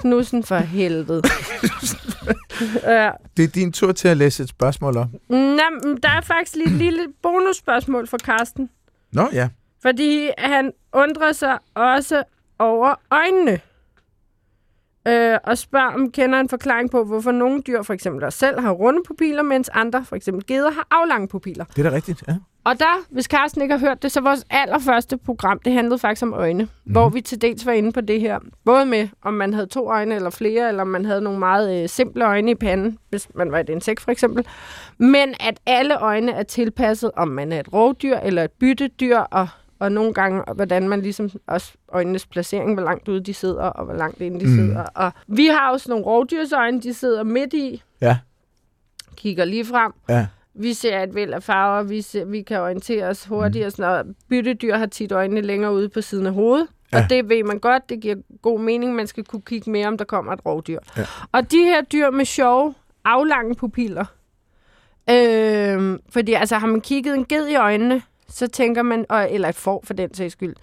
Knudsen 0.00 0.44
for 0.44 0.56
helvede. 0.56 1.22
ja. 3.02 3.10
Det 3.36 3.44
er 3.44 3.48
din 3.48 3.72
tur 3.72 3.92
til 3.92 4.08
at 4.08 4.16
læse 4.16 4.42
et 4.42 4.48
spørgsmål 4.48 4.96
op. 4.96 5.08
Nå, 5.28 5.36
men 5.84 5.98
der 6.02 6.08
er 6.08 6.20
faktisk 6.20 6.56
lige 6.56 6.66
et 6.66 6.72
lille 6.72 7.06
bonusspørgsmål 7.22 8.08
fra 8.08 8.18
Karsten. 8.24 8.70
Nå 9.12 9.28
ja. 9.32 9.48
Fordi 9.82 10.30
han 10.38 10.72
undrer 10.92 11.32
sig 11.32 11.58
også 11.74 12.22
over 12.58 12.94
øjnene. 13.10 13.60
Øh, 15.08 15.38
og 15.44 15.58
spørger, 15.58 15.94
om 15.94 16.10
kender 16.10 16.40
en 16.40 16.48
forklaring 16.48 16.90
på, 16.90 17.04
hvorfor 17.04 17.32
nogle 17.32 17.62
dyr, 17.62 17.82
for 17.82 17.94
eksempel 17.94 18.24
os 18.24 18.34
selv, 18.34 18.60
har 18.60 18.70
runde 18.70 19.00
pupiller, 19.06 19.42
mens 19.42 19.68
andre, 19.68 20.04
for 20.04 20.16
eksempel 20.16 20.46
geder, 20.46 20.70
har 20.70 20.86
aflange 20.90 21.28
pupiller. 21.28 21.64
Det 21.64 21.86
er 21.86 21.90
da 21.90 21.96
rigtigt, 21.96 22.24
ja. 22.28 22.36
Og 22.64 22.78
der, 22.78 23.04
hvis 23.10 23.24
Carsten 23.24 23.62
ikke 23.62 23.74
har 23.74 23.78
hørt 23.78 24.02
det, 24.02 24.12
så 24.12 24.20
vores 24.20 24.44
allerførste 24.50 25.16
program, 25.16 25.60
det 25.64 25.72
handlede 25.72 25.98
faktisk 25.98 26.22
om 26.22 26.32
øjne. 26.32 26.62
Mm-hmm. 26.62 26.92
Hvor 26.92 27.08
vi 27.08 27.20
til 27.20 27.42
dels 27.42 27.66
var 27.66 27.72
inde 27.72 27.92
på 27.92 28.00
det 28.00 28.20
her. 28.20 28.38
Både 28.64 28.86
med, 28.86 29.08
om 29.22 29.34
man 29.34 29.54
havde 29.54 29.66
to 29.66 29.90
øjne 29.90 30.14
eller 30.14 30.30
flere, 30.30 30.68
eller 30.68 30.82
om 30.82 30.88
man 30.88 31.04
havde 31.04 31.20
nogle 31.20 31.38
meget 31.38 31.82
øh, 31.82 31.88
simple 31.88 32.24
øjne 32.24 32.50
i 32.50 32.54
panden, 32.54 32.98
hvis 33.10 33.28
man 33.34 33.52
var 33.52 33.58
et 33.58 33.68
insekt 33.68 34.00
for 34.00 34.10
eksempel. 34.10 34.46
Men 34.98 35.34
at 35.40 35.60
alle 35.66 35.98
øjne 35.98 36.32
er 36.32 36.42
tilpasset, 36.42 37.10
om 37.16 37.28
man 37.28 37.52
er 37.52 37.60
et 37.60 37.72
rovdyr 37.72 38.16
eller 38.16 38.44
et 38.44 38.52
byttedyr, 38.52 39.18
og, 39.18 39.48
og 39.84 39.92
nogle 39.92 40.14
gange, 40.14 40.42
hvordan 40.54 40.88
man 40.88 41.00
ligesom 41.00 41.30
også 41.46 41.72
øjnenes 41.92 42.26
placering, 42.26 42.74
hvor 42.74 42.82
langt 42.82 43.08
ude 43.08 43.20
de 43.20 43.34
sidder, 43.34 43.62
og 43.62 43.84
hvor 43.84 43.94
langt 43.94 44.20
inde 44.20 44.40
de 44.40 44.44
Mm. 44.46 44.50
mm. 44.50 44.56
sidder. 44.56 44.82
Og 44.94 45.12
vi 45.26 45.46
har 45.46 45.70
også 45.72 45.90
nogle 45.90 46.04
rovdyrsøjne, 46.04 46.80
de 46.80 46.94
sidder 46.94 47.22
midt 47.22 47.52
i, 47.54 47.82
Ja, 48.00 48.18
kigger 49.16 49.44
lige 49.44 49.64
frem, 49.64 49.92
ja. 50.08 50.26
vi 50.54 50.72
ser 50.72 51.02
et 51.02 51.14
væld 51.14 51.32
af 51.34 51.42
farver, 51.42 51.82
vi, 51.82 52.02
ser, 52.02 52.24
vi 52.24 52.42
kan 52.42 52.60
orientere 52.60 53.06
os 53.06 53.24
hurtigt 53.24 53.66
og 53.66 53.72
sådan 53.72 53.90
noget. 53.90 54.16
Byttedyr 54.28 54.76
har 54.76 54.86
tit 54.86 55.12
øjnene 55.12 55.40
længere 55.40 55.72
ude 55.74 55.88
på 55.88 56.00
siden 56.00 56.26
af 56.26 56.32
hovedet. 56.32 56.66
Ja. 56.92 57.02
og 57.04 57.10
det 57.10 57.28
ved 57.28 57.44
man 57.44 57.58
godt, 57.58 57.88
det 57.88 58.00
giver 58.00 58.16
god 58.42 58.60
mening, 58.60 58.94
man 58.94 59.06
skal 59.06 59.24
kunne 59.24 59.42
kigge 59.42 59.70
mere, 59.70 59.86
om 59.88 59.98
der 59.98 60.04
kommer 60.04 60.32
et 60.32 60.40
rovdyr. 60.46 60.78
Ja. 60.96 61.02
Og 61.32 61.50
de 61.50 61.58
her 61.58 61.82
dyr 61.82 62.10
med 62.10 62.24
sjove, 62.24 62.74
aflange 63.04 63.54
pupiller, 63.54 64.04
øh, 65.10 65.98
fordi 66.10 66.32
altså 66.32 66.56
har 66.58 66.66
man 66.66 66.80
kigget 66.80 67.14
en 67.14 67.24
ged 67.24 67.48
i 67.48 67.54
øjnene, 67.54 68.02
så 68.28 68.46
tænker 68.46 68.82
man, 68.82 69.06
og, 69.08 69.32
eller 69.32 69.52
får 69.52 69.80
for 69.84 69.94
den 69.94 70.14
sags 70.14 70.32
skyld, 70.32 70.54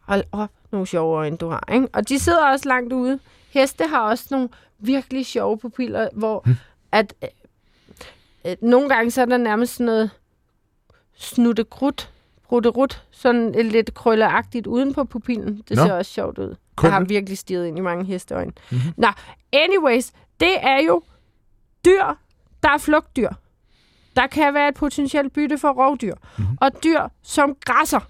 hold 0.00 0.24
op, 0.32 0.50
nogle 0.70 0.86
sjove 0.86 1.16
øjne, 1.16 1.36
du 1.36 1.48
har. 1.48 1.68
Ikke? 1.72 1.88
Og 1.92 2.08
de 2.08 2.18
sidder 2.18 2.46
også 2.46 2.68
langt 2.68 2.92
ude. 2.92 3.18
Heste 3.50 3.84
har 3.86 4.00
også 4.00 4.24
nogle 4.30 4.48
virkelig 4.78 5.26
sjove 5.26 5.58
pupiller, 5.58 6.08
hvor 6.12 6.42
Hmm. 6.44 6.54
at 6.92 7.14
øh, 7.24 7.28
øh, 8.50 8.56
nogle 8.62 8.88
gange 8.88 9.10
så 9.10 9.20
er 9.20 9.24
der 9.24 9.36
nærmest 9.36 9.72
sådan 9.74 9.86
noget 9.86 10.10
snuttegrut, 11.16 12.10
brutterut, 12.48 13.02
sådan 13.10 13.54
et 13.54 13.66
lidt 13.66 13.94
krølleagtigt 13.94 14.66
uden 14.66 14.94
på 14.94 15.04
pupillen. 15.04 15.62
Det 15.68 15.76
Nå. 15.76 15.84
ser 15.84 15.92
også 15.92 16.12
sjovt 16.12 16.38
ud. 16.38 16.54
Kun 16.76 16.86
Jeg 16.86 16.94
har 16.94 17.04
virkelig 17.04 17.38
stirret 17.38 17.66
ind 17.66 17.78
i 17.78 17.80
mange 17.80 18.04
hesteøjne. 18.04 18.52
Mhm. 18.70 18.78
Mm-hmm. 18.80 18.92
Nå, 18.96 19.08
anyways, 19.52 20.10
det 20.40 20.54
er 20.60 20.82
jo 20.86 21.02
dyr, 21.84 22.04
der 22.62 22.68
er 22.70 22.78
flugtdyr. 22.78 23.30
Der 24.18 24.26
kan 24.26 24.54
være 24.54 24.68
et 24.68 24.74
potentielt 24.74 25.32
bytte 25.32 25.58
for 25.58 25.68
rovdyr. 25.72 26.14
Mhm. 26.14 26.42
Mm-hmm. 26.44 26.58
Og 26.60 26.84
dyr, 26.84 27.00
som 27.22 27.56
græsser, 27.64 28.00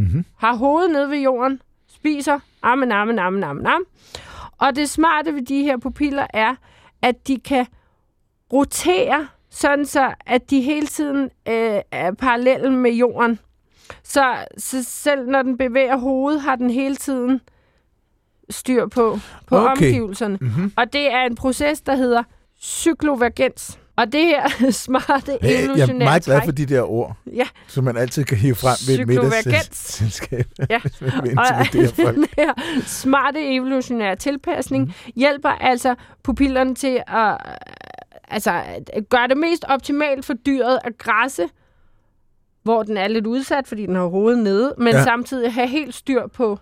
Mm-hmm. 0.00 0.24
har 0.36 0.54
hovedet 0.56 0.90
nede 0.90 1.10
ved 1.10 1.18
jorden, 1.18 1.62
spiser, 1.88 2.38
amen, 2.62 2.92
amen, 2.92 3.18
amen, 3.18 3.44
amen, 3.44 3.66
amen. 3.66 3.84
Og 4.58 4.76
det 4.76 4.90
smarte 4.90 5.34
ved 5.34 5.42
de 5.42 5.62
her 5.62 5.76
pupiller 5.76 6.26
er, 6.34 6.54
at 7.02 7.28
de 7.28 7.38
kan 7.40 7.66
rotere, 8.52 9.28
sådan 9.50 9.86
så, 9.86 10.14
at 10.26 10.50
de 10.50 10.60
hele 10.60 10.86
tiden 10.86 11.22
øh, 11.48 11.80
er 11.90 12.12
parallelle 12.12 12.72
med 12.72 12.90
jorden. 12.90 13.38
Så, 14.02 14.36
så 14.58 14.84
selv 14.84 15.26
når 15.30 15.42
den 15.42 15.58
bevæger 15.58 15.96
hovedet, 15.96 16.40
har 16.40 16.56
den 16.56 16.70
hele 16.70 16.96
tiden 16.96 17.40
styr 18.50 18.86
på, 18.86 19.18
på 19.46 19.56
Okay. 19.56 19.70
omgivelserne. 19.70 20.38
Mm-hmm. 20.40 20.72
Og 20.76 20.92
det 20.92 21.12
er 21.12 21.22
en 21.22 21.34
proces, 21.34 21.80
der 21.80 21.94
hedder 21.94 22.22
cyklovergens. 22.60 23.78
Og 23.98 24.12
det 24.12 24.24
her 24.26 24.48
smarte 24.86 25.38
Jeg 25.42 25.64
er 25.64 25.94
meget 25.94 26.24
glad 26.24 26.40
for 26.44 26.52
de 26.52 26.66
der 26.66 26.82
ord, 26.82 27.16
Ja. 27.34 27.46
som 27.66 27.84
man 27.84 27.96
altid 27.96 28.24
kan 28.24 28.36
hive 28.36 28.54
frem 28.54 28.76
ved 28.88 28.98
et 29.00 29.06
middagsselskab. 29.08 30.46
Ja. 30.70 30.78
Folk. 32.04 32.16
den 32.16 32.26
her 32.36 32.52
smarte 32.86 33.54
evolutionære 33.54 34.16
tilpasning 34.16 34.84
mm. 34.84 35.12
hjælper 35.16 35.48
altså 35.48 35.94
pupillerne 36.22 36.74
til 36.74 37.02
at 37.06 37.30
øh, 37.30 37.54
altså, 38.28 38.62
gøre 39.10 39.28
det 39.28 39.36
mest 39.36 39.64
optimalt 39.68 40.24
for 40.24 40.34
dyret 40.34 40.78
at 40.84 40.98
græsse, 40.98 41.48
hvor 42.62 42.82
den 42.82 42.96
er 42.96 43.08
lidt 43.08 43.26
udsat, 43.26 43.66
fordi 43.66 43.86
den 43.86 43.94
har 43.94 44.06
hovedet 44.06 44.38
nede, 44.38 44.74
men 44.78 44.94
ja. 44.94 45.04
samtidig 45.04 45.52
have 45.52 45.68
helt 45.68 45.94
styr 45.94 46.26
på 46.26 46.58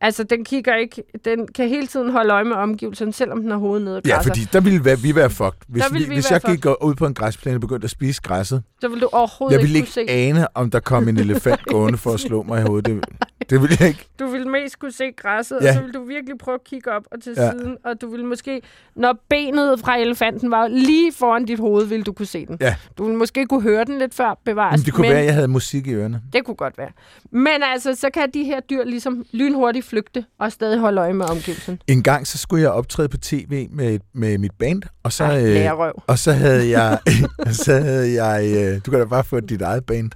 Altså, 0.00 0.24
den 0.24 0.44
kigger 0.44 0.74
ikke... 0.76 1.02
Den 1.24 1.48
kan 1.54 1.68
hele 1.68 1.86
tiden 1.86 2.10
holde 2.10 2.32
øje 2.32 2.44
med 2.44 2.56
omgivelserne, 2.56 3.12
selvom 3.12 3.40
den 3.42 3.50
har 3.50 3.58
hovedet 3.58 3.84
nede 3.84 3.96
og 3.96 4.02
Ja, 4.06 4.14
græsser. 4.14 4.30
fordi 4.30 4.40
der 4.52 4.60
ville 4.60 4.84
være, 4.84 4.98
vi 4.98 5.14
være 5.14 5.30
fucked. 5.30 5.52
Hvis, 5.68 5.84
ville 5.92 6.04
vi, 6.04 6.08
vi 6.08 6.14
hvis 6.16 6.30
jeg 6.30 6.40
gik 6.40 6.66
ud 6.66 6.94
på 6.94 7.06
en 7.06 7.14
græsplæne 7.14 7.56
og 7.56 7.60
begyndte 7.60 7.84
at 7.84 7.90
spise 7.90 8.22
græsset, 8.22 8.62
Så 8.80 8.88
vil 8.88 9.00
du 9.00 9.08
overhovedet 9.12 9.56
jeg 9.56 9.62
ville 9.62 9.78
ikke 9.78 10.00
ikke 10.00 10.12
ane, 10.12 10.46
om 10.56 10.70
der 10.70 10.80
kom 10.80 11.08
en 11.08 11.16
elefant 11.16 11.64
gående 11.72 11.98
for 11.98 12.10
at 12.14 12.20
slå 12.20 12.42
mig 12.42 12.60
i 12.62 12.66
hovedet. 12.66 12.86
Det, 12.86 13.04
det 13.50 13.62
ville 13.62 13.76
jeg 13.80 13.88
ikke. 13.88 14.06
Du 14.18 14.26
vil 14.26 14.48
mest 14.48 14.78
kunne 14.78 14.92
se 14.92 15.04
græsset, 15.16 15.58
Ja. 15.62 15.68
og 15.68 15.74
så 15.74 15.80
vil 15.82 15.94
du 15.94 16.04
virkelig 16.04 16.38
prøve 16.38 16.54
at 16.54 16.64
kigge 16.64 16.92
op 16.92 17.02
og 17.12 17.22
til 17.22 17.32
Ja. 17.36 17.50
siden, 17.50 17.76
og 17.84 18.00
du 18.00 18.10
vil 18.10 18.24
måske, 18.24 18.62
når 18.96 19.18
benet 19.28 19.80
fra 19.80 19.98
elefanten 19.98 20.50
var 20.50 20.68
lige 20.68 21.12
foran 21.12 21.44
dit 21.44 21.58
hoved, 21.58 21.86
vil 21.86 22.02
du 22.02 22.12
kunne 22.12 22.26
se 22.26 22.46
den. 22.46 22.56
Ja. 22.60 22.76
Du 22.98 23.04
vil 23.04 23.14
måske 23.14 23.46
kunne 23.46 23.62
høre 23.62 23.84
den 23.84 23.98
lidt 23.98 24.14
før 24.14 24.38
bevares, 24.44 24.78
Men 24.80 24.84
det 24.86 24.94
kunne 24.94 25.02
men 25.02 25.10
være, 25.10 25.20
at 25.20 25.26
jeg 25.26 25.34
havde 25.34 25.48
musik 25.48 25.86
i 25.86 25.92
ørerne. 25.94 26.22
det 26.32 26.44
kunne 26.44 26.54
godt 26.54 26.78
være. 26.78 26.90
Men 27.30 27.62
altså, 27.72 27.94
så 27.94 28.10
kan 28.14 28.30
de 28.34 28.44
her 28.44 28.60
dyr 28.60 28.84
ligesom 28.84 29.24
lynhurtigt 29.32 29.85
flygte 29.86 30.24
og 30.38 30.52
stadig 30.52 30.78
holde 30.78 31.00
øje 31.00 31.12
med 31.12 31.26
omgivelsen. 31.26 31.80
En 31.86 32.02
gang 32.02 32.26
så 32.26 32.38
skulle 32.38 32.62
jeg 32.62 32.70
optræde 32.70 33.08
på 33.08 33.16
tv 33.16 33.68
med, 33.70 33.98
med 34.14 34.38
mit 34.38 34.52
band, 34.58 34.82
og 35.02 35.12
så, 35.12 35.24
Ej, 35.24 35.66
øh, 35.66 35.92
og 36.06 36.18
så 36.18 36.32
havde 36.32 36.78
jeg, 36.78 36.98
så 37.64 37.80
havde 37.80 38.24
jeg 38.24 38.56
øh, 38.56 38.80
du 38.86 38.90
kan 38.90 39.00
da 39.00 39.06
bare 39.06 39.24
få 39.24 39.40
dit 39.40 39.62
eget 39.62 39.84
band. 39.84 40.10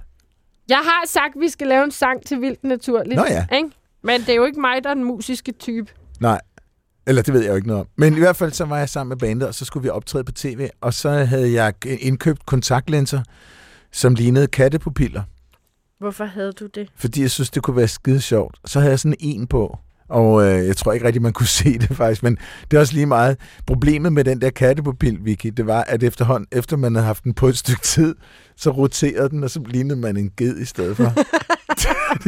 Jeg 0.69 0.77
har 0.77 1.07
sagt, 1.07 1.35
at 1.35 1.41
vi 1.41 1.49
skal 1.49 1.67
lave 1.67 1.83
en 1.83 1.91
sang 1.91 2.25
til 2.25 2.41
Vildt 2.41 2.63
Naturligt. 2.63 3.15
Nå 3.15 3.25
ja. 3.29 3.45
Ikke? 3.55 3.69
Men 4.03 4.21
det 4.21 4.29
er 4.29 4.35
jo 4.35 4.45
ikke 4.45 4.59
mig, 4.61 4.83
der 4.83 4.89
er 4.89 4.93
den 4.93 5.03
musiske 5.03 5.51
type. 5.51 5.91
Nej, 6.19 6.39
eller 7.07 7.21
det 7.21 7.33
ved 7.33 7.41
jeg 7.41 7.49
jo 7.49 7.55
ikke 7.55 7.67
noget 7.67 7.81
om. 7.81 7.87
Men 7.97 8.15
i 8.15 8.19
hvert 8.19 8.35
fald 8.35 8.51
så 8.51 8.65
var 8.65 8.77
jeg 8.77 8.89
sammen 8.89 9.09
med 9.09 9.17
bandet, 9.17 9.47
og 9.47 9.55
så 9.55 9.65
skulle 9.65 9.83
vi 9.83 9.89
optræde 9.89 10.23
på 10.23 10.31
tv, 10.31 10.69
og 10.81 10.93
så 10.93 11.09
havde 11.09 11.53
jeg 11.53 11.73
indkøbt 11.85 12.45
kontaktlinser, 12.45 13.21
som 13.91 14.15
lignede 14.15 14.47
kattepupiller, 14.47 15.23
Hvorfor 16.01 16.25
havde 16.25 16.51
du 16.51 16.67
det? 16.67 16.89
fordi 16.95 17.21
jeg 17.21 17.31
synes, 17.31 17.49
det 17.49 17.63
kunne 17.63 17.75
være 17.75 17.87
skide 17.87 18.21
sjovt. 18.21 18.57
Så 18.65 18.79
havde 18.79 18.91
jeg 18.91 18.99
sådan 18.99 19.15
en 19.19 19.47
på, 19.47 19.77
og 20.09 20.43
øh, 20.47 20.67
jeg 20.67 20.77
tror 20.77 20.93
ikke 20.93 21.05
rigtig, 21.05 21.21
man 21.21 21.33
kunne 21.33 21.47
se 21.61 21.77
det 21.79 21.97
faktisk, 21.97 22.23
men 22.23 22.37
det 22.71 22.77
er 22.77 22.81
også 22.81 22.93
lige 22.93 23.05
meget. 23.05 23.37
Problemet 23.67 24.13
med 24.13 24.23
den 24.23 24.41
der 24.41 24.49
kattepupil, 24.49 25.17
Vicky, 25.25 25.47
det 25.57 25.67
var, 25.67 25.81
at 25.83 26.03
efterhånden, 26.03 26.47
efter 26.51 26.77
man 26.77 26.95
havde 26.95 27.05
haft 27.05 27.23
den 27.23 27.33
på 27.33 27.47
et 27.47 27.57
stykke 27.57 27.81
tid, 27.81 28.15
så 28.55 28.69
roterede 28.71 29.29
den, 29.29 29.43
og 29.43 29.49
så 29.49 29.61
lignede 29.67 29.99
man 29.99 30.17
en 30.17 30.31
ged 30.37 30.57
i 30.57 30.65
stedet 30.65 30.97
for. 30.97 31.13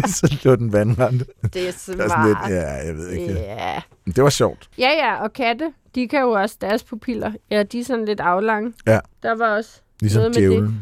så 0.07 0.37
lå 0.43 0.55
den 0.55 0.73
vandrende. 0.73 1.25
Det 1.43 1.45
er 1.45 1.49
Det 1.51 1.61
er 1.67 1.71
smart. 1.71 2.09
sådan 2.09 2.27
lidt, 2.27 2.37
ja, 2.49 2.71
jeg 2.85 2.95
ved 2.95 3.09
ikke. 3.09 3.33
Men 4.05 4.13
det 4.15 4.23
var 4.23 4.29
sjovt. 4.29 4.69
ja, 4.77 4.89
ja, 4.89 5.23
og 5.23 5.33
katte, 5.33 5.71
De 5.95 6.07
kan 6.07 6.21
jo 6.21 6.29
også, 6.31 6.55
deres 6.61 6.83
pupiller, 6.83 7.31
ja, 7.51 7.63
de 7.63 7.79
er 7.79 7.83
sådan 7.83 8.05
lidt 8.05 8.19
aflange. 8.19 8.73
Ja. 8.87 8.99
Der 9.23 9.35
var 9.35 9.55
også 9.55 9.81
Ligesom 10.01 10.19
Noget 10.19 10.35
med 10.35 10.49
det. 10.61 10.73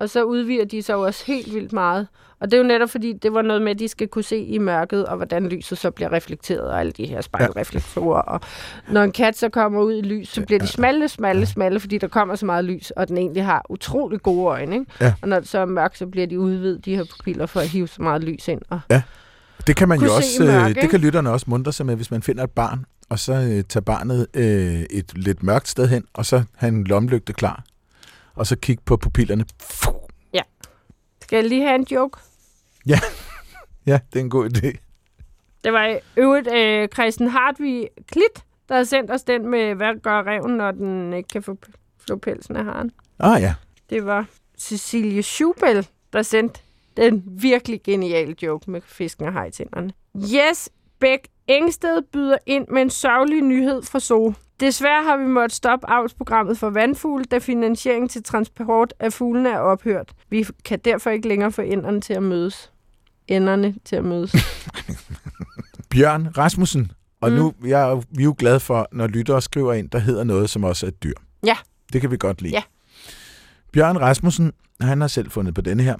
Og 0.00 0.10
så 0.10 0.22
udvider 0.22 0.64
de 0.64 0.82
sig 0.82 0.94
jo 0.94 1.00
også 1.00 1.24
helt 1.26 1.54
vildt 1.54 1.72
meget. 1.72 2.06
Og 2.40 2.50
det 2.50 2.56
er 2.56 2.58
jo 2.58 2.68
netop 2.68 2.90
fordi, 2.90 3.12
det 3.12 3.32
var 3.32 3.42
noget 3.42 3.62
med, 3.62 3.70
at 3.70 3.78
de 3.78 3.88
skal 3.88 4.08
kunne 4.08 4.24
se 4.24 4.38
i 4.38 4.58
mørket, 4.58 5.06
og 5.06 5.16
hvordan 5.16 5.48
lyset 5.48 5.78
så 5.78 5.90
bliver 5.90 6.12
reflekteret, 6.12 6.60
og 6.70 6.80
alle 6.80 6.92
de 6.92 7.06
her 7.06 7.20
spejlreflektorer. 7.20 8.20
Og 8.20 8.40
når 8.90 9.02
en 9.02 9.12
kat 9.12 9.36
så 9.36 9.48
kommer 9.48 9.80
ud 9.80 9.92
i 9.92 10.00
lys, 10.00 10.28
så 10.28 10.42
bliver 10.42 10.58
de 10.58 10.66
smalle, 10.66 11.08
smalle, 11.08 11.46
smalle, 11.46 11.80
fordi 11.80 11.98
der 11.98 12.08
kommer 12.08 12.34
så 12.34 12.46
meget 12.46 12.64
lys, 12.64 12.90
og 12.90 13.08
den 13.08 13.18
egentlig 13.18 13.44
har 13.44 13.66
utrolig 13.68 14.22
gode 14.22 14.46
øjne. 14.46 14.74
Ikke? 14.74 14.86
Ja. 15.00 15.14
Og 15.22 15.28
når 15.28 15.40
det 15.40 15.48
så 15.48 15.58
er 15.58 15.64
mørkt, 15.64 15.98
så 15.98 16.06
bliver 16.06 16.26
de 16.26 16.40
udvidet, 16.40 16.84
de 16.84 16.96
her 16.96 17.04
pupiller, 17.04 17.46
for 17.46 17.60
at 17.60 17.68
hive 17.68 17.88
så 17.88 18.02
meget 18.02 18.24
lys 18.24 18.48
ind. 18.48 18.60
Og 18.70 18.80
Det 19.66 19.76
kan 19.76 19.88
man 19.88 20.00
jo 20.00 20.14
også, 20.14 20.44
mørke, 20.44 20.68
øh, 20.68 20.82
det 20.82 20.90
kan 20.90 21.00
lytterne 21.00 21.30
også 21.30 21.46
mundre 21.48 21.72
sig 21.72 21.86
med, 21.86 21.96
hvis 21.96 22.10
man 22.10 22.22
finder 22.22 22.44
et 22.44 22.50
barn, 22.50 22.84
og 23.08 23.18
så 23.18 23.32
øh, 23.32 23.64
tager 23.68 23.80
barnet 23.80 24.26
øh, 24.34 24.80
et 24.90 25.12
lidt 25.14 25.42
mørkt 25.42 25.68
sted 25.68 25.88
hen, 25.88 26.04
og 26.14 26.26
så 26.26 26.42
have 26.56 26.68
en 26.68 26.84
lomlygte 26.84 27.32
klar, 27.32 27.64
og 28.38 28.46
så 28.46 28.56
kigge 28.56 28.82
på 28.86 28.96
pupillerne. 28.96 29.44
Fuh. 29.62 29.94
skal 31.22 31.36
jeg 31.36 31.44
lige 31.48 31.62
have 31.62 31.74
en 31.74 31.86
joke? 31.90 32.18
Ja, 33.86 34.00
det 34.12 34.18
er 34.18 34.24
en 34.24 34.30
god 34.30 34.50
idé. 34.56 34.76
Det 35.64 35.72
var 35.72 35.86
i 35.86 35.98
øvrigt 36.16 36.48
øh, 36.54 36.88
Christian 36.88 37.30
Hartvig 37.30 37.88
Klit, 38.12 38.44
der 38.68 38.76
har 38.76 38.84
sendt 38.84 39.10
os 39.10 39.22
den 39.22 39.48
med, 39.48 39.74
hvad 39.74 40.02
gør 40.02 40.22
reven, 40.22 40.56
når 40.56 40.70
den 40.70 41.12
ikke 41.12 41.28
kan 41.28 41.42
få, 41.42 41.58
få 42.08 42.16
pelsen 42.16 42.56
af 42.56 42.64
haren. 42.64 42.90
Ah 43.18 43.42
ja, 43.42 43.54
Det 43.90 44.06
var 44.06 44.26
Cecilie 44.58 45.22
Schubel, 45.22 45.88
der 46.12 46.22
sendte 46.22 46.60
den 46.96 47.22
virkelig 47.26 47.82
geniale 47.82 48.34
joke 48.42 48.70
med 48.70 48.80
fisken 48.80 49.26
og 49.26 49.32
hajtænderne. 49.32 49.92
Yes, 50.16 50.70
Bæk 50.98 51.28
Engsted 51.46 52.02
byder 52.12 52.38
ind 52.46 52.66
med 52.68 52.82
en 52.82 52.90
sørgelig 52.90 53.42
nyhed 53.42 53.82
fra 53.82 54.00
Zoo. 54.00 54.34
Desværre 54.60 55.02
har 55.04 55.16
vi 55.16 55.24
måttet 55.26 55.56
stoppe 55.56 55.90
avlsprogrammet 55.90 56.58
for 56.58 56.70
vandfugle, 56.70 57.24
da 57.24 57.38
finansieringen 57.38 58.08
til 58.08 58.22
transport 58.22 58.94
af 59.00 59.12
fuglene 59.12 59.48
er 59.50 59.58
ophørt. 59.58 60.12
Vi 60.30 60.46
kan 60.64 60.78
derfor 60.84 61.10
ikke 61.10 61.28
længere 61.28 61.52
få 61.52 61.62
enderne 61.62 62.00
til 62.00 62.12
at 62.14 62.22
mødes. 62.22 62.72
Enderne 63.28 63.74
til 63.84 63.96
at 63.96 64.04
mødes. 64.04 64.32
Bjørn 65.90 66.28
Rasmussen. 66.38 66.92
Og 67.20 67.30
Mm. 67.30 67.36
nu 67.36 67.54
jeg, 67.66 67.90
er 67.90 67.94
vi 68.10 68.22
er 68.22 68.24
jo 68.24 68.34
glade 68.38 68.60
for, 68.60 68.88
når 68.92 69.06
lyttere 69.06 69.42
skriver 69.42 69.72
ind, 69.72 69.90
der 69.90 69.98
hedder 69.98 70.24
noget, 70.24 70.50
som 70.50 70.64
også 70.64 70.86
er 70.86 70.88
et 70.88 71.02
dyr. 71.02 71.12
Ja. 71.46 71.56
Det 71.92 72.00
kan 72.00 72.10
vi 72.10 72.16
godt 72.16 72.42
lide. 72.42 72.52
Ja. 72.52 72.62
Bjørn 73.72 73.96
Rasmussen, 73.98 74.52
han 74.80 75.00
har 75.00 75.08
selv 75.08 75.30
fundet 75.30 75.54
på 75.54 75.60
denne 75.60 75.82
her. 75.82 75.96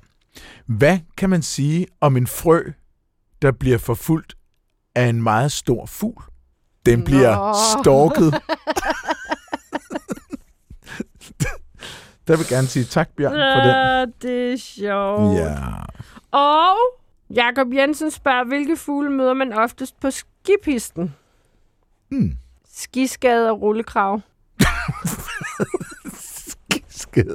Hvad 0.66 0.99
kan 1.16 1.31
man 1.31 1.42
sige 1.42 1.87
om 2.01 2.16
en 2.16 2.27
frø, 2.27 2.62
der 3.42 3.53
bliver 3.53 3.79
forfulgt 3.79 4.35
af 4.94 5.07
en 5.07 5.23
meget 5.23 5.53
stor 5.53 5.87
fugl? 5.87 6.23
Den 6.87 7.05
bliver 7.05 7.37
Nå. 7.37 7.55
stalket. 7.83 8.33
der 12.29 12.37
vil 12.37 12.47
gerne 12.49 12.67
sige 12.67 12.85
tak, 12.85 13.09
Bjørn, 13.17 13.33
for 13.33 13.61
den. 13.61 14.12
Det 14.23 14.53
er 14.53 14.57
sjovt. 14.57 15.38
Ja. 15.38 15.55
Og 16.38 16.77
Jakob 17.35 17.73
Jensen 17.73 18.11
spørger, 18.11 18.45
hvilke 18.45 18.77
fugle 18.77 19.11
møder 19.11 19.35
man 19.35 19.53
oftest 19.53 20.01
på 20.01 20.11
skipisten? 20.11 21.14
Hmm. 22.11 22.33
Skiskade 22.75 23.51
og 23.51 23.61
rullekrav. 23.62 24.21
Skide. 26.88 27.35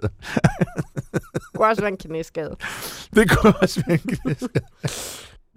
Det 1.34 1.42
kunne 1.56 1.68
også 1.68 1.82
være 1.82 1.92
en 1.92 1.98
knæskade. 1.98 2.56
Det 3.16 3.30
kunne 3.30 3.54
også 3.62 3.84
være 3.88 4.00
en 4.06 4.18
gnist. 4.24 4.48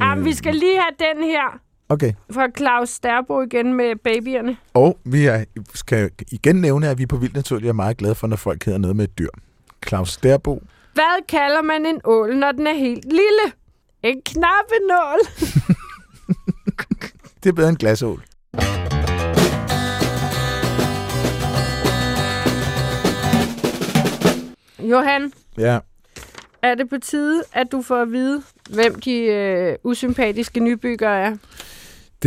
Jamen, 0.00 0.24
vi 0.24 0.34
skal 0.34 0.54
lige 0.54 0.80
have 0.80 1.14
den 1.14 1.24
her 1.24 1.60
Okay. 1.88 2.12
fra 2.30 2.48
Claus 2.56 2.88
Sterbo 2.88 3.42
igen 3.42 3.74
med 3.74 3.96
babyerne. 4.04 4.56
Og 4.74 4.98
vi 5.04 5.26
er, 5.26 5.44
skal 5.74 6.10
igen 6.32 6.56
nævne, 6.56 6.88
at 6.88 6.98
vi 6.98 7.06
på 7.06 7.16
Vildt 7.16 7.34
Naturligt 7.34 7.68
er 7.68 7.72
meget 7.72 7.96
glade 7.96 8.14
for, 8.14 8.26
når 8.26 8.36
folk 8.36 8.64
hedder 8.64 8.78
noget 8.78 8.96
med 8.96 9.04
et 9.04 9.18
dyr. 9.18 9.28
Claus 9.88 10.10
Sterbo. 10.12 10.62
Hvad 10.94 11.26
kalder 11.28 11.62
man 11.62 11.86
en 11.86 12.00
ål, 12.04 12.36
når 12.36 12.52
den 12.52 12.66
er 12.66 12.74
helt 12.74 13.04
lille? 13.04 13.52
En 14.02 14.22
knappenål. 14.26 15.18
Det 17.42 17.48
er 17.48 17.52
bedre 17.54 17.68
end 17.68 17.76
glasål. 17.76 18.22
Johan, 24.78 25.32
Ja. 25.58 25.78
er 26.62 26.74
det 26.74 26.88
på 26.88 26.98
tide, 26.98 27.42
at 27.52 27.72
du 27.72 27.82
får 27.82 28.02
at 28.02 28.12
vide, 28.12 28.42
hvem 28.70 28.94
de 29.00 29.18
øh, 29.20 29.76
usympatiske 29.84 30.60
nybyggere 30.60 31.20
er? 31.20 31.36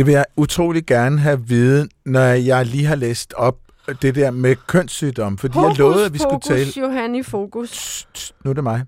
Det 0.00 0.06
vil 0.06 0.12
jeg 0.12 0.24
utrolig 0.36 0.86
gerne 0.86 1.18
have 1.18 1.46
vide, 1.48 1.88
når 2.06 2.20
jeg 2.20 2.66
lige 2.66 2.86
har 2.86 2.94
læst 2.94 3.34
op 3.36 3.56
det 4.02 4.14
der 4.14 4.30
med 4.30 4.56
kønssygdom. 4.66 5.38
Fordi 5.38 5.58
jeg 5.58 5.76
lovede, 5.78 6.04
at 6.06 6.12
vi 6.12 6.18
skulle 6.18 6.32
Hokus 6.32 6.46
tale... 6.48 6.86
Johan 6.86 7.14
i 7.14 7.22
fokus. 7.22 7.70
Tss, 7.70 8.08
tss, 8.14 8.32
Nu 8.44 8.50
er 8.50 8.54
det 8.54 8.64
mig. 8.64 8.82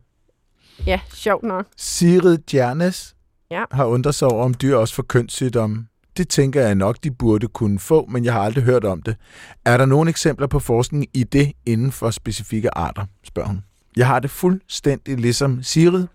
Ja, 0.86 1.00
sjovt 1.14 1.42
nok. 1.44 1.66
Sigrid 1.76 2.38
Djernes 2.38 3.14
Ja. 3.50 3.64
har 3.72 3.84
undret 3.84 4.14
sig 4.14 4.28
over, 4.28 4.44
om 4.44 4.54
dyr 4.54 4.76
også 4.76 4.94
får 4.94 5.02
kønssygdomme. 5.02 5.86
Det 6.16 6.28
tænker 6.28 6.60
jeg 6.60 6.74
nok, 6.74 6.96
de 7.04 7.10
burde 7.10 7.48
kunne 7.48 7.78
få, 7.78 8.06
men 8.06 8.24
jeg 8.24 8.32
har 8.32 8.40
aldrig 8.40 8.64
hørt 8.64 8.84
om 8.84 9.02
det. 9.02 9.16
Er 9.64 9.76
der 9.76 9.86
nogle 9.86 10.10
eksempler 10.10 10.46
på 10.46 10.58
forskning 10.58 11.06
i 11.14 11.24
det 11.24 11.52
inden 11.66 11.92
for 11.92 12.10
specifikke 12.10 12.78
arter, 12.78 13.04
spørger 13.24 13.48
hun. 13.48 13.64
Jeg 13.96 14.06
har 14.06 14.18
det 14.20 14.30
fuldstændig 14.30 15.18
ligesom 15.18 15.62
Sigrid, 15.62 16.06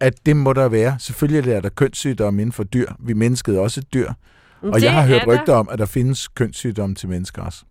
at 0.00 0.26
det 0.26 0.36
må 0.36 0.52
der 0.52 0.68
være. 0.68 0.96
Selvfølgelig 0.98 1.52
er 1.52 1.60
der 1.60 1.68
kønssygdomme 1.68 2.42
inden 2.42 2.52
for 2.52 2.64
dyr. 2.64 2.92
Vi 3.00 3.12
mennesket 3.12 3.56
er 3.56 3.60
også 3.60 3.80
dyr. 3.94 4.12
Og 4.62 4.74
Det 4.74 4.82
jeg 4.82 4.92
har 4.94 5.06
hørt 5.06 5.20
er 5.22 5.24
der. 5.24 5.40
rygter 5.40 5.54
om, 5.54 5.68
at 5.72 5.78
der 5.78 5.86
findes 5.86 6.28
kønssygdomme 6.28 6.94
til 6.94 7.08
mennesker 7.08 7.42
også. 7.42 7.64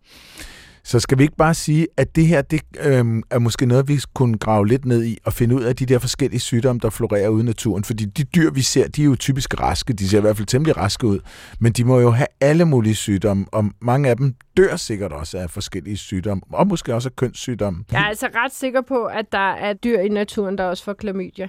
Så 0.83 0.99
skal 0.99 1.17
vi 1.17 1.23
ikke 1.23 1.35
bare 1.35 1.53
sige, 1.53 1.87
at 1.97 2.15
det 2.15 2.27
her 2.27 2.41
det, 2.41 2.61
øhm, 2.79 3.23
er 3.31 3.39
måske 3.39 3.65
noget, 3.65 3.87
vi 3.87 3.99
kunne 4.13 4.37
grave 4.37 4.67
lidt 4.67 4.85
ned 4.85 5.05
i 5.05 5.17
og 5.25 5.33
finde 5.33 5.55
ud 5.55 5.61
af 5.63 5.75
de 5.75 5.85
der 5.85 5.99
forskellige 5.99 6.39
sygdomme, 6.39 6.79
der 6.79 6.89
florerer 6.89 7.29
ude 7.29 7.41
i 7.43 7.45
naturen. 7.45 7.83
Fordi 7.83 8.05
de 8.05 8.23
dyr, 8.23 8.51
vi 8.51 8.61
ser, 8.61 8.87
de 8.87 9.01
er 9.01 9.05
jo 9.05 9.15
typisk 9.15 9.59
raske. 9.59 9.93
De 9.93 10.09
ser 10.09 10.17
i 10.17 10.21
hvert 10.21 10.37
fald 10.37 10.47
temmelig 10.47 10.77
raske 10.77 11.07
ud. 11.07 11.19
Men 11.59 11.71
de 11.73 11.83
må 11.83 11.99
jo 11.99 12.11
have 12.11 12.27
alle 12.41 12.65
mulige 12.65 12.95
sygdomme, 12.95 13.45
og 13.51 13.65
mange 13.81 14.09
af 14.09 14.17
dem 14.17 14.35
dør 14.57 14.75
sikkert 14.75 15.11
også 15.11 15.37
af 15.37 15.49
forskellige 15.49 15.97
sygdomme, 15.97 16.41
og 16.51 16.67
måske 16.67 16.95
også 16.95 17.09
af 17.09 17.15
kønssygdomme. 17.15 17.83
Jeg 17.91 18.01
er 18.01 18.05
altså 18.05 18.27
ret 18.35 18.53
sikker 18.53 18.81
på, 18.81 19.05
at 19.05 19.25
der 19.31 19.53
er 19.53 19.73
dyr 19.73 19.99
i 19.99 20.09
naturen, 20.09 20.57
der 20.57 20.63
også 20.63 20.83
får 20.83 20.93
klamydia. 20.93 21.47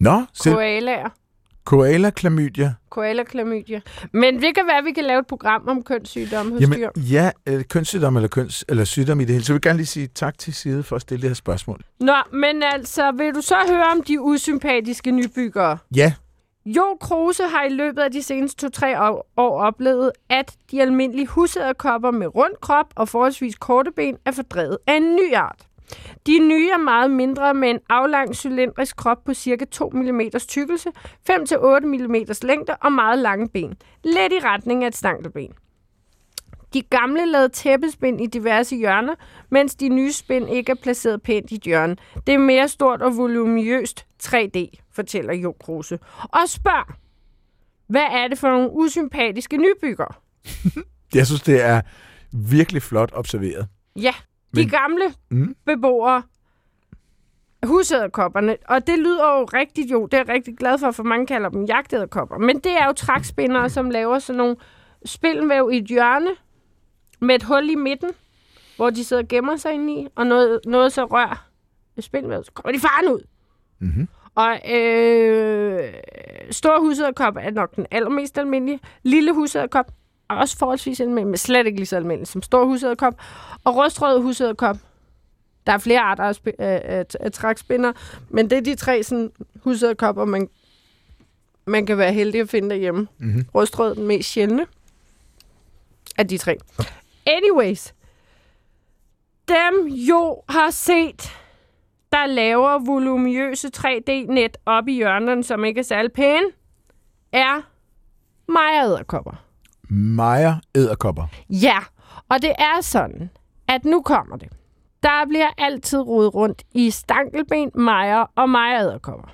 Nå, 0.00 0.22
selv 0.34 0.54
Koalaer. 0.54 1.08
Koala-klamydia. 1.64 2.74
Koala-klamydia. 2.90 3.80
Men 4.12 4.42
det 4.42 4.54
kan 4.54 4.66
være, 4.66 4.78
at 4.78 4.84
vi 4.84 4.92
kan 4.92 5.04
lave 5.04 5.18
et 5.20 5.26
program 5.26 5.68
om 5.68 5.82
kønssygdomme 5.82 6.52
hos 6.52 6.60
Jamen, 6.60 6.78
dyr. 6.78 6.88
ja, 6.96 7.30
øh, 7.46 7.64
kønssygdom 7.64 8.16
eller, 8.16 8.28
køns, 8.28 8.64
eller 8.68 8.84
sygdom 8.84 9.20
i 9.20 9.24
det 9.24 9.30
hele. 9.34 9.44
Så 9.44 9.52
jeg 9.52 9.54
vil 9.54 9.62
gerne 9.62 9.76
lige 9.76 9.86
sige 9.86 10.06
tak 10.06 10.38
til 10.38 10.54
Side 10.54 10.82
for 10.82 10.96
at 10.96 11.02
stille 11.02 11.22
det 11.22 11.30
her 11.30 11.34
spørgsmål. 11.34 11.80
Nå, 12.00 12.14
men 12.32 12.62
altså, 12.62 13.12
vil 13.12 13.34
du 13.34 13.40
så 13.40 13.56
høre 13.68 13.86
om 13.96 14.02
de 14.02 14.20
usympatiske 14.20 15.10
nybyggere? 15.10 15.78
Ja, 15.96 16.12
Jo 16.66 16.96
Kruse 17.00 17.42
har 17.42 17.64
i 17.64 17.68
løbet 17.68 18.02
af 18.02 18.10
de 18.12 18.22
seneste 18.22 18.70
2-3 18.76 19.00
år 19.00 19.26
år 19.36 19.60
oplevet, 19.62 20.12
at 20.30 20.52
de 20.70 20.82
almindelige 20.82 21.26
husæderkopper 21.26 22.10
med 22.10 22.34
rund 22.34 22.52
krop 22.60 22.86
og 22.96 23.08
forholdsvis 23.08 23.54
korte 23.54 23.90
ben 23.96 24.16
er 24.24 24.32
fordrevet 24.32 24.78
af 24.86 24.96
en 24.96 25.14
ny 25.16 25.34
art. 25.34 25.66
De 26.26 26.38
nye 26.38 26.70
er 26.70 26.78
meget 26.78 27.10
mindre 27.10 27.54
med 27.54 27.70
en 27.70 27.78
aflang 27.88 28.34
cylindrisk 28.34 28.96
krop 28.96 29.24
på 29.24 29.34
ca. 29.34 29.64
2 29.70 29.90
mm 29.90 30.20
tykkelse, 30.48 30.88
5-8 31.30 31.86
mm 31.86 32.14
længde 32.42 32.76
og 32.80 32.92
meget 32.92 33.18
lange 33.18 33.48
ben. 33.48 33.74
Lidt 34.04 34.32
i 34.32 34.38
retning 34.44 34.84
af 34.84 34.88
et 34.88 34.96
stankelben. 34.96 35.52
De 36.74 36.82
gamle 36.82 37.26
lavede 37.26 37.48
tæppespind 37.48 38.20
i 38.20 38.26
diverse 38.26 38.76
hjørner, 38.76 39.14
mens 39.50 39.74
de 39.74 39.88
nye 39.88 40.12
spind 40.12 40.50
ikke 40.50 40.72
er 40.72 40.76
placeret 40.82 41.22
pænt 41.22 41.50
i 41.50 41.54
et 41.54 41.62
hjørne. 41.62 41.96
Det 42.26 42.34
er 42.34 42.38
mere 42.38 42.68
stort 42.68 43.02
og 43.02 43.16
voluminøst 43.16 44.06
3D, 44.22 44.70
fortæller 44.92 45.34
Jo 45.34 45.54
Kruse. 45.60 45.98
Og 46.22 46.48
spørg, 46.48 46.94
hvad 47.88 48.06
er 48.10 48.28
det 48.28 48.38
for 48.38 48.48
nogle 48.48 48.70
usympatiske 48.72 49.56
nybyggere? 49.56 50.14
jeg 51.14 51.26
synes, 51.26 51.42
det 51.42 51.62
er 51.62 51.80
virkelig 52.32 52.82
flot 52.82 53.10
observeret. 53.12 53.68
Ja, 53.96 54.14
de 54.54 54.68
gamle 54.68 55.04
Mm. 55.30 55.56
beboere, 55.66 56.22
husæderkopperne, 57.66 58.56
og 58.68 58.86
det 58.86 58.98
lyder 58.98 59.38
jo 59.38 59.44
rigtigt 59.44 59.90
jo, 59.90 60.06
det 60.06 60.14
er 60.14 60.18
jeg 60.18 60.28
rigtig 60.28 60.56
glad 60.56 60.78
for, 60.78 60.90
for 60.90 61.02
mange 61.02 61.26
kalder 61.26 61.48
dem 61.48 61.64
jagtæderkopper, 61.64 62.38
men 62.38 62.58
det 62.58 62.72
er 62.72 62.86
jo 62.86 62.92
trækspindere, 62.92 63.70
som 63.70 63.90
laver 63.90 64.18
sådan 64.18 64.36
nogle 64.38 64.56
spilvæv 65.04 65.70
i 65.72 65.76
et 65.76 65.84
hjørne 65.84 66.30
med 67.20 67.34
et 67.34 67.42
hul 67.42 67.70
i 67.70 67.74
midten, 67.74 68.10
hvor 68.76 68.90
de 68.90 69.04
sidder 69.04 69.22
og 69.22 69.28
gemmer 69.28 69.56
sig 69.56 69.72
inde 69.74 69.92
i, 70.02 70.06
og 70.16 70.26
noget, 70.26 70.60
noget 70.66 70.92
så 70.92 71.04
rør 71.04 71.48
spilvævet, 72.00 72.46
så 72.46 72.52
kommer 72.52 72.72
de 72.72 72.80
faren 72.80 73.08
ud. 73.12 73.20
Mm-hmm. 73.78 74.08
Og 74.34 74.72
øh, 74.74 75.92
stor 76.50 76.80
husæderkop 76.80 77.36
er 77.40 77.50
nok 77.50 77.76
den 77.76 77.86
allermest 77.90 78.38
almindelige. 78.38 78.80
Lille 79.02 79.32
husæderkop 79.34 79.86
er 79.88 79.92
også 80.34 80.58
forholdsvis 80.58 81.00
almindelig, 81.00 81.26
men 81.26 81.36
slet 81.36 81.66
ikke 81.66 81.78
lige 81.78 81.86
så 81.86 81.96
almindelig 81.96 82.26
som 82.28 82.42
stor 82.42 82.64
husæderkop. 82.64 83.14
Og 83.64 83.76
rustrød 83.76 84.22
husæderkop. 84.22 84.76
Der 85.66 85.72
er 85.72 85.78
flere 85.78 86.00
arter 86.00 86.24
af, 86.24 86.38
af, 86.58 86.82
af, 86.84 87.06
af 87.20 87.32
trækspinder, 87.32 87.92
men 88.28 88.50
det 88.50 88.58
er 88.58 88.62
de 88.62 88.74
tre 88.74 89.02
sådan, 89.02 89.30
husæderkopper, 89.62 90.24
man, 90.24 90.48
man 91.66 91.86
kan 91.86 91.98
være 91.98 92.12
heldig 92.12 92.40
at 92.40 92.48
finde 92.48 92.70
derhjemme. 92.70 93.08
Mm-hmm. 93.18 93.46
Rustrød 93.54 93.94
den 93.94 94.06
mest 94.06 94.28
sjældne 94.28 94.66
af 96.18 96.28
de 96.28 96.38
tre. 96.38 96.58
Anyways, 97.26 97.94
dem 99.48 99.86
jo 99.86 100.42
har 100.48 100.70
set, 100.70 101.32
der 102.12 102.26
laver 102.26 102.78
voluminøse 102.86 103.70
3D-net 103.76 104.56
op 104.66 104.88
i 104.88 104.94
hjørnerne, 104.94 105.44
som 105.44 105.64
ikke 105.64 105.78
er 105.78 105.84
særlig 105.84 106.12
pæne, 106.12 106.46
er 107.32 107.60
Maja-æderkopper. 108.48 109.51
Maja 109.94 110.54
æderkopper. 110.74 111.26
Ja, 111.50 111.78
og 112.28 112.42
det 112.42 112.52
er 112.58 112.80
sådan, 112.80 113.30
at 113.68 113.84
nu 113.84 114.02
kommer 114.02 114.36
det. 114.36 114.48
Der 115.02 115.26
bliver 115.28 115.48
altid 115.58 115.98
rodet 115.98 116.34
rundt 116.34 116.62
i 116.74 116.90
stankelben, 116.90 117.70
mejer 117.74 118.24
og 118.34 118.50
mejeræderkopper. 118.50 119.28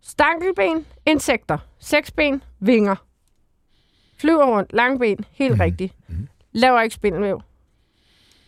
Stankelben, 0.00 0.86
insekter, 1.06 1.58
seksben, 1.78 2.42
vinger. 2.60 2.96
Flyver 4.18 4.44
rundt, 4.44 4.72
langben, 4.72 5.24
helt 5.32 5.54
mm. 5.54 5.60
rigtigt. 5.60 5.94
Laver 6.52 6.80
ikke 6.80 6.94
spindelvæv. 6.94 7.40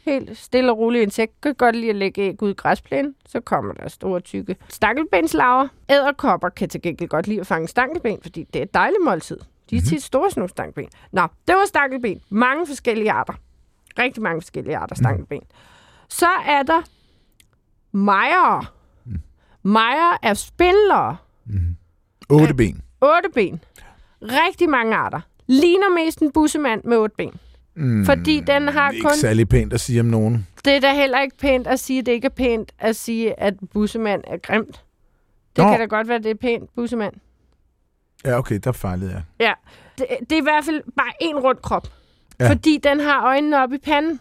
Helt 0.04 0.38
stille 0.38 0.72
og 0.72 0.78
roligt 0.78 1.02
insekt. 1.02 1.40
Kan 1.40 1.54
godt 1.54 1.76
lide 1.76 1.90
at 1.90 1.96
lægge 1.96 2.22
æg 2.22 2.42
ud 2.42 2.50
i 2.50 2.54
græsplænen. 2.54 3.14
Så 3.26 3.40
kommer 3.40 3.74
der 3.74 3.88
store 3.88 4.20
tykke 4.20 4.56
stankelbenslaver. 4.68 5.68
Æderkopper 5.90 6.48
kan 6.48 6.68
til 6.68 6.82
gengæld 6.82 7.08
godt 7.08 7.26
lide 7.26 7.40
at 7.40 7.46
fange 7.46 7.68
stankelben, 7.68 8.18
fordi 8.22 8.44
det 8.44 8.58
er 8.58 8.62
et 8.62 8.74
dejligt 8.74 9.04
måltid. 9.04 9.38
De 9.70 9.76
er 9.76 9.80
tit 9.80 10.02
store 10.02 10.30
sådan 10.30 10.40
nogle 10.40 10.50
stankelben. 10.50 10.90
Nå, 11.12 11.22
det 11.48 11.54
var 11.54 11.66
stankelben. 11.66 12.20
Mange 12.30 12.66
forskellige 12.66 13.10
arter. 13.12 13.34
Rigtig 13.98 14.22
mange 14.22 14.40
forskellige 14.42 14.76
arter 14.76 14.94
stankelben. 14.96 15.40
Så 16.08 16.28
er 16.46 16.62
der 16.62 16.82
mejer. 17.92 18.74
Mejer 19.62 20.18
er 20.22 20.34
spindlere. 20.34 21.16
Otte 22.30 22.54
ben. 22.54 22.82
Otte 23.00 23.28
ben. 23.34 23.60
Rigtig 24.22 24.68
mange 24.70 24.96
arter. 24.96 25.20
Ligner 25.46 26.04
mest 26.04 26.20
en 26.22 26.32
bussemand 26.32 26.84
med 26.84 26.96
otte 26.96 27.14
ben. 27.16 27.32
Mm, 27.76 28.04
Fordi 28.04 28.40
den 28.40 28.68
har 28.68 28.90
ikke 28.90 29.02
kun... 29.02 29.16
særlig 29.16 29.48
pænt 29.48 29.72
at 29.72 29.80
sige 29.80 30.00
om 30.00 30.06
nogen. 30.06 30.46
Det 30.64 30.72
er 30.76 30.80
da 30.80 30.94
heller 30.94 31.20
ikke 31.20 31.36
pænt 31.36 31.66
at 31.66 31.80
sige, 31.80 31.98
at 31.98 32.06
det 32.06 32.12
ikke 32.12 32.26
er 32.26 32.30
pænt 32.30 32.72
at 32.78 32.96
sige, 32.96 33.40
at 33.40 33.54
bussemand 33.72 34.24
er 34.26 34.36
grimt. 34.36 34.84
Det 35.56 35.64
Nå. 35.64 35.70
kan 35.70 35.80
da 35.80 35.84
godt 35.86 36.08
være, 36.08 36.18
det 36.18 36.30
er 36.30 36.34
pænt, 36.34 36.70
bussemand. 36.74 37.14
Ja, 38.24 38.38
okay, 38.38 38.58
der 38.64 38.72
fejlede 38.72 39.12
jeg. 39.12 39.22
Ja. 39.40 39.52
Det, 39.98 40.06
det 40.20 40.32
er 40.32 40.40
i 40.40 40.42
hvert 40.42 40.64
fald 40.64 40.82
bare 40.96 41.12
en 41.20 41.38
rund 41.38 41.58
krop. 41.62 41.88
Ja. 42.40 42.50
Fordi 42.50 42.80
den 42.84 43.00
har 43.00 43.26
øjnene 43.26 43.62
oppe 43.62 43.74
i 43.76 43.78
panden. 43.78 44.20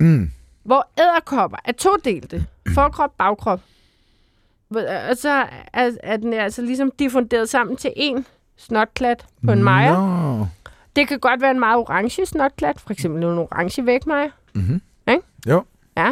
Mm. 0.00 0.30
Hvor 0.64 0.88
æderkopper 0.98 1.58
er 1.64 1.72
todelte. 1.72 2.46
Forkrop, 2.74 3.10
bagkrop. 3.18 3.60
Og 5.10 5.16
så 5.16 5.46
er, 5.72 5.90
er 6.02 6.16
den 6.16 6.32
altså 6.32 6.62
ligesom 6.62 6.90
diffunderet 6.98 7.48
sammen 7.48 7.76
til 7.76 7.92
en 7.96 8.26
snotklat 8.56 9.26
på 9.46 9.52
en 9.52 9.62
mejer. 9.62 9.96
Nå. 10.38 10.46
Det 10.96 11.08
kan 11.08 11.18
godt 11.18 11.40
være 11.40 11.50
en 11.50 11.60
meget 11.60 11.76
orange 11.76 12.26
snotklat. 12.26 12.80
For 12.80 12.92
eksempel 12.92 13.22
en 13.22 13.38
orange 13.38 13.86
vægmejer. 13.86 14.30
Mm-hmm. 14.54 14.80
Ikke? 15.08 15.22
Jo. 15.46 15.64
Ja. 15.96 16.10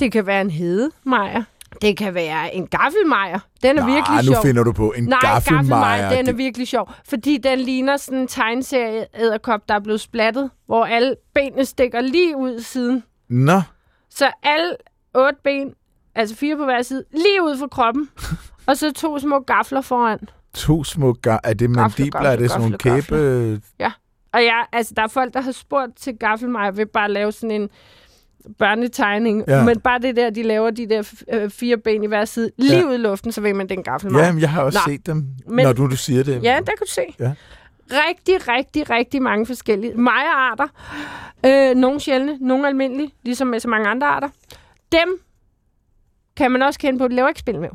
Det 0.00 0.12
kan 0.12 0.26
være 0.26 0.40
en 0.40 0.50
hedemejer. 0.50 1.42
Det 1.82 1.96
kan 1.96 2.14
være 2.14 2.54
en 2.54 2.66
gaffelmejer. 2.66 3.38
Den 3.62 3.78
er 3.78 3.82
Nej, 3.82 3.94
virkelig 3.94 4.16
nu 4.26 4.32
sjov. 4.32 4.42
finder 4.42 4.62
du 4.64 4.72
på 4.72 4.92
en 4.96 5.04
Nej, 5.04 5.18
gaffelmejer. 5.22 6.16
den 6.16 6.28
er 6.28 6.32
virkelig 6.32 6.68
sjov. 6.68 6.90
Fordi 7.08 7.38
den 7.38 7.58
ligner 7.60 7.96
sådan 7.96 8.18
en 8.18 8.28
tegneserie 8.28 9.06
æderkop, 9.14 9.60
der 9.68 9.74
er 9.74 9.80
blevet 9.80 10.00
splattet, 10.00 10.50
hvor 10.66 10.84
alle 10.84 11.14
benene 11.34 11.64
stikker 11.64 12.00
lige 12.00 12.36
ud 12.36 12.60
siden. 12.60 13.02
Nå, 13.28 13.60
Så 14.10 14.30
alle 14.42 14.76
otte 15.14 15.38
ben, 15.44 15.74
altså 16.14 16.36
fire 16.36 16.56
på 16.56 16.64
hver 16.64 16.82
side, 16.82 17.04
lige 17.12 17.42
ud 17.42 17.58
fra 17.58 17.66
kroppen. 17.66 18.08
og 18.66 18.76
så 18.76 18.92
to 18.92 19.18
små 19.18 19.40
gafler 19.40 19.80
foran. 19.80 20.18
to 20.54 20.84
små 20.84 21.16
ga- 21.26 21.38
Er 21.44 21.54
det 21.54 21.70
mandibler? 21.70 22.20
er 22.20 22.36
det 22.36 22.50
sådan 22.50 22.60
nogle 22.62 22.78
kæbe... 22.78 23.60
Og 24.32 24.40
ja, 24.42 24.62
altså 24.72 24.92
der 24.96 25.02
er 25.02 25.06
folk, 25.08 25.34
der 25.34 25.40
har 25.40 25.52
spurgt 25.52 25.96
til 25.96 26.16
gaffelmejer 26.20 26.70
ved 26.70 26.86
bare 26.86 27.10
lave 27.10 27.32
sådan 27.32 27.50
en 27.50 27.68
børnetegning. 28.58 29.44
Ja. 29.48 29.56
Ja. 29.58 29.64
Men 29.64 29.80
bare 29.80 29.98
det 29.98 30.16
der, 30.16 30.30
de 30.30 30.42
laver 30.42 30.70
de 30.70 30.88
der 30.88 31.12
øh, 31.32 31.50
fire 31.50 31.76
ben 31.76 32.04
i 32.04 32.06
hver 32.06 32.24
side, 32.24 32.50
lige 32.58 32.72
Ja. 32.72 32.78
ja. 32.78 32.86
ud 32.86 32.94
i 32.94 32.96
luften, 32.96 33.32
så 33.32 33.40
ved 33.40 33.54
man, 33.54 33.68
det 33.68 33.74
er 33.74 33.78
en 33.78 33.84
gaffelmejer. 33.84 34.26
Jamen, 34.26 34.40
jeg 34.40 34.50
har 34.50 34.62
også 34.62 34.78
Nå. 34.86 34.92
set 34.92 35.06
dem, 35.06 35.26
Men- 35.46 35.64
når 35.66 35.72
du, 35.72 35.86
du 35.90 35.96
siger 35.96 36.24
det. 36.24 36.42
Ja, 36.44 36.56
der 36.58 36.64
kan 36.64 36.76
du 36.80 36.86
se. 36.88 37.02
Ja. 37.20 37.32
Rigtig, 38.08 38.48
rigtig, 38.48 38.90
rigtig 38.90 39.22
mange 39.22 39.46
forskellige 39.46 39.94
mejerarter. 39.94 40.66
Øh, 41.46 41.74
nogle 41.76 42.00
sjældne, 42.00 42.38
nogle 42.40 42.68
almindelige, 42.68 43.10
ligesom 43.22 43.46
med 43.48 43.60
så 43.60 43.68
mange 43.68 43.88
andre 43.88 44.06
arter. 44.06 44.28
Dem 44.92 45.20
kan 46.36 46.50
man 46.50 46.62
også 46.62 46.78
kende 46.80 46.98
på, 46.98 47.04
at 47.04 47.10
de 47.10 47.16
laver 47.16 47.28
ikke 47.28 47.40
spilvæv. 47.40 47.70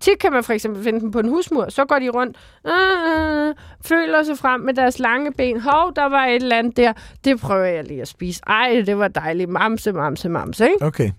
Tit 0.00 0.18
kan 0.18 0.32
man 0.32 0.44
for 0.44 0.52
eksempel 0.52 0.82
finde 0.84 1.00
dem 1.00 1.10
på 1.10 1.18
en 1.18 1.28
husmur. 1.28 1.66
Så 1.68 1.84
går 1.84 1.98
de 1.98 2.08
rundt, 2.08 2.36
øh, 2.66 3.54
føler 3.84 4.22
sig 4.22 4.38
frem 4.38 4.60
med 4.60 4.74
deres 4.74 4.98
lange 4.98 5.32
ben. 5.32 5.60
Hov, 5.60 5.92
der 5.96 6.04
var 6.04 6.24
et 6.26 6.34
eller 6.34 6.56
andet 6.58 6.76
der. 6.76 6.92
Det 7.24 7.40
prøver 7.40 7.64
jeg 7.64 7.84
lige 7.84 8.00
at 8.02 8.08
spise. 8.08 8.40
Ej, 8.46 8.82
det 8.86 8.98
var 8.98 9.08
dejligt. 9.08 9.50
Mamse, 9.50 9.92
mamse, 9.92 10.28
mamse, 10.28 10.64
ikke? 10.64 10.84
Okay. 10.86 11.10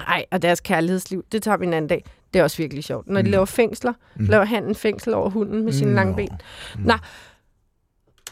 Ej, 0.00 0.24
og 0.30 0.42
deres 0.42 0.60
kærlighedsliv, 0.60 1.24
det 1.32 1.42
tager 1.42 1.56
vi 1.56 1.66
en 1.66 1.72
anden 1.72 1.88
dag. 1.88 2.04
Det 2.32 2.38
er 2.40 2.42
også 2.42 2.56
virkelig 2.56 2.84
sjovt. 2.84 3.06
Når 3.08 3.22
de 3.22 3.26
Mm. 3.28 3.30
laver 3.30 3.44
fængsler, 3.44 3.92
Mm. 3.92 4.22
mm. 4.22 4.28
laver 4.30 4.44
han 4.44 4.64
en 4.64 4.74
fængsel 4.74 5.14
over 5.14 5.30
hunden 5.30 5.64
med 5.64 5.72
sine 5.72 5.94
lange 5.94 6.10
Nå. 6.10 6.16
ben. 6.16 6.38
Nå. 6.78 6.94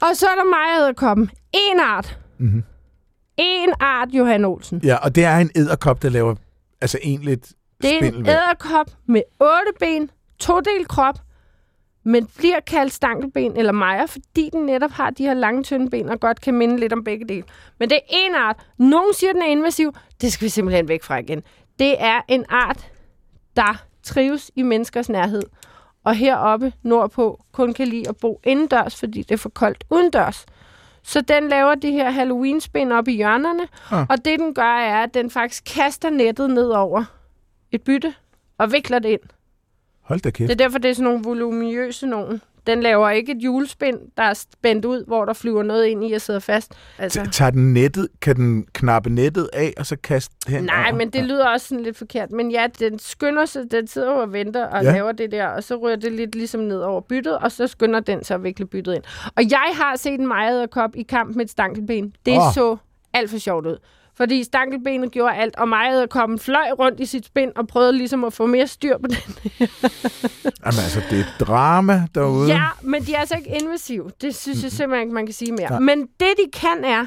Og 0.01 0.09
så 0.17 0.27
er 0.27 0.35
der 0.35 0.45
mejeræderkoppen. 0.51 1.31
En 1.53 1.81
art. 1.81 2.19
Mm-hmm. 2.39 2.63
En 3.37 3.69
art, 3.81 4.09
Johan 4.13 4.45
Olsen. 4.45 4.81
Ja, 4.85 4.97
og 4.97 5.15
det 5.15 5.25
er 5.25 5.37
en 5.37 5.51
æderkop, 5.57 6.03
der 6.03 6.09
laver 6.09 6.35
altså 6.81 6.99
egentligt 7.03 7.53
Det 7.85 8.05
er 8.05 8.09
en 8.13 8.27
æderkop 8.27 8.87
med 9.07 9.23
otte 9.41 9.73
ben, 9.81 10.11
todel 10.39 10.89
krop, 10.89 11.19
men 12.05 12.29
bliver 12.37 12.61
kaldt 12.61 12.93
stankelben 12.93 13.57
eller 13.57 13.73
mejer, 13.73 14.07
fordi 14.07 14.51
den 14.53 14.67
netop 14.67 14.91
har 14.91 15.11
de 15.11 15.23
her 15.25 15.35
lange, 15.35 15.63
tynde 15.63 15.91
ben 15.91 16.09
og 16.09 16.21
godt 16.21 16.41
kan 16.41 16.55
minde 16.55 16.77
lidt 16.77 16.93
om 16.93 17.05
begge 17.05 17.29
dele. 17.29 17.45
Men 17.79 17.91
det 17.91 17.97
er 17.97 18.01
en 18.11 18.35
art. 18.35 18.57
Nogen 18.79 19.15
siger, 19.15 19.33
den 19.33 19.43
er 19.43 19.47
invasiv. 19.47 19.93
Det 20.21 20.33
skal 20.33 20.45
vi 20.45 20.49
simpelthen 20.49 20.89
væk 20.89 21.03
fra 21.03 21.17
igen. 21.19 21.43
Det 21.79 22.03
er 22.03 22.21
en 22.29 22.45
art, 22.49 22.91
der 23.57 23.83
trives 24.03 24.51
i 24.57 24.63
menneskers 24.63 25.09
nærhed. 25.09 25.43
Og 26.05 26.15
heroppe 26.15 26.73
nordpå 26.83 27.41
kun 27.53 27.73
kan 27.75 27.89
lide 27.89 28.09
at 28.09 28.17
bo 28.17 28.41
indendørs, 28.45 28.97
fordi 28.97 29.23
det 29.23 29.31
er 29.31 29.37
for 29.39 29.49
koldt 29.49 29.85
udendørs. 29.91 30.47
Så 31.03 31.21
den 31.21 31.49
laver 31.49 31.75
de 31.75 31.91
her 31.91 32.11
Halloween-spin 32.11 32.93
op 32.93 33.09
i 33.09 33.13
hjørnerne, 33.13 33.69
Ah. 33.91 34.07
og 34.11 34.25
det 34.25 34.39
den 34.39 34.55
gør 34.55 34.77
er, 34.77 35.03
at 35.03 35.15
den 35.15 35.31
faktisk 35.31 35.65
kaster 35.75 36.11
nettet 36.11 36.51
ned 36.51 36.69
over 36.69 37.05
et 37.75 37.83
bytte 37.83 38.15
og 38.59 38.73
vikler 38.73 38.99
det 38.99 39.09
ind. 39.09 39.21
Hold 40.03 40.21
da 40.21 40.31
kæft. 40.31 40.49
Det 40.49 40.61
er 40.61 40.65
derfor, 40.65 40.79
det 40.79 40.91
er 40.91 40.95
sådan 40.95 41.05
nogle 41.05 41.25
voluminøse 41.25 42.07
nogen. 42.07 42.41
Den 42.67 42.83
laver 42.83 43.11
ikke 43.11 43.33
et 43.33 43.39
julespind, 43.39 43.99
der 44.17 44.23
er 44.23 44.35
spændt 44.35 44.85
ud, 44.85 45.05
hvor 45.07 45.25
der 45.25 45.33
flyver 45.33 45.63
noget 45.63 45.87
ind 45.87 46.05
i 46.05 46.13
og 46.13 46.21
sidder 46.21 46.41
fast. 46.41 46.73
Altså, 46.99 47.29
Tager 47.33 47.51
den 47.51 47.73
nettet, 47.75 48.09
kan 48.21 48.37
den 48.37 48.67
knappe 48.73 49.11
nettet 49.11 49.51
af, 49.53 49.75
og 49.77 49.87
så 49.87 49.97
kaste 49.97 50.35
hen 50.49 50.65
nej, 50.65 50.85
over? 50.89 50.95
men 50.99 51.11
det 51.11 51.25
lyder 51.25 51.49
også 51.49 51.69
sådan 51.69 51.85
lidt 51.85 51.97
forkert. 51.97 52.31
Men 52.31 52.51
ja, 52.51 52.67
den 52.79 52.99
skynder 52.99 53.45
sig, 53.47 53.63
den 53.71 53.87
sidder 53.87 54.11
og 54.11 54.33
venter 54.33 54.67
og 54.67 54.85
Ja. 54.85 54.93
laver 54.93 55.13
det 55.13 55.33
der, 55.33 55.47
og 55.47 55.65
så 55.65 55.77
rører 55.77 55.97
det 55.97 56.13
lidt 56.13 56.35
ligesom 56.35 56.61
ned 56.61 56.81
over 56.81 57.01
byttet, 57.01 57.39
og 57.39 57.53
så 57.53 57.67
skynder 57.67 58.01
den 58.01 58.25
sig 58.25 58.35
at 58.35 58.43
vikle 58.43 58.67
byttet 58.67 58.95
ind. 58.95 59.03
Og 59.37 59.43
jeg 59.51 59.73
har 59.75 59.97
set 59.97 60.21
en 60.21 60.27
mejet 60.27 60.69
i 60.95 61.03
kamp 61.03 61.37
med 61.37 61.45
et 61.45 61.51
stankelben. 61.51 62.15
Det 62.27 62.37
oh. 62.37 62.43
så 62.55 62.77
alt 63.13 63.31
for 63.31 63.39
sjovt 63.39 63.67
ud. 63.67 63.77
Fordi 64.17 64.45
stankelbenet 64.45 65.11
gjorde 65.11 65.35
alt, 65.35 65.57
og 65.57 65.69
mejet 65.69 66.09
fløj 66.39 66.71
rundt 66.79 67.01
i 67.01 67.07
sit 67.07 67.27
spind 67.27 67.53
og 67.57 67.67
prøvede 67.67 67.93
ligesom 67.93 68.25
at 68.25 68.33
få 68.33 68.47
mere 68.47 68.67
styr 68.67 68.99
på 68.99 69.07
den 69.15 69.17
Jamen 69.61 70.81
altså, 70.83 71.03
det 71.11 71.21
er 71.21 71.45
drama 71.45 72.07
derude. 72.15 72.49
Ja, 72.49 72.67
men 72.83 73.03
de 73.03 73.15
er 73.15 73.19
altså 73.19 73.37
ikke 73.37 73.57
invasive. 73.63 74.11
Det 74.21 74.35
synes 74.35 74.63
jeg 74.63 74.73
simpelthen 74.73 75.07
ikke, 75.07 75.15
man 75.15 75.27
kan 75.27 75.33
sige 75.33 75.53
mere. 75.53 75.71
Nej. 75.71 75.79
Men 75.79 76.01
det, 76.01 76.29
de 76.45 76.51
kan, 76.53 76.85
er... 76.85 77.07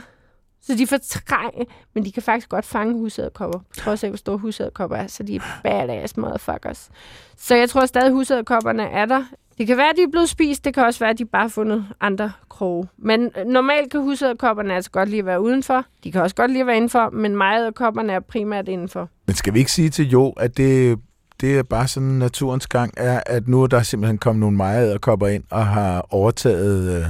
Så 0.62 0.76
de 0.76 0.88
fortrænger... 0.88 1.64
Men 1.96 2.06
de 2.06 2.12
kan 2.12 2.24
faktisk 2.24 2.50
godt 2.50 2.66
fange 2.66 2.94
husæderkopper. 2.94 3.60
Prøv 3.82 3.94
at 3.94 4.00
se, 4.00 4.08
hvor 4.08 4.18
store 4.18 4.38
husæderkopper 4.38 4.98
er. 4.98 5.08
Så 5.08 5.24
de 5.24 5.36
er 5.36 5.42
badass 5.64 6.18
motherfuckers. 6.18 6.90
Så 7.38 7.56
jeg 7.56 7.70
tror 7.70 7.86
stadig, 7.86 8.12
husæderkopperne 8.12 8.84
er 8.84 9.06
der. 9.06 9.24
Det 9.58 9.68
kan 9.68 9.78
være, 9.78 9.90
at 9.90 9.96
de 9.98 10.02
er 10.02 10.12
blevet 10.12 10.30
spist. 10.30 10.66
Det 10.66 10.74
kan 10.74 10.86
også 10.86 11.00
være, 11.00 11.10
at 11.10 11.18
de 11.18 11.26
bare 11.26 11.42
har 11.42 11.50
fundet 11.50 11.86
andre 12.02 12.32
kroge. 12.50 12.88
Men 12.98 13.32
øh, 13.38 13.46
normalt 13.46 13.92
kan 13.92 14.02
husæderkopperne 14.02 14.76
altså 14.76 14.92
godt 14.92 15.10
lige 15.10 15.26
være 15.26 15.42
udenfor. 15.42 15.86
De 16.04 16.12
kan 16.12 16.22
også 16.22 16.36
godt 16.36 16.52
lige 16.52 16.66
være 16.68 16.76
indenfor. 16.76 17.10
Men 17.10 17.36
mejetæderkopperne 17.36 18.14
er 18.14 18.20
primært 18.20 18.68
indenfor. 18.68 19.10
Men 19.28 19.36
skal 19.36 19.54
vi 19.54 19.60
ikke 19.60 19.72
sige 19.72 19.90
til 19.90 20.10
Jo, 20.10 20.30
at 20.30 20.58
det, 20.58 21.00
det 21.42 21.58
er 21.58 21.64
bare 21.64 21.88
sådan 21.88 22.10
naturens 22.10 22.68
gang, 22.68 22.94
er, 22.98 23.22
at 23.26 23.48
nu 23.48 23.64
er 23.64 23.68
der 23.68 23.82
simpelthen 23.84 24.18
kommet 24.18 24.40
nogle 24.40 24.58
mejeræderkopper 24.58 25.28
ind 25.28 25.44
og 25.52 25.68
har 25.68 26.06
overtaget 26.10 27.00
uh, 27.00 27.06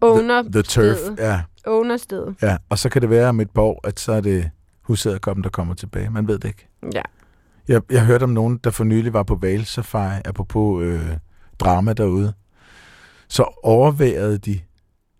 Owner, 0.00 0.42
the, 0.42 0.52
the 0.52 0.62
turf. 0.62 0.96
Ja, 1.18 1.40
ownerstedet. 1.66 2.34
ja, 2.42 2.56
og 2.68 2.78
så 2.78 2.88
kan 2.88 3.02
det 3.02 3.10
være 3.10 3.28
om 3.28 3.40
et 3.40 3.50
par 3.50 3.62
år, 3.62 3.80
at 3.84 4.00
så 4.00 4.12
er 4.12 4.20
det 4.20 4.50
husæderkoppen, 4.82 5.44
der 5.44 5.50
kommer 5.50 5.74
tilbage. 5.74 6.10
Man 6.10 6.28
ved 6.28 6.38
det 6.38 6.48
ikke. 6.48 6.68
Ja. 6.94 7.02
Jeg, 7.68 7.82
jeg 7.90 8.04
hørte 8.04 8.24
om 8.24 8.30
nogen, 8.30 8.60
der 8.64 8.70
for 8.70 8.84
nylig 8.84 9.12
var 9.12 9.22
på 9.22 9.34
valsafari, 9.34 10.20
apropos 10.24 10.84
øh, 10.84 11.00
drama 11.60 11.92
derude. 11.92 12.32
Så 13.28 13.60
overværede 13.62 14.38
de, 14.38 14.60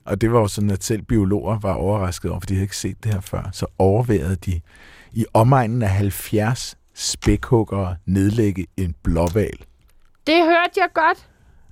og 0.04 0.20
det 0.20 0.32
var 0.32 0.40
jo 0.40 0.48
sådan, 0.48 0.70
at 0.70 0.84
selv 0.84 1.02
biologer 1.02 1.58
var 1.58 1.72
overrasket 1.72 2.30
over, 2.30 2.40
for 2.40 2.46
de 2.46 2.54
havde 2.54 2.64
ikke 2.64 2.76
set 2.76 3.04
det 3.04 3.12
her 3.14 3.20
før, 3.20 3.48
så 3.52 3.66
overværede 3.78 4.36
de 4.36 4.60
i 5.12 5.26
omegnen 5.34 5.82
af 5.82 5.90
70 5.90 6.76
spækhuggere 6.94 7.96
nedlægge 8.06 8.66
en 8.76 8.94
blåval. 9.02 9.58
Det 10.26 10.44
hørte 10.44 10.72
jeg 10.76 10.88
godt. 10.94 11.28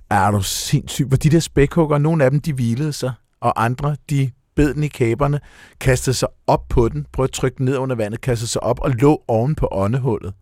Er 0.09 0.31
du 0.31 0.41
sindssyg? 0.41 1.05
Hvor 1.07 1.17
de 1.17 1.29
der 1.29 1.39
spækhuggere, 1.39 1.99
nogle 1.99 2.23
af 2.23 2.31
dem, 2.31 2.39
de 2.39 2.53
hvilede 2.53 2.93
sig, 2.93 3.11
og 3.39 3.63
andre, 3.65 3.95
de 4.09 4.31
bed 4.55 4.73
den 4.73 4.83
i 4.83 4.87
kæberne, 4.87 5.39
kastede 5.79 6.13
sig 6.13 6.27
op 6.47 6.67
på 6.69 6.89
den, 6.89 7.05
prøvede 7.11 7.29
at 7.29 7.33
trykke 7.33 7.57
den 7.57 7.65
ned 7.65 7.77
under 7.77 7.95
vandet, 7.95 8.21
kastede 8.21 8.49
sig 8.49 8.63
op 8.63 8.79
og 8.79 8.91
lå 8.91 9.23
oven 9.27 9.55
på 9.55 9.67
åndehullet, 9.71 10.33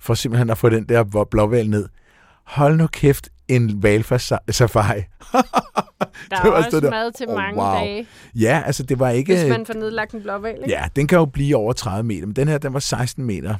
for 0.00 0.14
simpelthen 0.14 0.50
at 0.50 0.58
få 0.58 0.68
den 0.68 0.84
der 0.84 1.24
blåval 1.30 1.70
ned. 1.70 1.88
Hold 2.44 2.76
nu 2.76 2.86
kæft, 2.86 3.28
en 3.48 3.82
valfars-safari. 3.82 5.02
Der 6.30 6.36
er 6.44 6.50
også 6.50 6.80
der. 6.80 6.90
mad 6.90 7.12
til 7.12 7.28
oh, 7.28 7.34
mange 7.34 7.60
wow. 7.62 7.72
dage. 7.72 8.06
Ja, 8.34 8.62
altså 8.66 8.82
det 8.82 8.98
var 8.98 9.10
ikke... 9.10 9.36
Hvis 9.36 9.48
man 9.48 9.66
får 9.66 9.74
nedlagt 9.74 10.12
en 10.12 10.22
blåval, 10.22 10.54
ikke? 10.54 10.70
Ja, 10.70 10.84
den 10.96 11.06
kan 11.06 11.18
jo 11.18 11.24
blive 11.24 11.56
over 11.56 11.72
30 11.72 12.02
meter, 12.02 12.26
men 12.26 12.36
den 12.36 12.48
her, 12.48 12.58
den 12.58 12.72
var 12.72 12.80
16 12.80 13.24
meter 13.24 13.54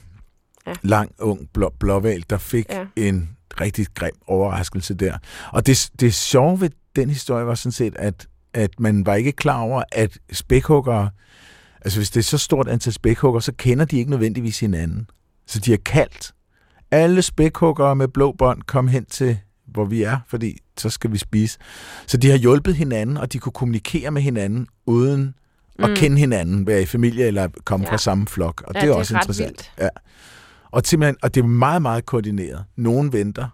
ja. 0.66 0.72
lang, 0.82 1.12
ung 1.18 1.48
blå, 1.54 1.72
blåval, 1.80 2.24
der 2.30 2.38
fik 2.38 2.66
ja. 2.70 2.86
en 2.96 3.30
rigtig 3.60 3.86
grim 3.94 4.14
overraskelse 4.26 4.94
der. 4.94 5.18
Og 5.52 5.66
det, 5.66 5.90
det 6.00 6.14
sjove 6.14 6.60
ved 6.60 6.70
den 6.96 7.10
historie 7.10 7.46
var 7.46 7.54
sådan 7.54 7.72
set, 7.72 7.96
at, 7.96 8.26
at 8.54 8.80
man 8.80 9.06
var 9.06 9.14
ikke 9.14 9.32
klar 9.32 9.60
over, 9.60 9.82
at 9.92 10.18
spækhugger, 10.32 11.08
altså 11.80 11.98
hvis 11.98 12.10
det 12.10 12.20
er 12.20 12.24
så 12.24 12.38
stort 12.38 12.68
antal 12.68 12.92
spækhugger, 12.92 13.40
så 13.40 13.52
kender 13.52 13.84
de 13.84 13.98
ikke 13.98 14.10
nødvendigvis 14.10 14.60
hinanden. 14.60 15.10
Så 15.46 15.58
de 15.58 15.72
er 15.72 15.78
kaldt. 15.84 16.32
Alle 16.90 17.22
spækhuggere 17.22 17.96
med 17.96 18.08
blå 18.08 18.32
bånd 18.32 18.62
kom 18.62 18.88
hen 18.88 19.04
til, 19.04 19.38
hvor 19.72 19.84
vi 19.84 20.02
er, 20.02 20.18
fordi 20.28 20.58
så 20.76 20.90
skal 20.90 21.12
vi 21.12 21.18
spise. 21.18 21.58
Så 22.06 22.16
de 22.16 22.30
har 22.30 22.36
hjulpet 22.36 22.74
hinanden, 22.76 23.16
og 23.16 23.32
de 23.32 23.38
kunne 23.38 23.52
kommunikere 23.52 24.10
med 24.10 24.22
hinanden, 24.22 24.66
uden 24.86 25.34
mm. 25.78 25.84
at 25.84 25.98
kende 25.98 26.18
hinanden, 26.18 26.66
være 26.66 26.82
i 26.82 26.86
familie 26.86 27.26
eller 27.26 27.48
komme 27.64 27.86
ja. 27.86 27.92
fra 27.92 27.98
samme 27.98 28.26
flok. 28.26 28.62
Og 28.66 28.74
ja, 28.74 28.80
det 28.80 28.86
er 28.86 28.90
det 28.90 28.98
også 28.98 29.14
er 29.14 29.18
interessant. 29.18 29.48
Vildt. 29.48 29.72
Ja. 29.78 29.88
Og, 30.70 30.82
simpelthen, 30.84 31.16
og 31.22 31.34
det 31.34 31.42
er 31.42 31.46
meget, 31.46 31.82
meget 31.82 32.06
koordineret. 32.06 32.64
Nogen 32.76 33.12
venter, 33.12 33.48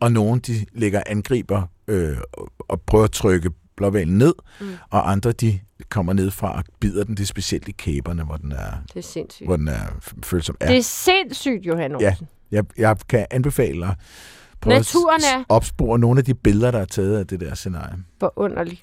og 0.00 0.12
nogen 0.12 0.40
de 0.40 0.66
lægger 0.72 1.02
angriber 1.06 1.62
øh, 1.88 2.16
og 2.58 2.80
prøver 2.80 3.04
at 3.04 3.10
trykke 3.10 3.50
blåvalen 3.76 4.18
ned, 4.18 4.34
mm. 4.60 4.66
og 4.90 5.10
andre 5.10 5.32
de 5.32 5.60
kommer 5.88 6.12
ned 6.12 6.30
fra 6.30 6.56
og 6.56 6.64
bider 6.80 7.04
den. 7.04 7.16
Det 7.16 7.22
er 7.22 7.26
specielt 7.26 7.68
i 7.68 7.72
kæberne, 7.72 8.24
hvor 8.24 8.36
den 8.36 8.52
er, 8.52 8.72
det 8.88 8.96
er 8.96 9.00
sindssygt. 9.00 9.46
Hvor 9.46 9.56
den 9.56 9.68
er 9.68 9.86
følsom. 10.22 10.56
Ja. 10.60 10.66
Det 10.66 10.76
er 10.76 10.82
sindssygt, 10.82 11.66
Johan 11.66 12.00
Ja, 12.00 12.14
jeg, 12.50 12.64
jeg 12.78 12.96
kan 13.08 13.26
anbefale 13.30 13.80
dig 13.80 13.94
prøve 14.62 14.76
Naturen 14.76 15.20
er... 15.34 15.38
at 15.38 15.44
opspore 15.48 15.98
nogle 15.98 16.18
af 16.18 16.24
de 16.24 16.34
billeder, 16.34 16.70
der 16.70 16.78
er 16.78 16.84
taget 16.84 17.18
af 17.18 17.26
det 17.26 17.40
der 17.40 17.54
scenarie. 17.54 17.96
Hvor 18.18 18.32
underligt 18.36 18.80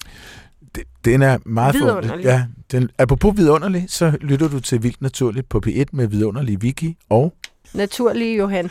den 1.04 1.22
er 1.22 1.38
meget 1.46 1.74
vidunderlig. 1.74 2.24
Ja, 2.24 2.44
den, 2.72 2.90
apropos 2.98 3.36
vidunderlig, 3.36 3.84
så 3.88 4.18
lytter 4.20 4.48
du 4.48 4.60
til 4.60 4.82
Vildt 4.82 5.02
Naturligt 5.02 5.48
på 5.48 5.60
P1 5.66 5.84
med 5.92 6.06
vidunderlig 6.06 6.62
Vicky 6.62 6.96
og... 7.08 7.34
Naturlig 7.74 8.38
Johan. 8.38 8.70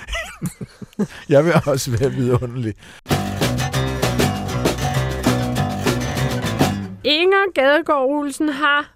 jeg 1.30 1.45
vil 1.45 1.53
også 1.66 1.91
være 1.91 2.12
vidunderlig. 2.12 2.74
Inger 7.03 7.53
Gadegaard 7.53 8.05
Olsen 8.10 8.49
har... 8.49 8.93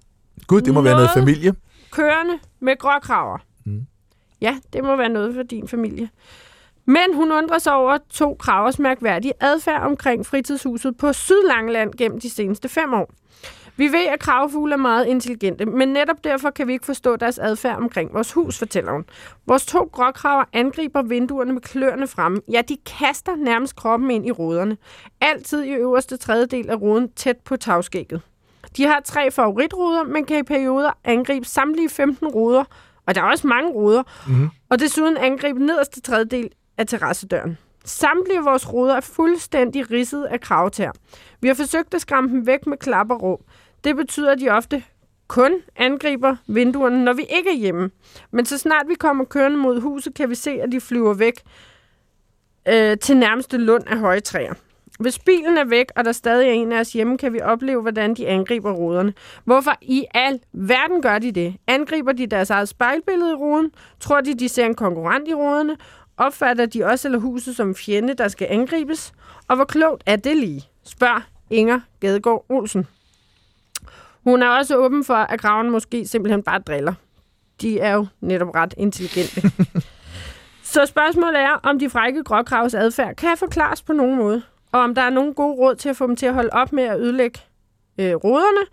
Gud, 0.47 0.61
det 0.61 0.73
må 0.73 0.81
noget 0.81 0.85
være 0.85 0.95
noget 0.95 1.09
familie. 1.13 1.53
Kørende 1.91 2.33
med 2.59 2.77
gråkraver. 2.77 3.37
Mm. 3.65 3.85
Ja, 4.41 4.57
det 4.73 4.83
må 4.83 4.95
være 4.95 5.09
noget 5.09 5.35
for 5.35 5.43
din 5.43 5.67
familie. 5.67 6.09
Men 6.85 7.13
hun 7.13 7.31
undrer 7.31 7.57
sig 7.57 7.73
over 7.73 7.97
to 8.09 8.35
kravers 8.39 8.79
mærkværdige 8.79 9.33
adfærd 9.39 9.81
omkring 9.81 10.25
fritidshuset 10.25 10.97
på 10.97 11.13
Sydlangeland 11.13 11.93
gennem 11.97 12.19
de 12.19 12.29
seneste 12.29 12.69
fem 12.69 12.93
år. 12.93 13.11
Vi 13.77 13.87
ved, 13.87 14.05
at 14.05 14.19
kravfugle 14.19 14.73
er 14.73 14.77
meget 14.77 15.05
intelligente, 15.05 15.65
men 15.65 15.87
netop 15.87 16.23
derfor 16.23 16.49
kan 16.49 16.67
vi 16.67 16.73
ikke 16.73 16.85
forstå 16.85 17.15
deres 17.15 17.39
adfærd 17.39 17.77
omkring 17.77 18.13
vores 18.13 18.33
hus, 18.33 18.59
fortæller 18.59 18.91
hun. 18.91 19.05
Vores 19.47 19.65
to 19.65 19.89
gråkraver 19.91 20.43
angriber 20.53 21.01
vinduerne 21.01 21.53
med 21.53 21.61
kløerne 21.61 22.07
fremme. 22.07 22.41
Ja, 22.51 22.61
de 22.61 22.77
kaster 22.85 23.35
nærmest 23.35 23.75
kroppen 23.75 24.11
ind 24.11 24.27
i 24.27 24.31
ruderne. 24.31 24.77
Altid 25.21 25.63
i 25.63 25.71
øverste 25.71 26.17
tredjedel 26.17 26.69
af 26.69 26.75
ruden 26.81 27.11
tæt 27.11 27.37
på 27.45 27.55
tagskægget. 27.55 28.21
De 28.77 28.85
har 28.85 29.01
tre 29.05 29.31
favoritruder, 29.31 30.03
men 30.03 30.25
kan 30.25 30.39
i 30.39 30.43
perioder 30.43 30.91
angribe 31.03 31.45
samtlige 31.45 31.89
15 31.89 32.27
ruder, 32.27 32.63
og 33.07 33.15
der 33.15 33.21
er 33.21 33.25
også 33.25 33.47
mange 33.47 33.69
ruder, 33.69 34.03
mm-hmm. 34.27 34.49
og 34.69 34.79
desuden 34.79 35.17
angribe 35.17 35.65
nederste 35.65 36.01
tredjedel 36.01 36.49
af 36.77 36.87
terrassedøren. 36.87 37.57
Samtlige 37.85 38.43
vores 38.43 38.73
ruder 38.73 38.95
er 38.95 39.01
fuldstændig 39.01 39.91
ridset 39.91 40.23
af 40.23 40.41
kravtær. 40.41 40.91
Vi 41.41 41.47
har 41.47 41.55
forsøgt 41.55 41.93
at 41.93 42.01
skræmme 42.01 42.29
dem 42.29 42.47
væk 42.47 42.67
med 42.67 42.77
klap 42.77 43.11
og 43.11 43.21
råb. 43.21 43.41
Det 43.83 43.95
betyder, 43.95 44.31
at 44.31 44.39
de 44.39 44.49
ofte 44.49 44.83
kun 45.27 45.53
angriber 45.75 46.35
vinduerne, 46.47 47.03
når 47.03 47.13
vi 47.13 47.25
ikke 47.37 47.49
er 47.49 47.57
hjemme. 47.57 47.91
Men 48.31 48.45
så 48.45 48.57
snart 48.57 48.87
vi 48.87 48.95
kommer 48.95 49.25
kørende 49.25 49.57
mod 49.57 49.81
huset, 49.81 50.15
kan 50.15 50.29
vi 50.29 50.35
se, 50.35 50.51
at 50.51 50.71
de 50.71 50.81
flyver 50.81 51.13
væk 51.13 51.33
øh, 52.67 52.97
til 52.97 53.17
nærmeste 53.17 53.57
lund 53.57 53.83
af 53.87 53.99
høje 53.99 54.19
træer. 54.19 54.53
Hvis 54.99 55.19
bilen 55.19 55.57
er 55.57 55.65
væk, 55.65 55.85
og 55.95 56.05
der 56.05 56.11
stadig 56.11 56.47
er 56.47 56.51
en 56.51 56.71
af 56.71 56.79
os 56.79 56.93
hjemme, 56.93 57.17
kan 57.17 57.33
vi 57.33 57.41
opleve, 57.41 57.81
hvordan 57.81 58.13
de 58.13 58.27
angriber 58.27 58.71
ruderne. 58.71 59.13
Hvorfor 59.45 59.71
i 59.81 60.05
al 60.13 60.39
verden 60.53 61.01
gør 61.01 61.19
de 61.19 61.31
det? 61.31 61.55
Angriber 61.67 62.11
de 62.11 62.27
deres 62.27 62.49
eget 62.49 62.69
spejlbillede 62.69 63.31
i 63.31 63.33
ruden? 63.33 63.71
Tror 63.99 64.21
de, 64.21 64.33
de 64.33 64.49
ser 64.49 64.65
en 64.65 64.75
konkurrent 64.75 65.27
i 65.27 65.33
ruderne? 65.33 65.77
Opfatter 66.17 66.65
de 66.65 66.83
også 66.83 67.07
eller 67.07 67.19
huset 67.19 67.55
som 67.55 67.75
fjende, 67.75 68.13
der 68.13 68.27
skal 68.27 68.47
angribes? 68.49 69.13
Og 69.47 69.55
hvor 69.55 69.65
klogt 69.65 70.03
er 70.05 70.15
det 70.15 70.37
lige? 70.37 70.63
Spørg 70.83 71.21
Inger 71.49 71.79
Gadegaard 71.99 72.45
Olsen. 72.49 72.87
Hun 74.23 74.43
er 74.43 74.47
også 74.47 74.77
åben 74.77 75.03
for, 75.03 75.13
at 75.13 75.41
graven 75.41 75.69
måske 75.69 76.07
simpelthen 76.07 76.43
bare 76.43 76.59
driller. 76.59 76.93
De 77.61 77.79
er 77.79 77.93
jo 77.93 78.05
netop 78.21 78.55
ret 78.55 78.73
intelligente. 78.77 79.41
Så 80.63 80.85
spørgsmålet 80.85 81.39
er, 81.39 81.51
om 81.63 81.79
de 81.79 81.89
frække 81.89 82.23
gråkravs 82.23 82.73
adfærd 82.73 83.15
kan 83.15 83.37
forklares 83.37 83.81
på 83.81 83.93
nogen 83.93 84.15
måde, 84.15 84.41
og 84.71 84.79
om 84.79 84.95
der 84.95 85.01
er 85.01 85.09
nogen 85.09 85.33
gode 85.33 85.55
råd 85.55 85.75
til 85.75 85.89
at 85.89 85.97
få 85.97 86.07
dem 86.07 86.15
til 86.15 86.25
at 86.25 86.33
holde 86.33 86.49
op 86.51 86.73
med 86.73 86.83
at 86.83 86.99
ødelægge 86.99 87.39
øh, 87.97 88.15
ruderne, 88.15 88.65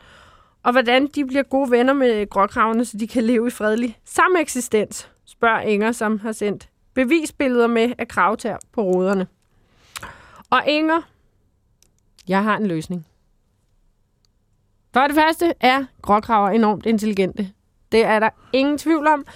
og 0.62 0.72
hvordan 0.72 1.06
de 1.06 1.26
bliver 1.26 1.42
gode 1.42 1.70
venner 1.70 1.92
med 1.92 2.30
gråkravene, 2.30 2.84
så 2.84 2.96
de 2.96 3.08
kan 3.08 3.24
leve 3.24 3.46
i 3.46 3.50
fredelig 3.50 3.98
sameksistens, 4.04 5.10
spørger 5.26 5.60
Inger, 5.60 5.92
som 5.92 6.18
har 6.18 6.32
sendt 6.32 6.68
bevisbilleder 6.94 7.66
med 7.66 7.92
af 7.98 8.08
kravtær 8.08 8.56
på 8.72 8.82
ruderne. 8.82 9.26
Og 10.50 10.62
Inger, 10.66 11.02
jeg 12.28 12.44
har 12.44 12.56
en 12.56 12.66
løsning. 12.66 13.06
For 14.92 15.00
det 15.00 15.14
første 15.14 15.54
er 15.60 15.84
gråkraver 16.02 16.48
enormt 16.48 16.86
intelligente. 16.86 17.50
Det 17.92 18.04
er 18.04 18.18
der 18.18 18.30
ingen 18.52 18.78
tvivl 18.78 19.06
om. 19.06 19.26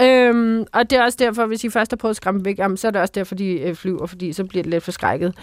Øhm, 0.00 0.66
og 0.72 0.90
det 0.90 0.98
er 0.98 1.04
også 1.04 1.18
derfor, 1.20 1.46
hvis 1.46 1.64
I 1.64 1.70
først 1.70 1.92
har 1.92 1.96
prøvet 1.96 2.12
at 2.12 2.16
skræmme 2.16 2.44
væk, 2.44 2.58
jamen, 2.58 2.76
så 2.76 2.86
er 2.86 2.90
det 2.90 3.00
også 3.00 3.12
derfor, 3.14 3.34
de 3.34 3.46
øh, 3.46 3.74
flyver, 3.74 4.06
fordi 4.06 4.32
så 4.32 4.44
bliver 4.44 4.62
det 4.62 4.70
lidt 4.70 4.84
forskrækket. 4.84 5.34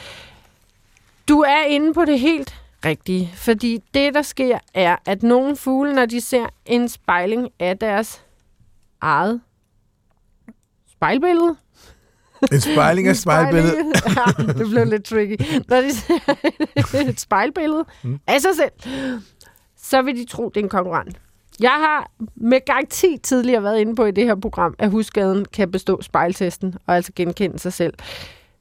Du 1.27 1.39
er 1.39 1.63
inde 1.63 1.93
på 1.93 2.05
det 2.05 2.19
helt 2.19 2.55
rigtige, 2.85 3.31
fordi 3.35 3.83
det, 3.93 4.13
der 4.13 4.21
sker, 4.21 4.59
er, 4.73 4.95
at 5.05 5.23
nogle 5.23 5.55
fugle, 5.55 5.93
når 5.95 6.05
de 6.05 6.21
ser 6.21 6.45
en 6.65 6.89
spejling 6.89 7.49
af 7.59 7.77
deres 7.77 8.25
eget 9.01 9.41
spejlbillede. 11.03 11.55
En 12.51 12.61
spejling 12.61 13.07
af 13.07 13.15
spejlbilledet? 13.15 13.85
ja, 14.17 14.53
det 14.53 14.69
blev 14.69 14.85
lidt 14.85 15.03
tricky. 15.03 15.61
Når 15.67 15.81
de 15.81 15.93
ser 15.93 16.99
et 17.09 17.19
spejlbillede 17.19 17.85
mm. 18.03 18.19
af 18.27 18.41
sig 18.41 18.51
selv, 18.55 18.93
så 19.77 20.01
vil 20.01 20.15
de 20.15 20.25
tro, 20.25 20.49
det 20.49 20.57
er 20.57 20.63
en 20.63 20.69
konkurrent. 20.69 21.17
Jeg 21.59 21.71
har 21.71 22.11
med 22.35 22.59
garanti 22.65 23.17
tidligere 23.23 23.63
været 23.63 23.79
inde 23.79 23.95
på 23.95 24.05
i 24.05 24.11
det 24.11 24.23
her 24.23 24.35
program, 24.35 24.75
at 24.79 24.89
husgaden 24.89 25.45
kan 25.45 25.71
bestå 25.71 26.01
spejltesten 26.01 26.75
og 26.87 26.95
altså 26.95 27.11
genkende 27.15 27.59
sig 27.59 27.73
selv. 27.73 27.93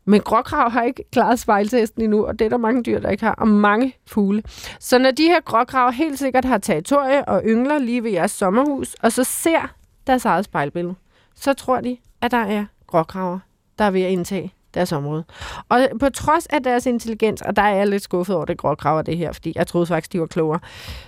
Men 0.04 0.20
gråkrav 0.20 0.70
har 0.70 0.82
ikke 0.82 1.04
klaret 1.12 1.38
spejltesten 1.38 2.02
endnu, 2.02 2.26
og 2.26 2.38
det 2.38 2.44
er 2.44 2.48
der 2.48 2.56
mange 2.56 2.82
dyr, 2.82 3.00
der 3.00 3.10
ikke 3.10 3.24
har, 3.24 3.34
og 3.34 3.48
mange 3.48 3.96
fugle. 4.06 4.42
Så 4.80 4.98
når 4.98 5.10
de 5.10 5.22
her 5.22 5.40
gråkrav 5.40 5.92
helt 5.92 6.18
sikkert 6.18 6.44
har 6.44 6.58
territorie 6.58 7.24
og 7.24 7.42
yngler 7.44 7.78
lige 7.78 8.02
ved 8.02 8.10
jeres 8.10 8.30
sommerhus, 8.30 8.94
og 8.94 9.12
så 9.12 9.24
ser 9.24 9.74
deres 10.06 10.24
eget 10.24 10.44
spejlbillede, 10.44 10.94
så 11.34 11.52
tror 11.52 11.80
de, 11.80 11.96
at 12.22 12.30
der 12.30 12.36
er 12.44 12.64
gråkraver, 12.86 13.38
der 13.78 13.84
er 13.84 13.90
ved 13.90 14.02
at 14.02 14.10
indtage 14.10 14.54
deres 14.74 14.92
område. 14.92 15.24
Og 15.68 15.88
på 16.00 16.10
trods 16.10 16.46
af 16.46 16.62
deres 16.62 16.86
intelligens, 16.86 17.42
og 17.42 17.56
der 17.56 17.62
er 17.62 17.74
jeg 17.74 17.88
lidt 17.88 18.02
skuffet 18.02 18.36
over 18.36 18.44
det 18.44 18.58
gråkraver 18.58 19.02
det 19.02 19.16
her, 19.16 19.32
fordi 19.32 19.52
jeg 19.56 19.66
troede 19.66 19.86
faktisk, 19.86 20.12
de 20.12 20.20
var 20.20 20.26
klogere, 20.26 20.60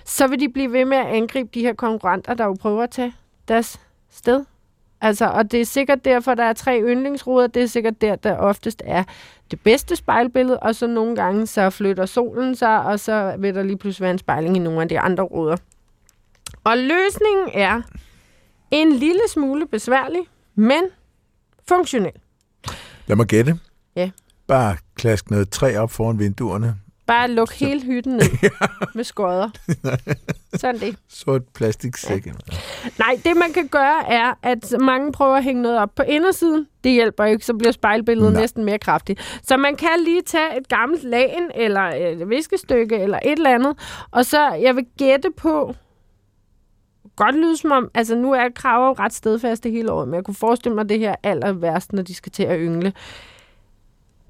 så 0.05 0.27
vil 0.27 0.39
de 0.39 0.49
blive 0.49 0.73
ved 0.73 0.85
med 0.85 0.97
at 0.97 1.05
angribe 1.05 1.49
de 1.53 1.61
her 1.61 1.73
konkurrenter, 1.73 2.33
der 2.33 2.45
jo 2.45 2.55
prøver 2.59 2.83
at 2.83 2.89
tage 2.89 3.13
deres 3.47 3.79
sted. 4.09 4.45
Altså, 5.01 5.25
og 5.25 5.51
det 5.51 5.61
er 5.61 5.65
sikkert 5.65 6.05
derfor, 6.05 6.33
der 6.33 6.43
er 6.43 6.53
tre 6.53 6.81
yndlingsruder. 6.81 7.47
Det 7.47 7.63
er 7.63 7.67
sikkert 7.67 8.01
der, 8.01 8.15
der 8.15 8.37
oftest 8.37 8.81
er 8.85 9.03
det 9.51 9.59
bedste 9.59 9.95
spejlbillede, 9.95 10.59
og 10.59 10.75
så 10.75 10.87
nogle 10.87 11.15
gange 11.15 11.47
så 11.47 11.69
flytter 11.69 12.05
solen 12.05 12.55
sig, 12.55 12.81
og 12.81 12.99
så 12.99 13.35
vil 13.39 13.55
der 13.55 13.63
lige 13.63 13.77
pludselig 13.77 14.03
være 14.03 14.11
en 14.11 14.17
spejling 14.17 14.55
i 14.55 14.59
nogle 14.59 14.81
af 14.81 14.89
de 14.89 14.99
andre 14.99 15.23
ruder. 15.23 15.57
Og 16.63 16.77
løsningen 16.77 17.49
er 17.53 17.81
en 18.71 18.91
lille 18.91 19.21
smule 19.29 19.67
besværlig, 19.67 20.21
men 20.55 20.83
funktionel. 21.67 22.11
Lad 23.07 23.15
mig 23.15 23.25
gætte. 23.25 23.59
Ja. 23.95 24.09
Bare 24.47 24.77
klask 24.95 25.31
noget 25.31 25.49
træ 25.49 25.77
op 25.77 25.91
foran 25.91 26.19
vinduerne, 26.19 26.75
Bare 27.07 27.31
luk 27.31 27.53
hele 27.53 27.81
hytten 27.83 28.13
ned 28.13 28.49
med 28.95 29.03
skodder. 29.03 29.49
Sådan 30.61 30.81
det. 30.81 30.95
Sort 31.09 31.41
plastiksæk. 31.55 32.25
Ja. 32.25 32.31
Nej, 32.99 33.19
det 33.25 33.37
man 33.37 33.53
kan 33.53 33.67
gøre 33.67 34.11
er, 34.11 34.33
at 34.43 34.73
mange 34.79 35.11
prøver 35.11 35.35
at 35.35 35.43
hænge 35.43 35.61
noget 35.61 35.79
op 35.79 35.95
på 35.95 36.03
indersiden. 36.03 36.67
Det 36.83 36.91
hjælper 36.91 37.25
ikke, 37.25 37.45
så 37.45 37.53
bliver 37.53 37.71
spejlbilledet 37.71 38.31
Nej. 38.33 38.41
næsten 38.41 38.65
mere 38.65 38.79
kraftigt. 38.79 39.39
Så 39.43 39.57
man 39.57 39.75
kan 39.75 39.89
lige 40.03 40.21
tage 40.21 40.57
et 40.57 40.67
gammelt 40.67 41.03
lagen, 41.03 41.51
eller 41.55 41.81
et 41.81 42.29
viskestykke, 42.29 42.95
eller 42.97 43.19
et 43.25 43.31
eller 43.31 43.55
andet. 43.55 43.77
Og 44.11 44.25
så, 44.25 44.53
jeg 44.53 44.75
vil 44.75 44.85
gætte 44.97 45.29
på, 45.37 45.75
godt 47.15 47.35
lyde 47.35 47.57
som 47.57 47.71
om, 47.71 47.89
altså 47.93 48.15
nu 48.15 48.31
er 48.31 48.49
kraver 48.55 48.99
ret 48.99 49.13
stedfaste 49.13 49.69
hele 49.69 49.91
året, 49.91 50.07
men 50.07 50.15
jeg 50.15 50.23
kunne 50.23 50.35
forestille 50.35 50.75
mig 50.75 50.81
at 50.81 50.89
det 50.89 50.99
her 50.99 51.15
aller 51.23 51.51
værst, 51.51 51.93
når 51.93 52.01
de 52.01 52.15
skal 52.15 52.31
til 52.31 52.43
at 52.43 52.57
yngle. 52.59 52.93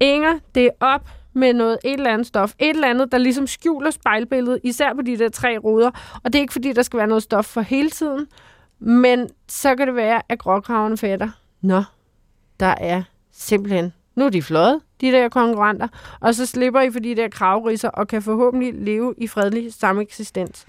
Inger, 0.00 0.38
det 0.54 0.64
er 0.64 0.70
op 0.80 1.08
med 1.32 1.52
noget, 1.52 1.78
et 1.84 1.92
eller 1.92 2.12
andet 2.12 2.26
stof. 2.26 2.52
Et 2.58 2.68
eller 2.68 2.88
andet, 2.88 3.12
der 3.12 3.18
ligesom 3.18 3.46
skjuler 3.46 3.90
spejlbilledet, 3.90 4.60
især 4.64 4.94
på 4.94 5.02
de 5.02 5.18
der 5.18 5.28
tre 5.28 5.58
ruder. 5.58 5.90
Og 6.24 6.32
det 6.32 6.34
er 6.34 6.40
ikke 6.40 6.52
fordi, 6.52 6.72
der 6.72 6.82
skal 6.82 6.98
være 6.98 7.06
noget 7.06 7.22
stof 7.22 7.44
for 7.44 7.60
hele 7.60 7.90
tiden, 7.90 8.26
men 8.78 9.28
så 9.48 9.76
kan 9.76 9.86
det 9.86 9.96
være, 9.96 10.22
at 10.28 10.38
gråkraven 10.38 10.98
fatter. 10.98 11.28
Nå, 11.60 11.82
der 12.60 12.74
er 12.80 13.02
simpelthen... 13.32 13.92
Nu 14.16 14.24
er 14.24 14.30
de 14.30 14.42
fløjet, 14.42 14.80
de 15.00 15.12
der 15.12 15.28
konkurrenter, 15.28 15.88
og 16.20 16.34
så 16.34 16.46
slipper 16.46 16.80
I 16.80 16.90
for 16.90 17.00
de 17.00 17.16
der 17.16 17.28
kravrisser, 17.28 17.88
og 17.88 18.08
kan 18.08 18.22
forhåbentlig 18.22 18.74
leve 18.74 19.14
i 19.18 19.26
fredelig 19.26 19.74
sameksistens. 19.74 20.66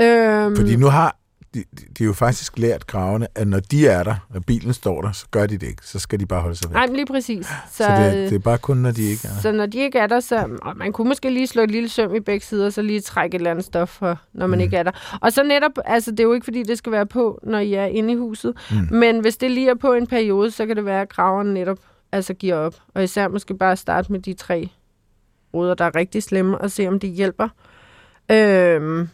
Øhm, 0.00 0.56
Fordi 0.56 0.76
nu 0.76 0.86
har 0.86 1.16
de, 1.54 1.64
de, 1.98 2.04
er 2.04 2.06
jo 2.06 2.12
faktisk 2.12 2.58
lært 2.58 2.86
kravene, 2.86 3.26
at 3.34 3.48
når 3.48 3.60
de 3.60 3.86
er 3.86 4.02
der, 4.02 4.14
og 4.34 4.44
bilen 4.44 4.72
står 4.72 5.02
der, 5.02 5.12
så 5.12 5.26
gør 5.30 5.46
de 5.46 5.58
det 5.58 5.66
ikke. 5.66 5.86
Så 5.86 5.98
skal 5.98 6.20
de 6.20 6.26
bare 6.26 6.40
holde 6.40 6.56
sig 6.56 6.70
væk. 6.70 6.74
Nej, 6.74 6.86
men 6.86 6.96
lige 6.96 7.06
præcis. 7.06 7.46
Så, 7.46 7.52
så 7.70 7.96
det, 7.96 8.30
det 8.30 8.34
er 8.34 8.38
bare 8.38 8.58
kun, 8.58 8.76
når 8.76 8.90
de 8.90 9.02
ikke 9.02 9.28
er 9.28 9.32
der. 9.32 9.40
Så 9.40 9.52
når 9.52 9.66
de 9.66 9.78
ikke 9.78 9.98
er 9.98 10.06
der, 10.06 10.20
så 10.20 10.58
og 10.62 10.76
man 10.76 10.92
kunne 10.92 11.08
måske 11.08 11.30
lige 11.30 11.46
slå 11.46 11.62
et 11.62 11.70
lille 11.70 11.88
søm 11.88 12.14
i 12.14 12.20
begge 12.20 12.46
sider, 12.46 12.70
så 12.70 12.82
lige 12.82 13.00
trække 13.00 13.34
et 13.34 13.38
eller 13.38 13.50
andet 13.50 13.64
stof 13.64 13.88
for, 13.88 14.18
når 14.32 14.46
man 14.46 14.58
mm. 14.58 14.62
ikke 14.62 14.76
er 14.76 14.82
der. 14.82 15.18
Og 15.20 15.32
så 15.32 15.42
netop, 15.42 15.72
altså 15.84 16.10
det 16.10 16.20
er 16.20 16.24
jo 16.24 16.32
ikke 16.32 16.44
fordi, 16.44 16.62
det 16.62 16.78
skal 16.78 16.92
være 16.92 17.06
på, 17.06 17.40
når 17.42 17.58
I 17.58 17.74
er 17.74 17.86
inde 17.86 18.12
i 18.12 18.16
huset, 18.16 18.54
mm. 18.70 18.96
men 18.96 19.20
hvis 19.20 19.36
det 19.36 19.50
lige 19.50 19.70
er 19.70 19.74
på 19.74 19.92
en 19.92 20.06
periode, 20.06 20.50
så 20.50 20.66
kan 20.66 20.76
det 20.76 20.84
være, 20.84 21.00
at 21.00 21.08
kraverne 21.08 21.54
netop 21.54 21.78
altså 22.12 22.34
giver 22.34 22.56
op. 22.56 22.74
Og 22.94 23.04
især 23.04 23.28
måske 23.28 23.54
bare 23.54 23.76
starte 23.76 24.12
med 24.12 24.20
de 24.20 24.34
tre 24.34 24.68
ruder, 25.54 25.74
der 25.74 25.84
er 25.84 25.96
rigtig 25.96 26.22
slemme, 26.22 26.58
og 26.58 26.70
se 26.70 26.88
om 26.88 27.00
det 27.00 27.10
hjælper. 27.10 27.48
Øhm, 28.30 29.08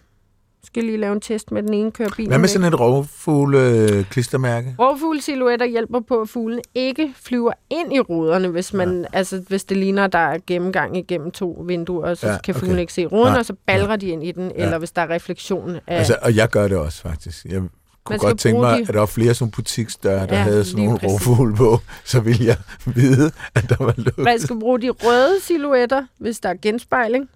skal 0.65 0.85
lige 0.85 0.97
lave 0.97 1.13
en 1.13 1.21
test 1.21 1.53
med 1.53 1.63
den 1.63 1.75
ene 1.75 1.91
kører 1.91 2.09
bilen 2.17 2.31
Hvad 2.31 2.39
med 2.39 2.49
sådan 2.49 2.73
et 2.73 2.81
rovfugle 2.81 4.07
klistermærke? 4.11 4.75
Rovfuglesilhuetter 4.79 5.67
hjælper 5.67 6.01
på, 6.01 6.21
at 6.21 6.29
fuglen 6.29 6.61
ikke 6.75 7.15
flyver 7.23 7.53
ind 7.71 7.93
i 7.95 8.01
ruderne, 8.01 8.49
hvis, 8.49 8.73
man, 8.73 9.01
ja. 9.13 9.19
altså, 9.19 9.43
hvis 9.49 9.65
det 9.65 9.77
ligner, 9.77 10.07
der 10.07 10.19
er 10.19 10.39
gennemgang 10.47 10.97
igennem 10.97 11.31
to 11.31 11.65
vinduer, 11.67 12.15
så 12.15 12.27
Ja, 12.27 12.33
ja, 12.33 12.39
kan 12.39 12.53
okay. 12.55 12.61
fuglen 12.61 12.79
ikke 12.79 12.93
se 12.93 13.07
ruden, 13.07 13.27
Nej, 13.33 13.39
og 13.39 13.45
så 13.47 13.55
balrer 13.67 13.97
de 13.97 14.07
ind 14.09 14.25
i 14.25 14.33
den, 14.33 14.53
Ja. 14.57 14.65
eller 14.65 14.79
hvis 14.79 14.91
der 14.91 15.03
er 15.03 15.11
refleksion 15.11 15.71
af... 15.87 15.99
Altså, 15.99 16.17
og 16.23 16.37
jeg 16.37 16.49
gør 16.49 16.69
det 16.69 16.77
også, 16.77 17.03
faktisk. 17.03 17.45
Jeg 17.45 17.63
kunne 18.05 18.19
godt 18.19 18.39
tænke 18.39 18.61
mig, 18.61 18.77
de- 18.79 18.83
at 18.83 18.95
der 18.95 18.99
var 18.99 19.07
flere 19.07 19.35
sådan 19.35 19.51
butiksdøre, 19.51 20.27
der 20.27 20.37
Ja, 20.37 20.43
havde 20.43 20.65
sådan 20.65 20.85
nogle 20.85 20.99
rovfugle 21.03 21.55
på. 21.57 21.79
Så 22.05 22.21
ville 22.21 22.45
jeg 22.45 22.57
vide, 22.87 23.31
at 23.55 23.65
der 23.69 23.77
var 23.85 23.95
lukket. 23.97 24.25
Man 24.25 24.41
skal 24.41 24.59
bruge 24.61 24.81
de 24.81 24.91
røde 24.91 25.41
silhuetter, 25.43 26.05
hvis 26.19 26.39
der 26.41 26.49
er 26.49 26.55
genspejling. 26.63 27.29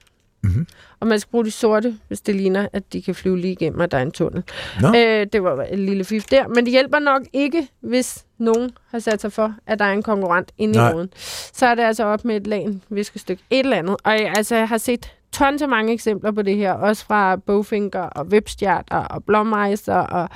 Mhm. 0.42 0.66
Og 1.00 1.06
man 1.06 1.20
skal 1.20 1.30
bruge 1.30 1.44
de 1.44 1.50
sorte, 1.50 1.94
hvis 2.08 2.20
det 2.20 2.34
ligner, 2.34 2.68
at 2.72 2.92
de 2.92 3.02
kan 3.02 3.14
flyve 3.14 3.38
lige 3.40 3.52
igennem, 3.52 3.80
og 3.80 3.90
der 3.90 3.98
er 3.98 4.02
en 4.02 4.10
tunnel. 4.10 4.42
Nå. 4.80 4.88
Øh, 4.88 5.26
det 5.32 5.42
var 5.42 5.66
et 5.70 5.78
lille 5.78 6.04
fif 6.04 6.24
der. 6.24 6.48
Men 6.48 6.64
det 6.64 6.70
hjælper 6.72 6.98
nok 6.98 7.22
ikke, 7.32 7.68
hvis 7.80 8.24
nogen 8.38 8.70
har 8.90 8.98
sat 8.98 9.20
sig 9.20 9.32
for, 9.32 9.54
at 9.66 9.78
der 9.78 9.84
er 9.84 9.92
en 9.92 10.02
konkurrent 10.02 10.52
inde 10.58 10.74
Nej. 10.78 10.90
i 10.90 10.94
ruden. 10.94 11.08
Så 11.52 11.66
er 11.66 11.74
det 11.74 11.82
altså 11.82 12.04
op 12.04 12.24
med 12.24 12.36
et 12.36 12.46
lagen, 12.46 12.82
viskestykke, 12.88 13.42
et 13.50 13.58
eller 13.58 13.76
andet. 13.76 13.96
Og 14.04 14.12
jeg, 14.12 14.32
altså, 14.36 14.56
jeg 14.56 14.68
har 14.68 14.78
set 14.78 15.10
tons 15.32 15.62
af 15.62 15.68
mange 15.68 15.92
eksempler 15.92 16.30
på 16.32 16.42
det 16.42 16.56
her, 16.56 16.72
også 16.72 17.04
fra 17.06 17.36
bogfinker 17.36 18.00
og 18.02 18.30
vipstjerter 18.32 18.96
og 18.96 19.24
blåmejser 19.24 19.94
og 19.94 20.28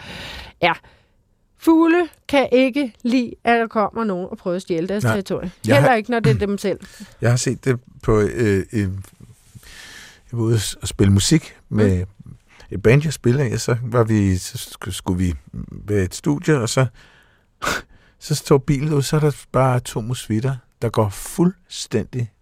ja, 0.62 0.72
Fugle 1.58 2.08
kan 2.28 2.48
ikke 2.52 2.92
lide, 3.04 3.32
at 3.44 3.60
der 3.60 3.66
kommer 3.66 4.04
nogen 4.04 4.26
og 4.30 4.36
prøver 4.38 4.56
at 4.56 4.62
stjæle 4.62 4.88
deres 4.88 5.04
Nej. 5.04 5.12
territorie. 5.12 5.50
Heller 5.66 5.80
har- 5.80 5.94
ikke, 5.94 6.10
når 6.10 6.20
det 6.20 6.30
er 6.42 6.46
dem 6.46 6.58
selv. 6.58 6.80
Jeg 7.20 7.30
har 7.30 7.36
set 7.36 7.64
det 7.64 7.80
på... 8.02 8.20
Øh, 8.20 8.62
øh, 8.72 8.88
jeg 10.32 10.38
var 10.38 10.44
ude 10.44 10.58
og 10.82 10.88
spille 10.88 11.12
musik 11.12 11.56
med 11.68 12.04
mm. 12.24 12.34
et 12.70 12.82
band, 12.82 13.04
jeg 13.04 13.12
spiller 13.12 13.44
i, 13.44 13.52
og 13.52 13.60
så, 13.60 13.76
var 13.82 14.04
vi, 14.04 14.36
så 14.36 14.58
sk- 14.58 14.90
skulle 14.90 15.18
vi 15.18 15.34
ved 15.70 16.04
et 16.04 16.14
studie, 16.14 16.60
og 16.60 16.68
så, 16.68 16.86
så 18.18 18.34
står 18.34 18.58
bilen 18.58 18.92
ud, 18.92 19.02
så 19.02 19.16
er 19.16 19.20
der 19.20 19.44
bare 19.52 19.80
to 19.80 20.00
musvitter, 20.00 20.56
der 20.82 20.88
går 20.88 21.08
fuldstændig 21.08 22.32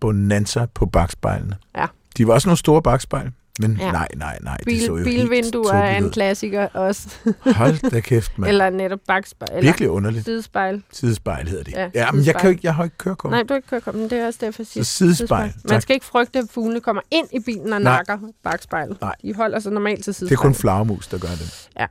bonanza 0.00 0.66
på 0.66 0.86
bagspejlene. 0.86 1.56
Ja. 1.76 1.86
De 2.16 2.26
var 2.26 2.34
også 2.34 2.48
nogle 2.48 2.58
store 2.58 2.82
bagspejl, 2.82 3.32
men 3.60 3.76
Ja. 3.80 3.92
nej, 3.92 4.08
nej, 4.16 4.38
nej. 4.42 4.56
de 4.56 4.64
Bil, 4.64 4.80
så 4.86 4.96
jo 4.96 5.04
bilvinduer 5.04 5.72
er 5.74 5.96
en 5.96 6.10
klassiker 6.10 6.66
også. 6.68 7.08
Hold 7.40 7.90
da 7.90 8.00
kæft, 8.00 8.38
mand. 8.38 8.48
eller 8.48 8.70
netop 8.70 8.98
bagspejl. 9.06 9.50
Eller 9.52 9.62
Virkelig 9.70 9.90
underligt. 9.90 10.24
sidespejl. 10.24 10.82
Sidespejl 10.92 11.48
hedder 11.48 11.64
det. 11.64 11.72
Ja, 11.72 11.80
Ja, 11.82 11.84
men 11.84 11.94
jeg, 11.94 12.08
sidespejl. 12.12 12.34
kan 12.40 12.48
jo 12.48 12.50
ikke, 12.50 12.60
jeg 12.64 12.74
har 12.74 12.84
ikke 12.84 12.98
kørekort. 12.98 13.30
Nej, 13.32 13.42
du 13.42 13.46
har 13.48 13.56
ikke 13.56 13.68
kørt 13.68 13.94
men 13.94 14.10
det 14.10 14.12
er 14.12 14.26
også 14.26 14.38
derfor, 14.42 14.62
jeg 14.62 14.66
siger 14.66 14.84
Så 14.84 14.90
sidespejl. 14.90 15.52
Man 15.64 15.68
Tak. 15.68 15.82
skal 15.82 15.94
ikke 15.94 16.06
frygte, 16.06 16.38
at 16.38 16.44
fuglene 16.50 16.80
kommer 16.80 17.02
ind 17.10 17.26
i 17.32 17.40
bilen 17.40 17.72
og 17.72 17.80
Nej. 17.82 17.92
nakker 17.96 18.18
bagspejlet. 18.44 19.00
Nej. 19.00 19.14
De 19.22 19.34
holder 19.34 19.60
sig 19.60 19.72
normalt 19.72 20.04
til 20.04 20.06
Det 20.06 20.08
er 20.08 20.18
sidespejl. 20.18 20.36
kun 20.36 20.54
flagermus, 20.54 21.06
der 21.06 21.18
gør 21.18 21.28
det. 21.28 21.68
Ja. 21.78 21.86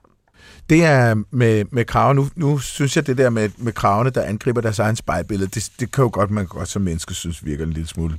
Det 0.69 0.85
er 0.85 1.15
med, 1.31 1.65
med 1.71 1.85
kraver. 1.85 2.13
Nu, 2.13 2.29
nu 2.35 2.57
synes 2.57 2.95
jeg, 2.95 3.07
det 3.07 3.17
der 3.17 3.29
med, 3.29 3.49
med 3.57 3.73
kravene, 3.73 4.09
der 4.09 4.21
angriber 4.21 4.61
deres 4.61 4.79
egen 4.79 4.95
spejlbillede, 4.95 5.49
det, 5.53 5.69
det 5.79 5.91
kan 5.91 6.01
jo 6.03 6.09
godt, 6.13 6.31
man 6.31 6.43
kan 6.47 6.57
godt 6.57 6.69
som 6.69 6.81
menneske 6.81 7.13
synes 7.13 7.45
virker 7.45 7.63
en 7.63 7.73
lille 7.73 7.87
smule 7.87 8.17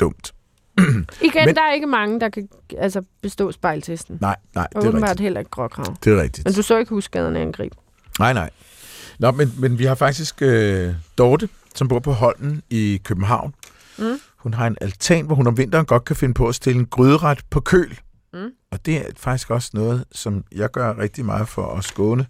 dumt. 0.00 0.32
Igen, 1.20 1.44
Men- 1.46 1.54
der 1.54 1.62
er 1.62 1.72
ikke 1.72 1.86
mange, 1.86 2.20
der 2.20 2.28
kan 2.28 2.48
altså, 2.78 3.02
bestå 3.22 3.52
spejltesten. 3.52 4.18
Nej, 4.20 4.36
nej, 4.54 4.68
Og 4.74 4.82
det 4.82 4.88
er 4.88 4.94
rigtigt. 4.96 5.20
heller 5.20 5.40
ikke 5.40 5.50
gråkrav. 5.50 5.96
Det 6.04 6.12
er 6.18 6.22
rigtigt. 6.22 6.44
Men 6.44 6.54
du 6.54 6.62
så 6.62 6.76
ikke 6.78 6.88
husskaderne 6.90 7.38
angreb. 7.40 7.72
Nej, 8.18 8.32
nej. 8.32 8.50
Nå, 9.18 9.30
men, 9.30 9.52
men 9.58 9.78
vi 9.78 9.84
har 9.84 9.94
faktisk 9.94 10.42
øh, 10.42 10.94
Dorte, 11.18 11.48
som 11.74 11.88
bor 11.88 11.98
på 11.98 12.12
Holmen 12.12 12.62
i 12.70 13.00
København. 13.04 13.54
Mm. 13.98 14.20
Hun 14.36 14.54
har 14.54 14.66
en 14.66 14.76
altan, 14.80 15.26
hvor 15.26 15.34
hun 15.34 15.46
om 15.46 15.58
vinteren 15.58 15.86
godt 15.86 16.04
kan 16.04 16.16
finde 16.16 16.34
på 16.34 16.48
at 16.48 16.54
stille 16.54 16.80
en 16.80 16.86
gryderet 16.86 17.40
på 17.50 17.60
køl. 17.60 17.98
Mm. 18.32 18.50
Og 18.70 18.86
det 18.86 18.96
er 18.96 19.02
faktisk 19.16 19.50
også 19.50 19.70
noget, 19.74 20.04
som 20.12 20.44
jeg 20.52 20.70
gør 20.70 20.98
rigtig 20.98 21.24
meget 21.24 21.48
for 21.48 21.74
at 21.76 21.84
skåne 21.84 22.26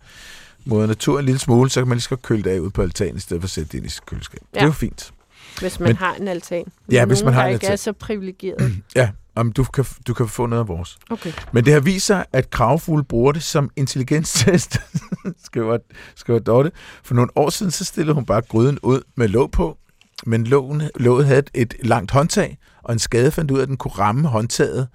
mod 0.64 0.86
natur 0.86 1.18
en 1.18 1.24
lille 1.24 1.38
smule, 1.38 1.70
så 1.70 1.80
kan 1.80 1.88
man 1.88 1.96
lige 1.96 2.02
så 2.02 2.16
køle 2.16 2.42
det 2.42 2.50
af 2.50 2.58
ud 2.58 2.70
på 2.70 2.82
altanen, 2.82 3.16
i 3.16 3.20
stedet 3.20 3.40
for 3.42 3.46
at 3.46 3.50
sætte 3.50 3.68
det 3.72 3.78
ind 3.78 3.86
i 3.86 3.88
sit 3.90 4.06
køleskab. 4.06 4.40
Ja. 4.54 4.58
Det 4.58 4.62
er 4.62 4.66
jo 4.66 4.72
fint. 4.72 5.12
Hvis 5.60 5.80
man 5.80 5.88
Men- 5.88 5.96
har 5.96 6.14
en 6.14 6.28
altan. 6.28 6.64
Ja, 6.92 7.04
hvis 7.04 7.22
man 7.22 7.34
har 7.34 7.44
en 7.46 7.52
ikke 7.52 7.64
altan. 7.64 7.72
er 7.72 7.76
så 7.76 7.92
privilegeret. 7.92 8.72
Ja, 8.96 9.10
om 9.34 9.52
du 9.52 9.64
kan, 9.64 9.84
du 10.06 10.14
kan 10.14 10.28
få 10.28 10.46
noget 10.46 10.62
af 10.62 10.68
vores. 10.68 10.98
Okay. 11.10 11.32
Men 11.52 11.64
det 11.64 11.72
har 11.72 11.80
vist 11.80 12.06
sig, 12.06 12.24
at 12.32 12.50
kravfugle 12.50 13.04
bruger 13.04 13.32
det 13.32 13.42
som 13.42 13.70
intelligenstest, 13.76 14.76
skriver, 15.46 15.78
skriver 16.16 16.38
Dorte. 16.38 16.70
For 17.04 17.14
nogle 17.14 17.30
år 17.36 17.50
siden, 17.50 17.72
så 17.72 17.84
stillede 17.84 18.14
hun 18.14 18.24
bare 18.26 18.40
gryden 18.42 18.78
ud 18.82 19.00
med 19.14 19.28
låg 19.28 19.50
på, 19.50 19.78
men 20.26 20.44
lågen, 20.44 20.82
låget 20.96 21.26
havde 21.26 21.38
et, 21.38 21.50
et 21.54 21.74
langt 21.86 22.10
håndtag, 22.10 22.58
og 22.82 22.92
en 22.92 22.98
skade 22.98 23.30
fandt 23.30 23.50
ud 23.50 23.58
af, 23.58 23.62
at 23.62 23.68
den 23.68 23.76
kunne 23.76 23.92
ramme 23.98 24.28
håndtaget, 24.28 24.88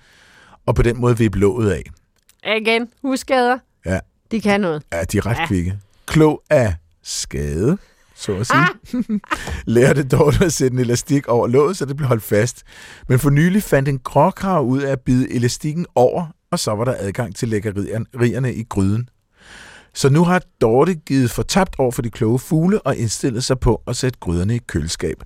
og 0.66 0.76
på 0.76 0.82
den 0.82 1.02
måde 1.02 1.18
vippe 1.18 1.40
låget 1.40 1.72
af. 1.72 1.84
Igen, 2.58 2.88
husskader. 3.02 3.58
Ja. 3.86 4.00
De 4.32 4.42
kan 4.42 4.62
noget. 4.62 4.84
Ja, 4.94 5.04
de 5.04 5.18
er 5.18 5.26
ret 5.26 5.38
Ja. 5.38 5.48
kvikke. 5.48 5.78
Klog 6.06 6.42
af 6.50 6.76
skade, 7.04 7.78
så 8.22 8.38
at 8.38 8.48
sige. 8.48 9.20
Lærte 9.76 10.04
Dorte 10.04 10.46
at 10.46 10.54
sætte 10.54 10.74
en 10.74 10.80
elastik 10.80 11.28
over 11.28 11.48
låget, 11.48 11.78
så 11.78 11.86
det 11.86 11.98
blev 11.98 12.08
holdt 12.08 12.24
fast. 12.24 12.64
Men 13.10 13.20
for 13.20 13.30
nylig 13.30 13.64
fandt 13.64 13.90
en 13.90 14.00
gråkrav 14.00 14.66
ud 14.66 14.82
af 14.82 14.92
at 14.92 15.00
bide 15.00 15.32
elastikken 15.32 15.86
over, 15.96 16.26
og 16.52 16.60
så 16.60 16.76
var 16.76 16.86
der 16.86 16.96
adgang 16.98 17.36
til 17.36 17.48
lækkerierne 17.48 18.54
i 18.54 18.64
gryden. 18.70 19.10
Så 19.94 20.10
nu 20.10 20.24
har 20.24 20.42
Dorte 20.62 20.94
givet 20.94 21.32
fortabt 21.32 21.76
over 21.80 21.92
for 21.92 22.02
de 22.02 22.10
kloge 22.10 22.40
fugle 22.40 22.82
og 22.82 22.96
indstillet 22.96 23.44
sig 23.44 23.60
på 23.60 23.82
at 23.88 23.96
sætte 23.96 24.20
gryderne 24.20 24.56
i 24.56 24.60
køleskab. 24.68 25.24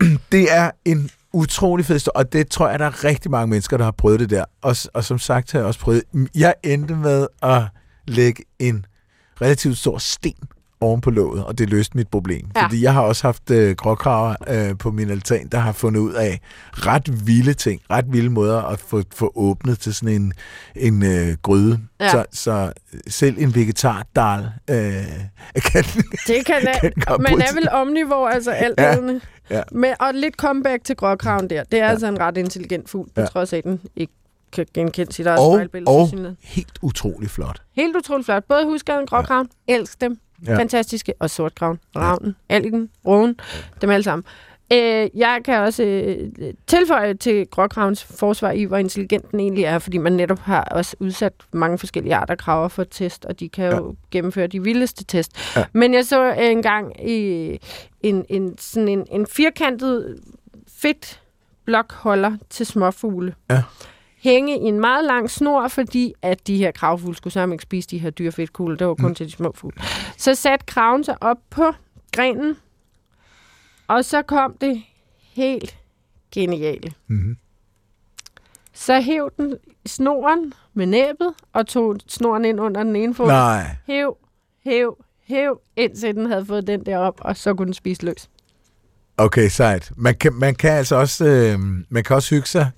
Det 0.32 0.52
er 0.52 0.70
en 0.84 1.10
utrolig 1.32 1.86
fed 1.86 1.94
historie, 1.94 2.16
og 2.16 2.32
det 2.32 2.50
tror 2.50 2.68
jeg, 2.68 2.78
der 2.78 2.84
er 2.84 3.04
rigtig 3.04 3.30
mange 3.30 3.46
mennesker, 3.46 3.76
der 3.76 3.84
har 3.84 3.90
prøvet 3.90 4.20
det 4.20 4.30
der. 4.30 4.44
Og, 4.62 4.76
og 4.94 5.04
som 5.04 5.18
sagt 5.18 5.52
har 5.52 5.58
jeg 5.58 5.66
også 5.66 5.80
prøvet 5.80 6.02
Jeg 6.34 6.54
endte 6.64 6.94
med 6.94 7.26
at 7.42 7.62
lægge 8.06 8.44
en 8.58 8.84
relativt 9.40 9.78
stor 9.78 9.98
sten 9.98 10.48
oven 10.80 11.00
på 11.00 11.10
låget, 11.10 11.44
og 11.44 11.58
det 11.58 11.70
løste 11.70 11.96
mit 11.96 12.08
problem. 12.08 12.46
Ja. 12.56 12.62
Fordi 12.64 12.82
jeg 12.82 12.92
har 12.92 13.00
også 13.02 13.26
haft 13.26 13.50
øh, 13.50 13.76
gråkraver 13.76 14.34
øh, 14.48 14.78
på 14.78 14.90
min 14.90 15.10
altan, 15.10 15.48
der 15.52 15.58
har 15.58 15.72
fundet 15.72 16.00
ud 16.00 16.12
af 16.12 16.40
ret 16.72 17.26
vilde 17.26 17.54
ting, 17.54 17.80
ret 17.90 18.04
vilde 18.12 18.30
måder 18.30 18.62
at 18.62 18.78
få, 18.80 19.02
få 19.14 19.32
åbnet 19.34 19.78
til 19.78 19.94
sådan 19.94 20.14
en, 20.22 20.32
en 20.76 21.02
øh, 21.04 21.36
gryde. 21.42 21.80
Ja. 22.00 22.08
Så, 22.10 22.24
så 22.32 22.72
selv 23.08 23.34
en 23.38 23.54
vegetardal 23.54 24.40
øh, 24.70 24.76
kan, 25.72 25.84
Det 26.26 26.46
kan 26.46 26.54
Kan 26.80 26.92
godt 27.06 27.22
man 27.22 27.40
er 27.40 27.54
vel 27.54 27.68
omnivor, 27.72 28.28
altså 28.28 28.50
alt 28.50 28.80
Ja, 28.80 28.94
ja, 28.96 29.18
ja. 29.50 29.62
Men, 29.72 29.94
og 30.00 30.14
lidt 30.14 30.34
comeback 30.34 30.84
til 30.84 30.96
gråkraven 30.96 31.50
der. 31.50 31.62
Det 31.64 31.78
er 31.78 31.84
Ja. 31.84 31.90
altså 31.90 32.06
en 32.06 32.20
ret 32.20 32.36
intelligent 32.36 32.90
fugl, 32.90 33.08
på 33.14 33.20
Ja. 33.20 33.26
trods 33.26 33.52
af, 33.52 33.62
den 33.62 33.80
ikke 33.96 34.12
kan 34.52 34.66
genkende 34.74 35.12
sit 35.12 35.26
eget 35.26 35.38
og, 35.40 35.54
spejlbillede. 35.56 35.90
og 35.96 36.08
helt 36.42 36.78
utrolig 36.82 37.30
flot. 37.30 37.62
Helt 37.76 37.96
utroligt 37.96 38.26
flot. 38.26 38.44
Både 38.48 38.64
husgaden, 38.64 39.06
gråkraven, 39.06 39.48
ja. 39.68 39.74
elsk 39.74 40.00
dem. 40.00 40.18
Ja. 40.46 40.58
Fantastiske. 40.58 41.14
Og 41.18 41.30
sortkraven, 41.30 41.78
ravnen, 41.96 42.36
algen, 42.48 42.90
roen, 43.06 43.36
dem 43.80 43.90
alle 43.90 44.02
sammen. 44.02 44.24
Øh, 44.72 45.08
jeg 45.14 45.40
kan 45.44 45.58
også 45.60 45.82
øh, 45.82 46.30
tilføje 46.66 47.14
til 47.14 47.46
gråkravens 47.46 48.04
forsvar 48.04 48.50
i, 48.50 48.64
hvor 48.64 48.76
intelligent 48.76 49.30
den 49.30 49.40
egentlig 49.40 49.64
er, 49.64 49.78
fordi 49.78 49.98
man 49.98 50.12
netop 50.12 50.38
har 50.38 50.62
også 50.64 50.96
udsat 51.00 51.32
mange 51.52 51.78
forskellige 51.78 52.14
arter 52.14 52.34
kraver 52.34 52.68
for 52.68 52.84
test, 52.84 53.24
og 53.24 53.40
de 53.40 53.48
kan 53.48 53.64
ja. 53.64 53.76
jo 53.76 53.94
gennemføre 54.10 54.46
de 54.46 54.62
vildeste 54.62 55.04
test. 55.04 55.56
Ja. 55.56 55.64
Men 55.72 55.94
jeg 55.94 56.06
så 56.06 56.32
engang 56.32 57.10
i 57.10 57.58
en, 58.00 58.24
en, 58.28 58.58
sådan 58.58 58.88
en, 58.88 59.06
en 59.10 59.26
firkantet 59.26 60.20
fedt 60.68 61.20
blokholder 61.64 62.36
til 62.50 62.66
småfugle. 62.66 63.34
Ja 63.50 63.62
hænge 64.20 64.60
i 64.60 64.62
en 64.62 64.80
meget 64.80 65.04
lang 65.04 65.30
snor, 65.30 65.68
fordi 65.68 66.14
at 66.22 66.46
de 66.46 66.56
her 66.56 66.70
kravfugle 66.70 67.16
skulle 67.16 67.32
sammen 67.32 67.54
ikke 67.54 67.62
spise 67.62 67.88
de 67.88 67.98
her 67.98 68.10
dyre 68.10 68.32
fedtkugler. 68.32 68.76
Det 68.76 68.86
var 68.86 68.94
kun 68.94 69.08
mm. 69.08 69.14
til 69.14 69.26
de 69.26 69.32
små 69.32 69.52
fugle. 69.54 69.76
Så 70.16 70.34
satte 70.34 70.66
kraven 70.66 71.04
sig 71.04 71.22
op 71.22 71.38
på 71.50 71.72
grenen, 72.12 72.56
og 73.88 74.04
så 74.04 74.22
kom 74.22 74.56
det 74.60 74.82
helt 75.32 75.76
geniale. 76.32 76.92
Mm-hmm. 77.06 77.36
Så 78.72 79.00
hæv 79.00 79.30
den 79.36 79.56
snoren 79.86 80.52
med 80.74 80.86
næbet, 80.86 81.34
og 81.52 81.66
tog 81.66 81.96
snoren 82.06 82.44
ind 82.44 82.60
under 82.60 82.82
den 82.82 82.96
ene 82.96 83.14
fod. 83.14 83.26
Nej. 83.26 83.76
Hæv, 83.86 84.16
hæv, 84.64 85.04
hæv, 85.24 85.60
indtil 85.76 86.14
den 86.14 86.26
havde 86.26 86.46
fået 86.46 86.66
den 86.66 86.86
der 86.86 86.98
op, 86.98 87.20
og 87.20 87.36
så 87.36 87.54
kunne 87.54 87.66
den 87.66 87.74
spise 87.74 88.04
løs. 88.04 88.28
Okay, 89.22 89.48
sejt. 89.48 89.92
Man 89.96 90.14
kan, 90.14 90.32
man 90.32 90.54
kan 90.54 90.70
altså 90.70 90.96
også, 90.96 91.24
øh, 91.24 91.58
man 91.88 92.04
kan 92.04 92.16
også 92.16 92.34
hygge 92.34 92.46
sig 92.46 92.70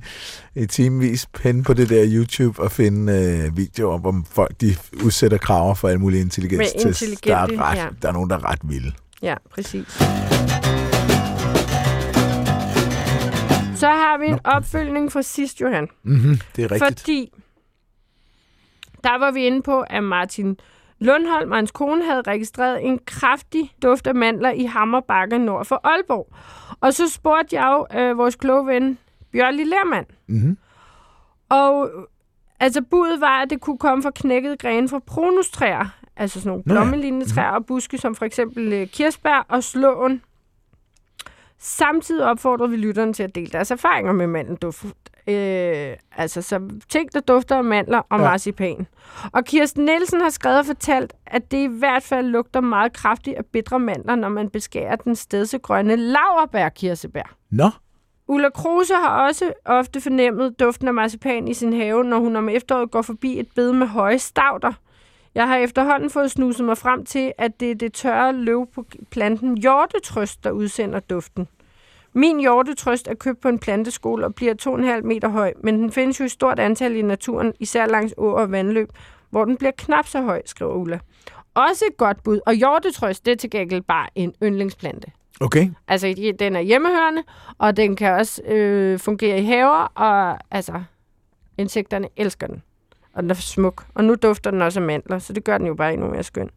i 0.62 0.66
timevis 0.66 1.26
penne 1.26 1.64
på 1.64 1.74
det 1.74 1.88
der 1.88 2.04
YouTube 2.08 2.62
og 2.62 2.72
finde 2.72 3.12
øh, 3.12 3.56
videoer, 3.56 3.98
hvor 3.98 4.22
folk 4.30 4.60
de 4.60 4.76
udsætter 5.04 5.38
kraver 5.38 5.74
for 5.74 5.88
alle 5.88 6.00
mulige 6.00 6.20
intelligens. 6.20 6.72
Der 7.24 7.36
er, 7.36 7.46
ret, 7.60 7.78
ja. 7.78 7.86
der 8.02 8.08
er 8.08 8.12
nogen, 8.12 8.30
der 8.30 8.36
er 8.36 8.50
ret 8.50 8.58
vilde. 8.64 8.92
Ja, 9.22 9.34
præcis. 9.50 9.88
Så 13.78 13.86
har 13.86 14.18
vi 14.18 14.26
en 14.26 14.38
opfølgning 14.44 15.12
fra 15.12 15.22
sidst, 15.22 15.60
Johan. 15.60 15.88
Mm-hmm, 16.02 16.38
det 16.56 16.64
er 16.64 16.70
rigtigt. 16.70 17.00
Fordi 17.00 17.32
der 19.04 19.18
var 19.18 19.30
vi 19.30 19.46
inde 19.46 19.62
på, 19.62 19.80
at 19.80 20.04
Martin 20.04 20.56
Lundholm 20.98 21.50
og 21.50 21.56
hans 21.56 21.70
kone 21.70 22.04
havde 22.04 22.22
registreret 22.22 22.86
en 22.86 22.98
kraftig 23.06 23.72
duft 23.82 24.06
af 24.06 24.14
mandler 24.14 24.50
i 24.50 24.64
Hammerbakke 24.64 25.38
nord 25.38 25.64
for 25.64 25.80
Aalborg. 25.84 26.28
Og 26.80 26.94
så 26.94 27.08
spurgte 27.10 27.56
jeg 27.56 27.66
jo 27.72 27.98
øh, 28.00 28.18
vores 28.18 28.36
kloge 28.36 28.66
ven 28.66 28.98
Bjørli 29.32 29.64
Lermand. 29.64 30.06
Mm-hmm. 30.26 30.58
Og 31.48 31.90
altså 32.60 32.82
budet 32.82 33.20
var, 33.20 33.42
at 33.42 33.50
det 33.50 33.60
kunne 33.60 33.78
komme 33.78 34.02
fra 34.02 34.10
knækket 34.14 34.58
grene 34.58 34.88
fra 34.88 34.98
pronustræer, 34.98 35.86
altså 36.16 36.40
sådan 36.40 36.48
nogle 36.50 36.64
blommelignende 36.64 37.26
træer 37.26 37.50
mm-hmm. 37.50 37.62
og 37.62 37.66
buske, 37.66 37.98
som 37.98 38.14
for 38.14 38.24
eksempel 38.24 38.72
øh, 38.72 38.86
kirsebær 38.86 39.46
og 39.48 39.64
slåen. 39.64 40.22
Samtidig 41.58 42.26
opfordrede 42.26 42.70
vi 42.70 42.76
lytterne 42.76 43.12
til 43.12 43.22
at 43.22 43.34
dele 43.34 43.46
deres 43.46 43.70
erfaringer 43.70 44.12
med 44.12 44.26
mandelduft. 44.26 44.86
Øh, 45.26 45.96
altså, 46.16 46.42
så 46.42 46.60
ting, 46.88 47.12
der 47.12 47.20
dufter 47.20 47.56
af 47.56 47.64
mandler 47.64 47.98
og 47.98 48.18
ja. 48.18 48.24
marcipan. 48.24 48.86
Og 49.32 49.44
Kirsten 49.44 49.84
Nielsen 49.84 50.20
har 50.20 50.30
skrevet 50.30 50.58
og 50.58 50.66
fortalt, 50.66 51.12
at 51.26 51.50
det 51.50 51.56
i 51.56 51.78
hvert 51.78 52.02
fald 52.02 52.26
lugter 52.26 52.60
meget 52.60 52.92
kraftigt 52.92 53.36
af 53.36 53.46
bitre 53.46 53.78
mandler, 53.78 54.14
når 54.14 54.28
man 54.28 54.50
beskærer 54.50 54.96
den 54.96 55.16
stedsegrønne 55.16 55.96
laverbær-kirsebær. 55.96 57.36
Nå? 57.50 57.70
Ulla 58.28 58.50
Kruse 58.50 58.94
har 58.94 59.26
også 59.26 59.52
ofte 59.64 60.00
fornemmet 60.00 60.60
duften 60.60 60.88
af 60.88 60.94
marcipan 60.94 61.48
i 61.48 61.54
sin 61.54 61.72
have, 61.72 62.04
når 62.04 62.18
hun 62.18 62.36
om 62.36 62.48
efteråret 62.48 62.90
går 62.90 63.02
forbi 63.02 63.40
et 63.40 63.48
bed 63.54 63.72
med 63.72 63.86
høje 63.86 64.18
stavter. 64.18 64.72
Jeg 65.34 65.48
har 65.48 65.56
efterhånden 65.56 66.10
fået 66.10 66.30
snuset 66.30 66.66
mig 66.66 66.78
frem 66.78 67.04
til, 67.04 67.32
at 67.38 67.60
det 67.60 67.70
er 67.70 67.74
det 67.74 67.92
tørre 67.92 68.32
løv 68.32 68.66
på 68.74 68.84
planten 69.10 69.58
hjortetrøst, 69.58 70.44
der 70.44 70.50
udsender 70.50 71.00
duften. 71.00 71.48
Min 72.14 72.40
hjortetrøst 72.40 73.08
er 73.08 73.14
købt 73.14 73.40
på 73.40 73.48
en 73.48 73.58
planteskole 73.58 74.26
og 74.26 74.34
bliver 74.34 74.54
2,5 75.00 75.06
meter 75.06 75.28
høj, 75.28 75.52
men 75.62 75.78
den 75.78 75.92
findes 75.92 76.20
jo 76.20 76.24
i 76.24 76.28
stort 76.28 76.58
antal 76.58 76.96
i 76.96 77.02
naturen, 77.02 77.52
især 77.60 77.86
langs 77.86 78.14
åer 78.16 78.40
og 78.40 78.52
vandløb, 78.52 78.88
hvor 79.30 79.44
den 79.44 79.56
bliver 79.56 79.72
knap 79.78 80.06
så 80.06 80.22
høj, 80.22 80.42
skriver 80.46 80.74
Ulla. 80.74 80.98
Også 81.54 81.84
et 81.90 81.96
godt 81.96 82.22
bud. 82.22 82.40
Og 82.46 82.54
hjortetrøst, 82.54 83.26
det 83.26 83.32
er 83.32 83.36
til 83.36 83.50
gengæld 83.50 83.82
bare 83.82 84.06
en 84.14 84.34
yndlingsplante. 84.42 85.08
Okay. 85.40 85.70
Altså, 85.88 86.34
den 86.38 86.56
er 86.56 86.60
hjemmehørende, 86.60 87.22
og 87.58 87.76
den 87.76 87.96
kan 87.96 88.12
også 88.12 88.42
øh, 88.42 88.98
fungere 88.98 89.38
i 89.38 89.44
haver, 89.44 89.92
og 89.94 90.38
altså, 90.50 90.82
insekterne 91.58 92.08
elsker 92.16 92.46
den. 92.46 92.62
Og 93.12 93.22
den 93.22 93.30
er 93.30 93.34
smuk. 93.34 93.84
Og 93.94 94.04
nu 94.04 94.14
dufter 94.14 94.50
den 94.50 94.62
også 94.62 94.80
af 94.80 94.86
mandler, 94.86 95.18
så 95.18 95.32
det 95.32 95.44
gør 95.44 95.58
den 95.58 95.66
jo 95.66 95.74
bare 95.74 95.92
endnu 95.92 96.08
mere 96.08 96.22
skøn. 96.22 96.50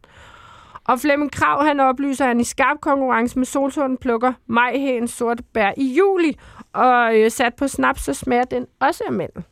Og 0.88 1.00
Flemming 1.00 1.32
Krav, 1.32 1.64
han 1.64 1.80
oplyser, 1.80 2.24
at 2.24 2.28
han 2.28 2.40
i 2.40 2.44
skarp 2.44 2.76
konkurrence 2.80 3.38
med 3.38 3.46
Solsorten 3.46 3.96
plukker 3.96 4.32
majhæens 4.46 5.10
sorte 5.10 5.42
bær 5.42 5.72
i 5.76 5.94
juli, 5.98 6.38
og 6.72 7.18
øh, 7.18 7.30
sat 7.30 7.54
på 7.54 7.68
snaps, 7.68 8.02
så 8.02 8.14
smager 8.14 8.44
den 8.44 8.66
også 8.80 9.04
af 9.06 9.12
mandel. 9.12 9.42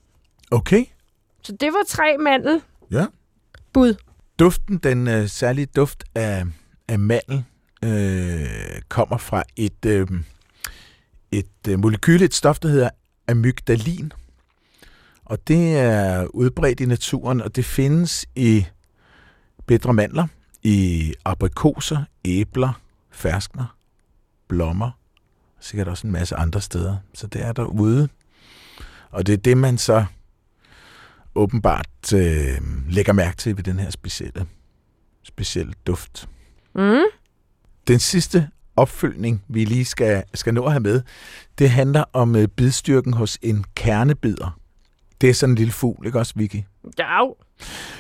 Okay. 0.51 0.85
Så 1.43 1.53
det 1.53 1.73
var 1.73 1.85
tre 1.89 2.17
mandel. 2.19 2.63
Ja. 2.91 3.07
Bud. 3.73 3.95
Duften, 4.39 4.79
den 4.79 5.09
øh, 5.09 5.29
særlige 5.29 5.67
duft 5.67 6.05
af, 6.15 6.45
af 6.89 6.99
mandel, 6.99 7.45
øh, 7.85 8.81
kommer 8.89 9.17
fra 9.17 9.43
et, 9.57 9.87
øh, 9.87 10.07
et 11.33 11.69
øh, 11.69 11.79
molekyle, 11.79 12.25
et 12.25 12.35
stof, 12.35 12.59
der 12.59 12.69
hedder 12.69 12.91
amygdalin. 13.29 14.13
Og 15.25 15.49
det 15.49 15.79
er 15.79 16.27
udbredt 16.27 16.81
i 16.81 16.87
naturen, 16.87 17.41
og 17.41 17.57
det 17.57 17.65
findes 17.65 18.27
i 18.37 18.67
bedre 19.67 19.95
mandler, 19.95 20.27
i 20.67 21.15
aprikoser, 21.25 22.05
æbler, 22.25 22.81
ferskner, 23.11 23.77
blommer, 24.49 24.91
sikkert 25.61 25.89
også 25.89 26.07
en 26.07 26.13
masse 26.13 26.37
andre 26.37 26.61
steder. 26.61 26.97
Så 27.15 27.27
det 27.27 27.43
er 27.43 27.53
derude. 27.53 28.09
Og 29.11 29.27
det 29.27 29.33
er 29.33 29.37
det, 29.37 29.59
man 29.59 29.79
så 29.79 30.05
åbenbart 31.35 32.13
øh, 32.15 32.61
lægger 32.89 33.13
mærke 33.13 33.37
til 33.37 33.57
ved 33.57 33.65
den 33.65 33.79
her 33.79 33.91
specielle, 33.91 34.47
specielle 35.23 35.73
duft. 35.87 36.29
Mm. 36.75 37.05
Den 37.89 37.99
sidste 37.99 38.51
opfølgning, 38.77 39.45
vi 39.49 39.65
lige 39.65 39.85
skal, 39.85 40.25
skal 40.35 40.55
nå 40.55 40.65
at 40.65 40.73
have 40.73 40.83
med, 40.83 41.03
det 41.59 41.71
handler 41.71 42.05
om 42.13 42.37
øh, 42.37 42.49
bidstyrken 42.49 43.13
hos 43.13 43.39
en 43.43 43.65
kernebider. 43.75 44.59
Det 45.21 45.31
er 45.31 45.35
sådan 45.35 45.53
en 45.53 45.57
lille 45.57 45.73
fugl, 45.73 46.07
ikke 46.07 46.19
også, 46.19 46.33
Vicky? 46.37 46.63
Ja. 46.99 47.25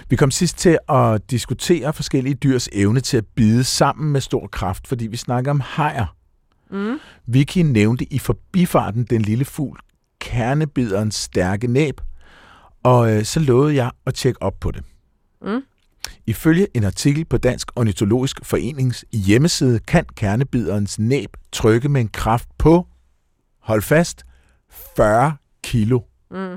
Vi 0.09 0.17
kom 0.17 0.31
sidst 0.31 0.59
til 0.59 0.79
at 0.89 1.31
diskutere 1.31 1.93
forskellige 1.93 2.35
dyrs 2.35 2.69
evne 2.73 3.01
til 3.01 3.17
at 3.17 3.25
bide 3.35 3.65
sammen 3.65 4.13
med 4.13 4.21
stor 4.21 4.47
kraft, 4.47 4.87
fordi 4.87 5.07
vi 5.07 5.17
snakker 5.17 5.51
om 5.51 5.61
hajer. 5.61 6.17
Mm. 6.71 6.99
Vicky 7.27 7.59
nævnte 7.59 8.13
i 8.13 8.19
forbifarten 8.19 9.05
den 9.05 9.23
lille 9.23 9.45
fugl, 9.45 9.79
kernebiderens 10.21 11.15
stærke 11.15 11.67
næb, 11.67 12.01
og 12.83 13.13
øh, 13.13 13.25
så 13.25 13.41
lovede 13.41 13.75
jeg 13.75 13.91
at 14.07 14.15
tjekke 14.15 14.43
op 14.43 14.61
på 14.61 14.71
det. 14.71 14.85
Mm. 15.43 15.63
Ifølge 16.27 16.67
en 16.75 16.85
artikel 16.85 17.25
på 17.25 17.39
Dansk 17.39 17.71
Ornitologisk 17.77 18.45
Forenings 18.45 19.05
hjemmeside 19.13 19.79
kan 19.79 20.05
kernebiderens 20.17 20.99
næb 20.99 21.37
trykke 21.53 21.89
med 21.89 22.01
en 22.01 22.09
kraft 22.09 22.49
på, 22.59 22.87
hold 23.61 23.83
fast, 23.83 24.25
40 24.97 25.37
kilo. 25.63 26.01
Mm. 26.31 26.57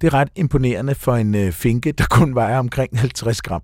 Det 0.00 0.06
er 0.06 0.14
ret 0.14 0.28
imponerende 0.36 0.94
for 0.94 1.16
en 1.16 1.34
øh, 1.34 1.52
finke, 1.52 1.92
der 1.92 2.04
kun 2.10 2.34
vejer 2.34 2.58
omkring 2.58 2.98
50 2.98 3.42
gram. 3.42 3.62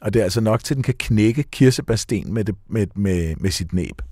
Og 0.00 0.14
det 0.14 0.20
er 0.20 0.24
altså 0.24 0.40
nok 0.40 0.64
til, 0.64 0.74
at 0.74 0.76
den 0.76 0.82
kan 0.82 0.94
knække 0.98 1.42
kirsebærsten 1.42 2.34
med, 2.34 2.44
det, 2.44 2.54
med, 2.68 2.86
med, 2.94 3.36
med 3.36 3.50
sit 3.50 3.72
næb. 3.72 4.02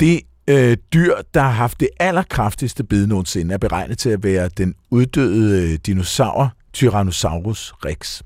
Det 0.00 0.20
øh, 0.48 0.76
dyr, 0.92 1.14
der 1.34 1.40
har 1.40 1.50
haft 1.50 1.80
det 1.80 1.88
allerkraftigste 2.00 2.84
bid 2.84 3.06
nogensinde, 3.06 3.54
er 3.54 3.58
beregnet 3.58 3.98
til 3.98 4.10
at 4.10 4.24
være 4.24 4.48
den 4.48 4.74
uddøde 4.90 5.72
øh, 5.72 5.78
dinosaur 5.86 6.52
Tyrannosaurus 6.72 7.74
rex. 7.84 8.22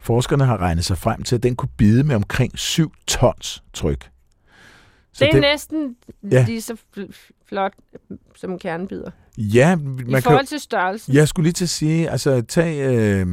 Forskerne 0.00 0.44
har 0.44 0.56
regnet 0.56 0.84
sig 0.84 0.98
frem 0.98 1.22
til, 1.22 1.34
at 1.34 1.42
den 1.42 1.56
kunne 1.56 1.68
bide 1.76 2.04
med 2.04 2.16
omkring 2.16 2.58
7 2.58 2.92
tons 3.06 3.62
tryk. 3.72 4.11
Så 5.12 5.24
det 5.24 5.28
er 5.28 5.32
det, 5.32 5.40
næsten 5.40 5.96
ja. 6.30 6.44
lige 6.44 6.60
så 6.60 6.76
flot 7.48 7.72
som 8.36 8.58
kernebider. 8.58 9.10
Ja, 9.38 9.76
man 9.76 10.18
I 10.18 10.20
forhold 10.20 10.46
til 10.46 10.60
størrelsen. 10.60 11.14
Jeg 11.14 11.28
skulle 11.28 11.44
lige 11.44 11.52
til 11.52 11.64
at 11.64 11.68
sige, 11.68 12.10
altså 12.10 12.42
tag, 12.42 12.80
øh, 12.80 13.26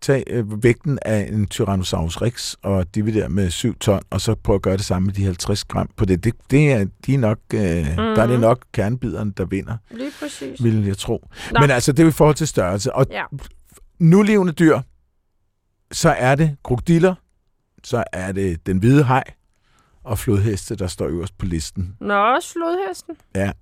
tag 0.00 0.24
øh, 0.26 0.62
vægten 0.62 0.98
af 1.02 1.28
en 1.32 1.46
Tyrannosaurus 1.46 2.22
rex 2.22 2.54
og 2.62 2.94
divider 2.94 3.28
med 3.28 3.50
7 3.50 3.78
ton, 3.78 4.00
og 4.10 4.20
så 4.20 4.34
prøv 4.34 4.54
at 4.54 4.62
gøre 4.62 4.76
det 4.76 4.84
samme 4.84 5.06
med 5.06 5.14
de 5.14 5.24
50 5.24 5.64
gram 5.64 5.90
på 5.96 6.04
det. 6.04 6.24
Det, 6.24 6.34
det 6.50 6.72
er, 6.72 6.86
de 7.06 7.14
er 7.14 7.18
nok, 7.18 7.38
øh, 7.54 7.60
mm. 7.60 7.96
der 7.96 8.22
er 8.22 8.26
det 8.26 8.40
nok 8.40 8.64
kernebiderne, 8.72 9.32
der 9.36 9.44
vinder. 9.44 9.76
Lige 9.90 10.10
præcis. 10.20 10.64
Vil 10.64 10.86
jeg 10.86 10.98
tro. 10.98 11.28
Nå. 11.52 11.60
Men 11.60 11.70
altså, 11.70 11.92
det 11.92 12.04
er 12.04 12.08
i 12.08 12.12
forhold 12.12 12.36
til 12.36 12.48
størrelse. 12.48 12.92
Og 12.92 13.06
ja. 13.10 13.24
nu 13.98 14.22
levende 14.22 14.52
dyr, 14.52 14.80
så 15.92 16.10
er 16.10 16.34
det 16.34 16.56
krokodiller, 16.64 17.14
så 17.84 18.04
er 18.12 18.32
det 18.32 18.66
den 18.66 18.78
hvide 18.78 19.02
haj, 19.02 19.24
og 20.06 20.18
flodheste, 20.18 20.76
der 20.76 20.86
står 20.86 21.06
øverst 21.06 21.38
på 21.38 21.46
listen. 21.46 21.96
Nå, 22.00 22.14
også 22.14 22.52
flodhesten. 22.52 23.16
Ja 23.34 23.52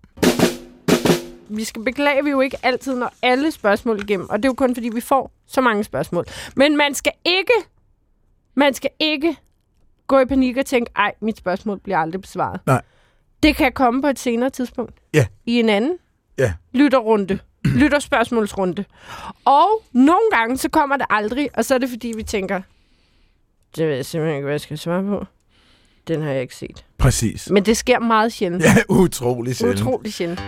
vi 1.49 1.65
skal 1.65 1.83
beklage 1.85 2.25
vi 2.25 2.31
jo 2.31 2.41
ikke 2.41 2.57
altid, 2.63 2.97
når 2.97 3.13
alle 3.23 3.51
spørgsmål 3.51 4.01
igennem. 4.01 4.31
Og 4.31 4.37
det 4.39 4.45
er 4.45 4.49
jo 4.49 4.55
kun, 4.55 4.75
fordi 4.75 4.89
vi 4.89 5.01
får 5.01 5.33
så 5.47 5.61
mange 5.61 5.85
spørgsmål. 5.85 6.25
Men 6.57 6.77
man 6.77 6.95
skal 6.95 7.13
ikke, 7.25 7.53
man 8.55 8.75
skal 8.75 8.91
ikke 8.99 9.37
gå 10.07 10.21
i 10.21 10.25
panik 10.25 10.57
og 10.57 10.67
tænke, 10.67 10.91
ej, 10.97 11.15
mit 11.21 11.39
spørgsmål 11.39 11.79
bliver 11.81 11.99
aldrig 11.99 12.21
besvaret. 12.21 12.61
Nej. 12.67 12.83
Det 13.43 13.57
kan 13.57 13.73
komme 13.73 14.03
på 14.03 14.09
et 14.09 14.19
senere 14.19 14.51
tidspunkt. 14.51 14.95
Ja. 15.15 15.27
I 15.47 15.61
en 15.61 15.69
anden 15.69 15.99
Ja. 16.39 16.53
lytterrunde. 16.73 17.39
Lytterspørgsmålsrunde. 17.81 18.85
Og 19.45 19.83
nogle 19.93 20.31
gange, 20.31 20.57
så 20.57 20.69
kommer 20.69 20.97
det 20.97 21.07
aldrig, 21.11 21.51
og 21.55 21.65
så 21.65 21.75
er 21.75 21.79
det 21.79 21.89
fordi, 21.89 22.13
vi 22.17 22.23
tænker, 22.23 22.63
det 23.77 23.89
ved 23.89 23.95
jeg 23.95 24.07
simpelthen 24.07 24.37
ikke, 24.37 24.45
hvad 24.45 24.53
jeg 24.53 24.61
skal 24.61 24.79
svare 24.79 25.03
på. 25.03 25.25
Den 26.09 26.23
har 26.23 26.31
jeg 26.31 26.43
ikke 26.43 26.57
set. 26.57 26.85
Præcis. 26.99 27.51
Men 27.51 27.65
det 27.65 27.77
sker 27.77 27.99
meget 27.99 28.33
sjældent. 28.33 28.63
Ja, 28.65 28.75
utrolig 28.89 29.57
sjældent. 29.57 29.81
Utrolig 29.81 30.13
sjældent. 30.13 30.41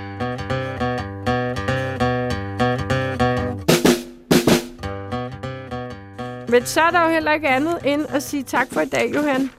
Men 6.49 6.65
så 6.67 6.81
er 6.81 6.91
der 6.91 7.03
jo 7.05 7.09
heller 7.09 7.33
ikke 7.33 7.49
andet 7.49 7.79
end 7.85 8.07
at 8.09 8.23
sige 8.23 8.43
tak 8.43 8.67
for 8.73 8.81
i 8.81 8.87
dag, 8.87 9.13
Johan. 9.15 9.51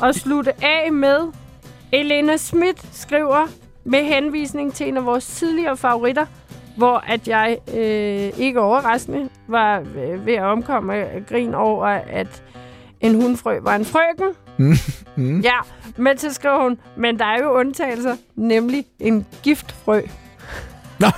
Og 0.00 0.14
slutte 0.14 0.64
af 0.64 0.92
med, 0.92 1.18
Elena 1.92 2.36
Schmidt 2.36 2.96
skriver 2.96 3.46
med 3.84 4.04
henvisning 4.04 4.74
til 4.74 4.88
en 4.88 4.96
af 4.96 5.04
vores 5.04 5.26
tidligere 5.26 5.76
favoritter, 5.76 6.26
hvor 6.76 7.04
at 7.06 7.28
jeg 7.28 7.58
øh, 7.74 8.38
ikke 8.38 8.60
overraskende 8.60 9.28
var 9.48 9.80
øh, 9.80 10.26
ved 10.26 10.34
at 10.34 10.42
omkomme 10.42 10.94
af 10.94 11.26
grin 11.28 11.54
over, 11.54 11.86
at 11.86 12.42
en 13.00 13.14
hundfrø 13.22 13.60
var 13.62 13.76
en 13.76 13.84
frøken. 13.84 14.34
Mm. 15.16 15.40
Ja, 15.40 15.56
men 15.96 16.18
så 16.18 16.32
skriver 16.32 16.62
hun, 16.62 16.78
men 16.96 17.18
der 17.18 17.24
er 17.24 17.38
jo 17.42 17.50
undtagelser, 17.50 18.16
nemlig 18.36 18.84
en 18.98 19.26
giftfrø. 19.42 20.00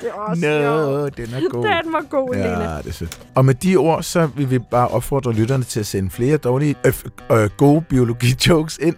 Det 0.00 0.10
er 0.10 0.14
også 0.14 0.40
sjovt. 0.42 1.16
den 1.16 1.34
er 1.34 1.48
god. 1.50 1.64
Den 1.84 1.92
var 1.92 2.04
god. 2.10 2.34
Ja, 2.34 2.78
det 2.84 3.02
er. 3.02 3.06
Og 3.34 3.44
med 3.44 3.54
de 3.54 3.76
ord, 3.76 4.02
så 4.02 4.26
vil 4.36 4.50
vi 4.50 4.58
bare 4.58 4.88
opfordre 4.88 5.32
lytterne 5.32 5.64
til 5.64 5.80
at 5.80 5.86
sende 5.86 6.10
flere 6.10 6.36
dårlige, 6.36 6.74
øh, 6.86 6.92
øh, 7.32 7.50
gode 7.56 7.80
biologi-jokes 7.80 8.78
ind, 8.78 8.96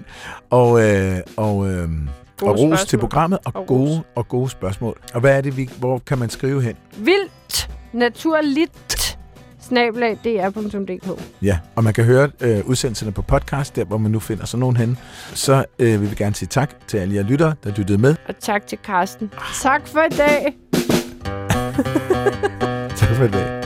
og, 0.50 0.82
øh, 0.82 1.16
og, 1.36 1.68
øh, 1.70 1.88
Gode 2.38 2.52
og 2.52 2.58
ros 2.58 2.84
til 2.84 2.98
programmet, 2.98 3.38
og, 3.44 3.52
Og 3.54 3.60
ros. 3.60 3.68
gode, 3.68 4.02
og 4.14 4.28
gode 4.28 4.50
spørgsmål. 4.50 4.98
Og 5.14 5.20
hvad 5.20 5.36
er 5.36 5.40
det, 5.40 5.56
vi, 5.56 5.70
hvor 5.78 5.98
kan 5.98 6.18
man 6.18 6.30
skrive 6.30 6.62
hen? 6.62 6.74
Vildt 6.96 7.70
naturligt 7.92 9.05
snabelag 9.68 10.18
dr.dk. 10.24 11.22
Ja, 11.42 11.58
og 11.76 11.84
man 11.84 11.94
kan 11.94 12.04
høre 12.04 12.30
øh, 12.40 12.64
udsendelserne 12.64 13.12
på 13.12 13.22
podcast, 13.22 13.76
der 13.76 13.84
hvor 13.84 13.98
man 13.98 14.10
nu 14.10 14.20
finder 14.20 14.46
sådan 14.46 14.60
nogen 14.60 14.76
hen. 14.76 14.98
Så 15.34 15.64
øh, 15.78 16.00
vil 16.00 16.10
vi 16.10 16.14
gerne 16.14 16.34
sige 16.34 16.48
tak 16.48 16.70
til 16.86 16.98
alle 16.98 17.14
jer 17.14 17.22
lyttere, 17.22 17.54
der 17.64 17.72
lyttede 17.76 17.98
med. 17.98 18.14
Og 18.28 18.34
tak 18.40 18.66
til 18.66 18.78
Karsten. 18.84 19.30
Tak 19.62 19.88
for 19.88 20.00
i 20.00 20.16
dag. 20.16 20.54
Tak 22.96 23.08
for 23.08 23.24
i 23.24 23.28
dag. 23.28 23.65